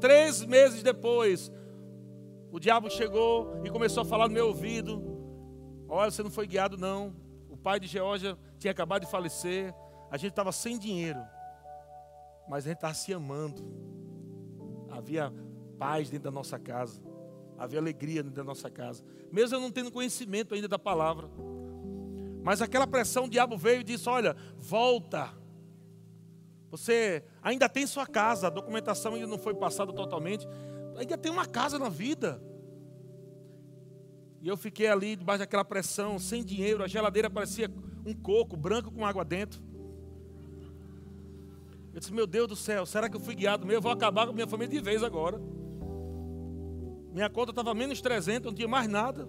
Três 0.00 0.44
meses 0.44 0.82
depois, 0.82 1.50
o 2.50 2.58
diabo 2.58 2.90
chegou 2.90 3.60
e 3.64 3.70
começou 3.70 4.02
a 4.02 4.06
falar 4.06 4.28
no 4.28 4.34
meu 4.34 4.48
ouvido: 4.48 5.02
Olha, 5.88 6.10
você 6.10 6.22
não 6.22 6.30
foi 6.30 6.46
guiado, 6.46 6.76
não. 6.76 7.14
O 7.48 7.56
pai 7.56 7.78
de 7.78 7.86
Geórgia 7.86 8.36
tinha 8.58 8.70
acabado 8.70 9.04
de 9.04 9.10
falecer. 9.10 9.74
A 10.10 10.16
gente 10.16 10.30
estava 10.30 10.52
sem 10.52 10.78
dinheiro, 10.78 11.20
mas 12.48 12.64
a 12.64 12.68
gente 12.68 12.78
estava 12.78 12.94
se 12.94 13.12
amando. 13.12 13.62
Havia 14.90 15.32
paz 15.78 16.08
dentro 16.08 16.24
da 16.24 16.30
nossa 16.30 16.58
casa, 16.58 17.00
havia 17.58 17.78
alegria 17.78 18.22
dentro 18.22 18.36
da 18.36 18.44
nossa 18.44 18.70
casa, 18.70 19.02
mesmo 19.32 19.56
eu 19.56 19.60
não 19.60 19.70
tendo 19.70 19.90
conhecimento 19.90 20.54
ainda 20.54 20.68
da 20.68 20.78
palavra. 20.78 21.28
Mas 22.42 22.62
aquela 22.62 22.86
pressão, 22.86 23.24
o 23.24 23.28
diabo 23.28 23.56
veio 23.56 23.80
e 23.80 23.84
disse: 23.84 24.08
Olha, 24.08 24.36
volta. 24.56 25.32
Você 26.70 27.24
ainda 27.42 27.68
tem 27.68 27.86
sua 27.86 28.06
casa, 28.06 28.46
a 28.46 28.50
documentação 28.50 29.14
ainda 29.14 29.26
não 29.26 29.38
foi 29.38 29.54
passada 29.54 29.92
totalmente, 29.92 30.46
ainda 30.96 31.18
tem 31.18 31.32
uma 31.32 31.46
casa 31.46 31.78
na 31.78 31.88
vida. 31.88 32.40
E 34.40 34.48
eu 34.48 34.56
fiquei 34.56 34.86
ali 34.86 35.16
debaixo 35.16 35.40
daquela 35.40 35.64
pressão, 35.64 36.18
sem 36.18 36.44
dinheiro, 36.44 36.84
a 36.84 36.86
geladeira 36.86 37.28
parecia 37.28 37.68
um 38.04 38.14
coco 38.14 38.56
branco 38.56 38.92
com 38.92 39.04
água 39.04 39.24
dentro. 39.24 39.60
Eu 41.92 41.98
disse: 41.98 42.12
Meu 42.12 42.26
Deus 42.26 42.46
do 42.46 42.54
céu, 42.54 42.86
será 42.86 43.08
que 43.08 43.16
eu 43.16 43.20
fui 43.20 43.34
guiado 43.34 43.66
mesmo? 43.66 43.78
Eu 43.78 43.82
vou 43.82 43.90
acabar 43.90 44.26
com 44.26 44.32
minha 44.32 44.46
família 44.46 44.72
de 44.72 44.80
vez 44.80 45.02
agora. 45.02 45.40
Minha 47.16 47.30
conta 47.30 47.50
estava 47.50 47.72
menos 47.72 48.02
300, 48.02 48.44
não 48.44 48.54
tinha 48.54 48.68
mais 48.68 48.86
nada. 48.90 49.26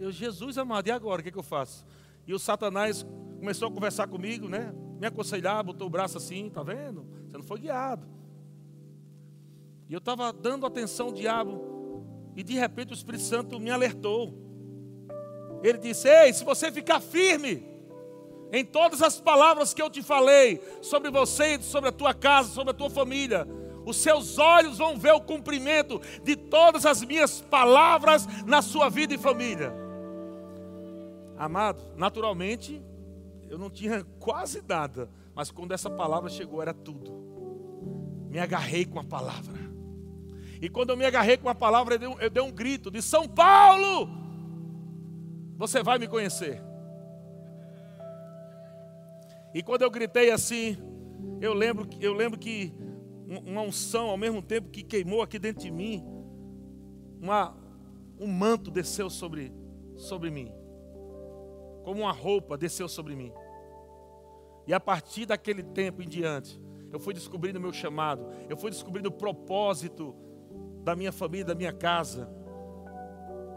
Eu, 0.00 0.10
Jesus 0.10 0.58
amado, 0.58 0.88
e 0.88 0.90
agora? 0.90 1.20
O 1.20 1.22
que, 1.22 1.28
é 1.28 1.32
que 1.32 1.38
eu 1.38 1.44
faço? 1.44 1.86
E 2.26 2.34
o 2.34 2.40
Satanás 2.40 3.06
começou 3.38 3.68
a 3.68 3.70
conversar 3.70 4.08
comigo, 4.08 4.48
né? 4.48 4.74
Me 4.98 5.06
aconselhar, 5.06 5.62
botou 5.62 5.86
o 5.86 5.90
braço 5.90 6.18
assim, 6.18 6.50
tá 6.50 6.60
vendo? 6.64 7.06
Você 7.24 7.36
não 7.36 7.44
foi 7.44 7.60
guiado. 7.60 8.04
E 9.88 9.92
eu 9.92 9.98
estava 9.98 10.32
dando 10.32 10.66
atenção 10.66 11.06
ao 11.06 11.12
diabo. 11.12 12.02
E 12.34 12.42
de 12.42 12.54
repente 12.54 12.92
o 12.92 12.94
Espírito 12.94 13.22
Santo 13.22 13.60
me 13.60 13.70
alertou. 13.70 14.34
Ele 15.62 15.78
disse: 15.78 16.08
Ei, 16.08 16.32
se 16.32 16.42
você 16.42 16.72
ficar 16.72 16.98
firme 16.98 17.64
em 18.50 18.64
todas 18.64 19.02
as 19.02 19.20
palavras 19.20 19.72
que 19.72 19.80
eu 19.80 19.88
te 19.88 20.02
falei 20.02 20.60
sobre 20.82 21.12
você, 21.12 21.62
sobre 21.62 21.90
a 21.90 21.92
tua 21.92 22.12
casa, 22.12 22.48
sobre 22.48 22.72
a 22.72 22.74
tua 22.74 22.90
família, 22.90 23.46
os 23.88 23.96
seus 23.96 24.38
olhos 24.38 24.76
vão 24.76 24.98
ver 24.98 25.12
o 25.12 25.20
cumprimento 25.20 25.98
de 26.22 26.36
todas 26.36 26.84
as 26.84 27.02
minhas 27.02 27.40
palavras 27.40 28.26
na 28.44 28.60
sua 28.60 28.90
vida 28.90 29.14
e 29.14 29.18
família. 29.18 29.72
Amado, 31.38 31.82
naturalmente, 31.96 32.84
eu 33.48 33.56
não 33.56 33.70
tinha 33.70 34.04
quase 34.20 34.62
nada, 34.68 35.08
mas 35.34 35.50
quando 35.50 35.72
essa 35.72 35.88
palavra 35.88 36.28
chegou, 36.28 36.60
era 36.60 36.74
tudo. 36.74 38.26
Me 38.28 38.38
agarrei 38.38 38.84
com 38.84 39.00
a 39.00 39.04
palavra. 39.04 39.56
E 40.60 40.68
quando 40.68 40.90
eu 40.90 40.96
me 40.96 41.06
agarrei 41.06 41.38
com 41.38 41.48
a 41.48 41.54
palavra, 41.54 41.94
eu 41.94 41.98
dei 41.98 42.08
um, 42.08 42.20
eu 42.20 42.28
dei 42.28 42.42
um 42.42 42.52
grito 42.52 42.90
de 42.90 43.00
São 43.00 43.26
Paulo, 43.26 44.06
você 45.56 45.82
vai 45.82 45.98
me 45.98 46.06
conhecer. 46.06 46.60
E 49.54 49.62
quando 49.62 49.80
eu 49.80 49.90
gritei 49.90 50.30
assim, 50.30 50.76
eu 51.40 51.54
lembro, 51.54 51.88
eu 52.00 52.12
lembro 52.12 52.38
que 52.38 52.74
uma 53.28 53.60
unção 53.60 54.08
ao 54.08 54.16
mesmo 54.16 54.40
tempo 54.40 54.70
que 54.70 54.82
queimou 54.82 55.20
aqui 55.22 55.38
dentro 55.38 55.62
de 55.62 55.70
mim, 55.70 56.02
uma, 57.20 57.56
um 58.18 58.26
manto 58.26 58.70
desceu 58.70 59.10
sobre, 59.10 59.52
sobre 59.96 60.30
mim, 60.30 60.50
como 61.84 62.00
uma 62.00 62.12
roupa 62.12 62.56
desceu 62.56 62.88
sobre 62.88 63.14
mim. 63.14 63.32
E 64.66 64.72
a 64.72 64.80
partir 64.80 65.26
daquele 65.26 65.62
tempo 65.62 66.02
em 66.02 66.08
diante, 66.08 66.60
Eu 66.90 66.98
fui 66.98 67.12
descobrindo 67.12 67.58
o 67.58 67.62
meu 67.62 67.72
chamado. 67.72 68.26
Eu 68.48 68.56
fui 68.56 68.70
descobrindo 68.70 69.08
o 69.08 69.12
propósito 69.12 70.14
da 70.82 70.96
minha 70.96 71.12
família, 71.12 71.44
da 71.44 71.54
minha 71.54 71.72
casa. 71.72 72.28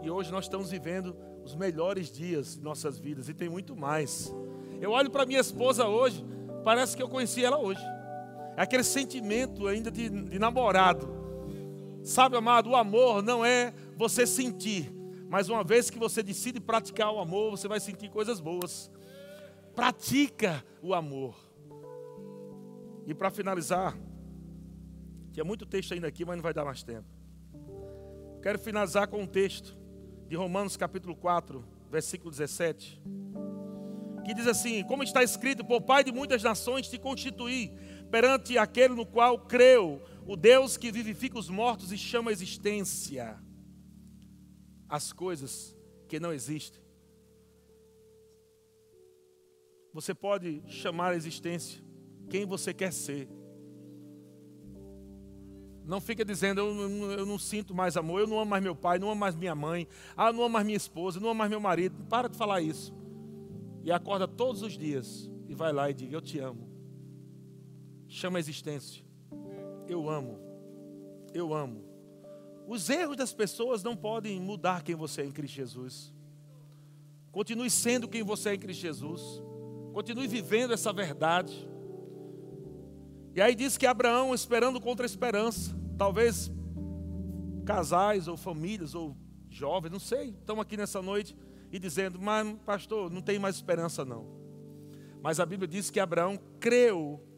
E 0.02 0.10
hoje 0.10 0.30
nós 0.30 0.44
estamos 0.44 0.70
vivendo 0.70 1.16
os 1.44 1.54
melhores 1.54 2.10
dias 2.10 2.56
de 2.56 2.62
nossas 2.62 2.98
vidas 2.98 3.28
e 3.28 3.34
tem 3.34 3.48
muito 3.48 3.74
mais. 3.74 4.32
Eu 4.80 4.90
olho 4.90 5.10
para 5.10 5.24
minha 5.24 5.40
esposa 5.40 5.86
hoje, 5.86 6.24
parece 6.64 6.96
que 6.96 7.02
eu 7.02 7.08
conheci 7.08 7.44
ela 7.44 7.58
hoje. 7.58 7.80
É 8.56 8.62
aquele 8.62 8.84
sentimento 8.84 9.66
ainda 9.66 9.90
de, 9.90 10.08
de 10.08 10.38
namorado. 10.38 11.08
Sabe, 12.02 12.36
amado, 12.36 12.70
o 12.70 12.76
amor 12.76 13.22
não 13.22 13.44
é 13.44 13.72
você 13.96 14.26
sentir, 14.26 14.92
mas 15.28 15.48
uma 15.48 15.62
vez 15.62 15.88
que 15.88 15.98
você 15.98 16.22
decide 16.22 16.60
praticar 16.60 17.12
o 17.12 17.20
amor, 17.20 17.52
você 17.52 17.68
vai 17.68 17.80
sentir 17.80 18.10
coisas 18.10 18.40
boas. 18.40 18.90
Pratica 19.74 20.64
o 20.82 20.92
amor. 20.94 21.34
E 23.06 23.14
para 23.14 23.30
finalizar, 23.30 23.96
tinha 25.32 25.44
muito 25.44 25.64
texto 25.64 25.94
ainda 25.94 26.08
aqui, 26.08 26.24
mas 26.24 26.36
não 26.36 26.42
vai 26.42 26.52
dar 26.52 26.64
mais 26.64 26.82
tempo. 26.82 27.08
Quero 28.42 28.58
finalizar 28.58 29.06
com 29.06 29.22
um 29.22 29.26
texto 29.26 29.76
de 30.28 30.36
Romanos 30.36 30.76
capítulo 30.76 31.14
4, 31.14 31.64
versículo 31.90 32.30
17, 32.30 33.02
que 34.24 34.34
diz 34.34 34.46
assim: 34.46 34.82
Como 34.84 35.02
está 35.02 35.22
escrito, 35.22 35.64
por 35.64 35.80
Pai 35.80 36.02
de 36.02 36.10
muitas 36.10 36.42
nações 36.42 36.88
te 36.88 36.98
constituí, 36.98 37.72
perante 38.12 38.58
aquele 38.58 38.94
no 38.94 39.06
qual 39.06 39.38
creu, 39.38 40.02
o 40.26 40.36
Deus 40.36 40.76
que 40.76 40.92
vivifica 40.92 41.38
os 41.38 41.48
mortos 41.48 41.90
e 41.90 41.96
chama 41.96 42.30
a 42.30 42.32
existência 42.32 43.42
as 44.86 45.10
coisas 45.10 45.74
que 46.06 46.20
não 46.20 46.34
existem. 46.34 46.82
Você 49.94 50.14
pode 50.14 50.62
chamar 50.66 51.12
a 51.12 51.16
existência 51.16 51.82
quem 52.28 52.44
você 52.44 52.74
quer 52.74 52.92
ser. 52.92 53.26
Não 55.82 55.98
fica 55.98 56.22
dizendo, 56.22 56.60
eu, 56.60 57.12
eu, 57.12 57.26
não 57.26 57.38
sinto 57.38 57.74
mais 57.74 57.96
amor, 57.96 58.20
eu 58.20 58.26
não 58.26 58.38
amo 58.38 58.50
mais 58.50 58.62
meu 58.62 58.76
pai, 58.76 58.98
não 58.98 59.10
amo 59.10 59.18
mais 59.18 59.34
minha 59.34 59.54
mãe, 59.54 59.88
ah, 60.14 60.30
não 60.30 60.42
amo 60.42 60.52
mais 60.52 60.66
minha 60.66 60.76
esposa, 60.76 61.18
não 61.18 61.30
amo 61.30 61.38
mais 61.38 61.50
meu 61.50 61.60
marido. 61.60 62.04
Para 62.10 62.28
de 62.28 62.36
falar 62.36 62.60
isso. 62.60 62.94
E 63.82 63.90
acorda 63.90 64.28
todos 64.28 64.60
os 64.60 64.76
dias 64.76 65.30
e 65.48 65.54
vai 65.54 65.72
lá 65.72 65.88
e 65.88 65.94
diga, 65.94 66.14
eu 66.14 66.20
te 66.20 66.38
amo. 66.38 66.71
Chama 68.12 68.38
a 68.38 68.40
existência. 68.40 69.02
Eu 69.88 70.06
amo. 70.06 70.38
Eu 71.32 71.54
amo. 71.54 71.82
Os 72.68 72.90
erros 72.90 73.16
das 73.16 73.32
pessoas 73.32 73.82
não 73.82 73.96
podem 73.96 74.38
mudar 74.38 74.82
quem 74.82 74.94
você 74.94 75.22
é 75.22 75.24
em 75.24 75.32
Cristo 75.32 75.54
Jesus. 75.54 76.12
Continue 77.30 77.70
sendo 77.70 78.06
quem 78.06 78.22
você 78.22 78.50
é 78.50 78.54
em 78.54 78.58
Cristo 78.58 78.82
Jesus. 78.82 79.42
Continue 79.94 80.28
vivendo 80.28 80.74
essa 80.74 80.92
verdade. 80.92 81.66
E 83.34 83.40
aí 83.40 83.54
diz 83.54 83.78
que 83.78 83.86
Abraão, 83.86 84.34
esperando 84.34 84.78
contra 84.78 85.06
a 85.06 85.08
esperança, 85.08 85.74
talvez 85.96 86.52
casais 87.64 88.28
ou 88.28 88.36
famílias 88.36 88.94
ou 88.94 89.16
jovens, 89.48 89.90
não 89.90 89.98
sei, 89.98 90.36
estão 90.38 90.60
aqui 90.60 90.76
nessa 90.76 91.00
noite 91.00 91.34
e 91.72 91.78
dizendo, 91.78 92.20
mas 92.20 92.46
pastor, 92.66 93.10
não 93.10 93.22
tem 93.22 93.38
mais 93.38 93.54
esperança 93.54 94.04
não. 94.04 94.26
Mas 95.22 95.40
a 95.40 95.46
Bíblia 95.46 95.66
diz 95.66 95.88
que 95.88 95.98
Abraão 95.98 96.38
creu 96.60 97.31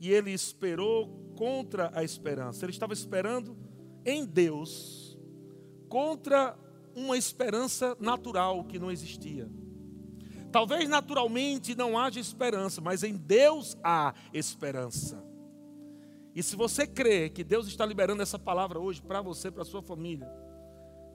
e 0.00 0.10
ele 0.12 0.32
esperou 0.32 1.32
contra 1.36 1.90
a 1.94 2.02
esperança. 2.02 2.64
Ele 2.64 2.72
estava 2.72 2.92
esperando 2.92 3.56
em 4.04 4.24
Deus 4.24 5.18
contra 5.88 6.56
uma 6.94 7.16
esperança 7.16 7.96
natural 8.00 8.64
que 8.64 8.78
não 8.78 8.90
existia. 8.90 9.48
Talvez 10.50 10.88
naturalmente 10.88 11.74
não 11.74 11.98
haja 11.98 12.18
esperança, 12.18 12.80
mas 12.80 13.02
em 13.02 13.14
Deus 13.16 13.76
há 13.84 14.14
esperança. 14.32 15.22
E 16.34 16.42
se 16.42 16.56
você 16.56 16.86
crê 16.86 17.28
que 17.28 17.44
Deus 17.44 17.66
está 17.66 17.84
liberando 17.84 18.22
essa 18.22 18.38
palavra 18.38 18.78
hoje 18.78 19.02
para 19.02 19.20
você, 19.20 19.50
para 19.50 19.64
sua 19.64 19.82
família, 19.82 20.30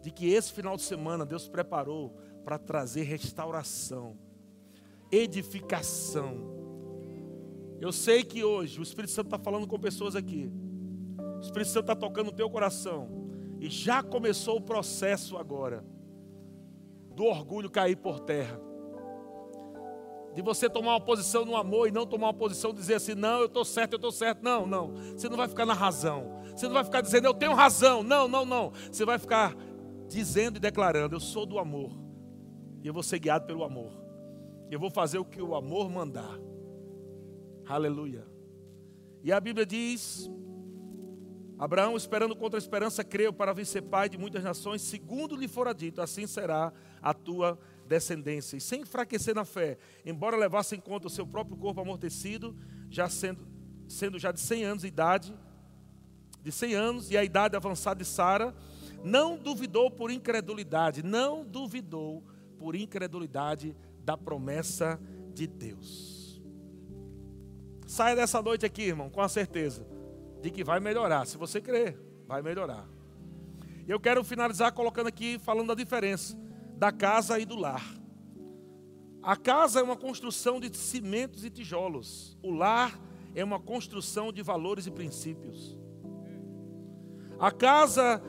de 0.01 0.11
que 0.11 0.27
esse 0.27 0.51
final 0.51 0.75
de 0.75 0.83
semana 0.83 1.25
Deus 1.25 1.47
preparou 1.47 2.15
para 2.43 2.59
trazer 2.59 3.03
restauração, 3.03 4.17
edificação. 5.11 6.62
Eu 7.83 7.91
sei 7.91 8.23
que 8.23 8.45
hoje 8.45 8.79
o 8.79 8.81
Espírito 8.81 9.11
Santo 9.11 9.27
está 9.27 9.37
falando 9.37 9.67
com 9.67 9.77
pessoas 9.77 10.15
aqui. 10.15 10.49
O 11.35 11.41
Espírito 11.41 11.69
Santo 11.69 11.91
está 11.91 11.93
tocando 11.93 12.27
no 12.27 12.31
teu 12.31 12.49
coração. 12.49 13.09
E 13.59 13.69
já 13.69 14.01
começou 14.01 14.55
o 14.55 14.61
processo 14.61 15.35
agora 15.35 15.83
do 17.13 17.25
orgulho 17.25 17.69
cair 17.69 17.97
por 17.97 18.21
terra 18.21 18.57
de 20.33 20.41
você 20.41 20.69
tomar 20.69 20.93
uma 20.93 21.01
posição 21.01 21.43
no 21.43 21.57
amor 21.57 21.89
e 21.89 21.91
não 21.91 22.05
tomar 22.07 22.27
uma 22.27 22.33
posição 22.33 22.73
dizer 22.73 22.93
assim, 22.93 23.15
não, 23.15 23.39
eu 23.39 23.47
estou 23.47 23.65
certo, 23.65 23.93
eu 23.93 23.97
estou 23.97 24.13
certo. 24.13 24.41
Não, 24.41 24.65
não. 24.65 24.93
Você 25.17 25.27
não 25.27 25.35
vai 25.35 25.49
ficar 25.49 25.65
na 25.65 25.73
razão. 25.73 26.41
Você 26.55 26.67
não 26.67 26.73
vai 26.73 26.85
ficar 26.85 27.01
dizendo, 27.01 27.25
eu 27.25 27.33
tenho 27.33 27.53
razão. 27.53 28.01
Não, 28.01 28.29
não, 28.29 28.45
não. 28.45 28.71
Você 28.89 29.03
vai 29.03 29.19
ficar 29.19 29.53
dizendo 30.07 30.55
e 30.55 30.59
declarando, 30.61 31.17
eu 31.17 31.19
sou 31.19 31.45
do 31.45 31.59
amor. 31.59 31.91
E 32.81 32.87
eu 32.87 32.93
vou 32.93 33.03
ser 33.03 33.19
guiado 33.19 33.45
pelo 33.45 33.61
amor. 33.61 33.91
Eu 34.71 34.79
vou 34.79 34.89
fazer 34.89 35.17
o 35.17 35.25
que 35.25 35.41
o 35.41 35.53
amor 35.53 35.89
mandar. 35.89 36.39
Aleluia. 37.65 38.25
E 39.23 39.31
a 39.31 39.39
Bíblia 39.39 39.65
diz: 39.65 40.29
Abraão, 41.57 41.95
esperando 41.95 42.35
contra 42.35 42.57
a 42.57 42.61
esperança, 42.61 43.03
creu 43.03 43.31
para 43.31 43.53
vir 43.53 43.65
ser 43.65 43.83
pai 43.83 44.09
de 44.09 44.17
muitas 44.17 44.43
nações, 44.43 44.81
segundo 44.81 45.35
lhe 45.35 45.47
fora 45.47 45.73
dito, 45.73 46.01
assim 46.01 46.27
será 46.27 46.73
a 47.01 47.13
tua 47.13 47.57
descendência. 47.87 48.57
E 48.57 48.61
sem 48.61 48.81
enfraquecer 48.81 49.33
na 49.33 49.45
fé, 49.45 49.77
embora 50.05 50.35
levasse 50.35 50.75
em 50.75 50.79
conta 50.79 51.07
o 51.07 51.09
seu 51.09 51.25
próprio 51.25 51.55
corpo 51.55 51.79
amortecido, 51.79 52.55
já 52.89 53.07
sendo, 53.07 53.47
sendo 53.87 54.19
já 54.19 54.31
de 54.31 54.41
100 54.41 54.63
anos 54.65 54.81
de 54.81 54.87
idade, 54.87 55.33
de 56.41 56.51
100 56.51 56.73
anos 56.73 57.11
e 57.11 57.17
a 57.17 57.23
idade 57.23 57.55
avançada 57.55 58.03
de 58.03 58.05
Sara, 58.05 58.53
não 59.03 59.37
duvidou 59.37 59.89
por 59.89 60.11
incredulidade, 60.11 61.01
não 61.01 61.45
duvidou 61.45 62.23
por 62.57 62.75
incredulidade 62.75 63.75
da 63.99 64.17
promessa 64.17 64.99
de 65.33 65.47
Deus. 65.47 66.12
Saia 67.93 68.15
dessa 68.15 68.41
noite 68.41 68.65
aqui, 68.65 68.85
irmão, 68.85 69.07
com 69.07 69.21
a 69.21 69.29
certeza 69.29 69.85
de 70.41 70.49
que 70.49 70.63
vai 70.63 70.79
melhorar. 70.79 71.27
Se 71.27 71.37
você 71.37 71.61
crer, 71.61 71.95
vai 72.25 72.41
melhorar. 72.41 72.89
Eu 73.87 73.99
quero 73.99 74.23
finalizar 74.23 74.71
colocando 74.71 75.05
aqui, 75.05 75.37
falando 75.37 75.67
da 75.67 75.75
diferença 75.75 76.35
da 76.75 76.91
casa 76.91 77.37
e 77.37 77.45
do 77.45 77.55
lar. 77.55 77.85
A 79.21 79.35
casa 79.35 79.79
é 79.79 79.83
uma 79.83 79.95
construção 79.95 80.59
de 80.59 80.75
cimentos 80.75 81.45
e 81.45 81.51
tijolos. 81.51 82.35
O 82.41 82.49
lar 82.49 82.99
é 83.35 83.43
uma 83.43 83.59
construção 83.59 84.33
de 84.33 84.41
valores 84.41 84.87
e 84.87 84.91
princípios. 84.91 85.77
A 87.39 87.51
casa 87.51 88.23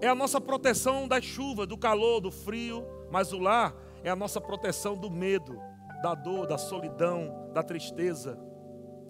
é 0.00 0.06
a 0.06 0.14
nossa 0.14 0.40
proteção 0.40 1.08
da 1.08 1.20
chuva, 1.20 1.66
do 1.66 1.76
calor, 1.76 2.20
do 2.20 2.30
frio, 2.30 2.86
mas 3.10 3.32
o 3.32 3.38
lar 3.40 3.74
é 4.04 4.10
a 4.10 4.16
nossa 4.16 4.40
proteção 4.40 4.96
do 4.96 5.10
medo, 5.10 5.58
da 6.04 6.14
dor, 6.14 6.46
da 6.46 6.56
solidão, 6.56 7.50
da 7.52 7.64
tristeza. 7.64 8.46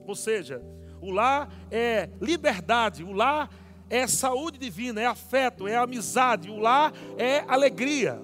Ou 0.09 0.17
seja, 0.17 0.63
o 1.03 1.11
lar 1.11 1.53
é 1.71 2.09
liberdade, 2.19 3.05
o 3.05 3.13
lar 3.13 3.51
é 3.91 4.07
saúde 4.07 4.59
divina, 4.59 5.03
é 5.03 5.07
afeto, 5.07 5.69
é 5.69 5.77
amizade, 5.77 6.51
o 6.51 6.59
lar 6.59 6.95
é 7.19 7.41
alegria. 7.47 8.19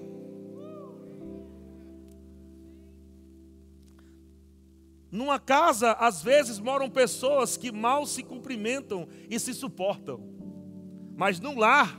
Numa 5.11 5.39
casa, 5.39 5.91
às 5.93 6.23
vezes, 6.23 6.59
moram 6.59 6.89
pessoas 6.89 7.55
que 7.55 7.71
mal 7.71 8.07
se 8.07 8.23
cumprimentam 8.23 9.07
e 9.29 9.39
se 9.39 9.53
suportam. 9.53 10.19
Mas 11.15 11.39
num 11.39 11.57
lar, 11.57 11.97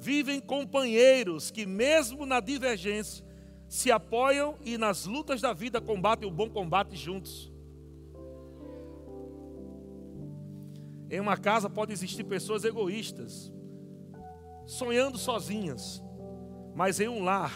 vivem 0.00 0.40
companheiros 0.40 1.50
que, 1.50 1.64
mesmo 1.64 2.26
na 2.26 2.40
divergência, 2.40 3.24
se 3.68 3.92
apoiam 3.92 4.58
e 4.64 4.76
nas 4.76 5.06
lutas 5.06 5.40
da 5.40 5.52
vida 5.52 5.80
combatem 5.80 6.28
o 6.28 6.32
bom 6.32 6.50
combate 6.50 6.96
juntos. 6.96 7.50
Em 11.10 11.20
uma 11.20 11.36
casa 11.36 11.68
pode 11.68 11.92
existir 11.92 12.24
pessoas 12.24 12.64
egoístas, 12.64 13.52
sonhando 14.64 15.18
sozinhas, 15.18 16.02
mas 16.74 17.00
em 17.00 17.08
um 17.08 17.24
lar, 17.24 17.52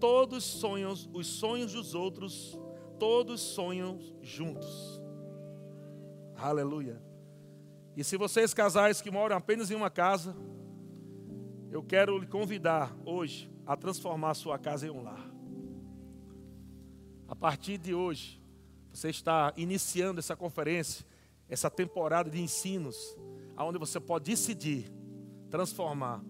todos 0.00 0.42
sonham 0.42 0.94
os 1.12 1.26
sonhos 1.26 1.72
dos 1.72 1.94
outros 1.94 2.58
todos 2.98 3.40
sonham 3.40 3.98
juntos. 4.20 5.00
Aleluia. 6.36 7.00
E 7.96 8.04
se 8.04 8.16
vocês 8.16 8.52
casais 8.52 9.00
que 9.00 9.10
moram 9.10 9.36
apenas 9.36 9.70
em 9.70 9.74
uma 9.74 9.90
casa, 9.90 10.36
eu 11.70 11.82
quero 11.82 12.18
lhe 12.18 12.26
convidar 12.26 12.94
hoje 13.04 13.50
a 13.66 13.76
transformar 13.76 14.30
a 14.30 14.34
sua 14.34 14.58
casa 14.58 14.86
em 14.86 14.90
um 14.90 15.02
lar. 15.02 15.30
A 17.26 17.36
partir 17.36 17.78
de 17.78 17.94
hoje, 17.94 18.40
você 18.92 19.10
está 19.10 19.52
iniciando 19.56 20.18
essa 20.18 20.36
conferência, 20.36 21.04
essa 21.48 21.70
temporada 21.70 22.30
de 22.30 22.40
ensinos, 22.40 23.16
onde 23.56 23.78
você 23.78 23.98
pode 23.98 24.26
decidir 24.26 24.92
transformar 25.50 26.22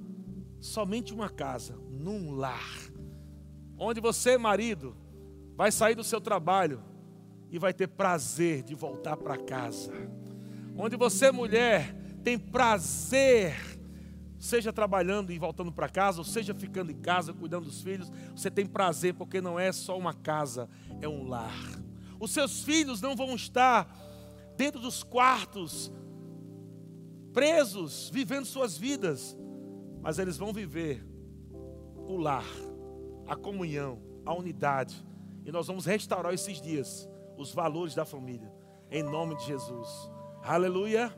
somente 0.60 1.12
uma 1.12 1.28
casa 1.28 1.76
num 1.90 2.32
lar. 2.32 2.90
Onde 3.76 4.00
você, 4.00 4.38
marido, 4.38 4.96
vai 5.56 5.70
sair 5.70 5.94
do 5.94 6.04
seu 6.04 6.20
trabalho 6.20 6.82
e 7.50 7.58
vai 7.58 7.72
ter 7.72 7.88
prazer 7.88 8.62
de 8.62 8.74
voltar 8.74 9.16
para 9.16 9.36
casa. 9.36 9.92
Onde 10.76 10.96
você, 10.96 11.30
mulher, 11.30 11.94
tem 12.22 12.38
prazer, 12.38 13.54
seja 14.38 14.72
trabalhando 14.72 15.32
e 15.32 15.38
voltando 15.38 15.72
para 15.72 15.88
casa, 15.88 16.18
ou 16.18 16.24
seja 16.24 16.54
ficando 16.54 16.92
em 16.92 16.96
casa, 16.96 17.32
cuidando 17.32 17.64
dos 17.64 17.82
filhos, 17.82 18.10
você 18.34 18.50
tem 18.50 18.66
prazer 18.66 19.14
porque 19.14 19.40
não 19.40 19.58
é 19.58 19.72
só 19.72 19.96
uma 19.96 20.14
casa, 20.14 20.68
é 21.00 21.08
um 21.08 21.26
lar. 21.26 21.54
Os 22.20 22.32
seus 22.32 22.62
filhos 22.62 23.00
não 23.00 23.14
vão 23.14 23.34
estar 23.34 24.07
dentro 24.58 24.80
dos 24.80 25.04
quartos, 25.04 25.92
presos, 27.32 28.10
vivendo 28.12 28.44
suas 28.44 28.76
vidas, 28.76 29.38
mas 30.02 30.18
eles 30.18 30.36
vão 30.36 30.52
viver 30.52 31.06
o 32.08 32.16
lar, 32.16 32.44
a 33.28 33.36
comunhão, 33.36 34.02
a 34.26 34.34
unidade. 34.34 35.06
E 35.44 35.52
nós 35.52 35.68
vamos 35.68 35.86
restaurar 35.86 36.34
esses 36.34 36.60
dias 36.60 37.08
os 37.36 37.54
valores 37.54 37.94
da 37.94 38.04
família, 38.04 38.52
em 38.90 39.04
nome 39.04 39.36
de 39.36 39.44
Jesus. 39.44 39.88
Aleluia. 40.42 41.16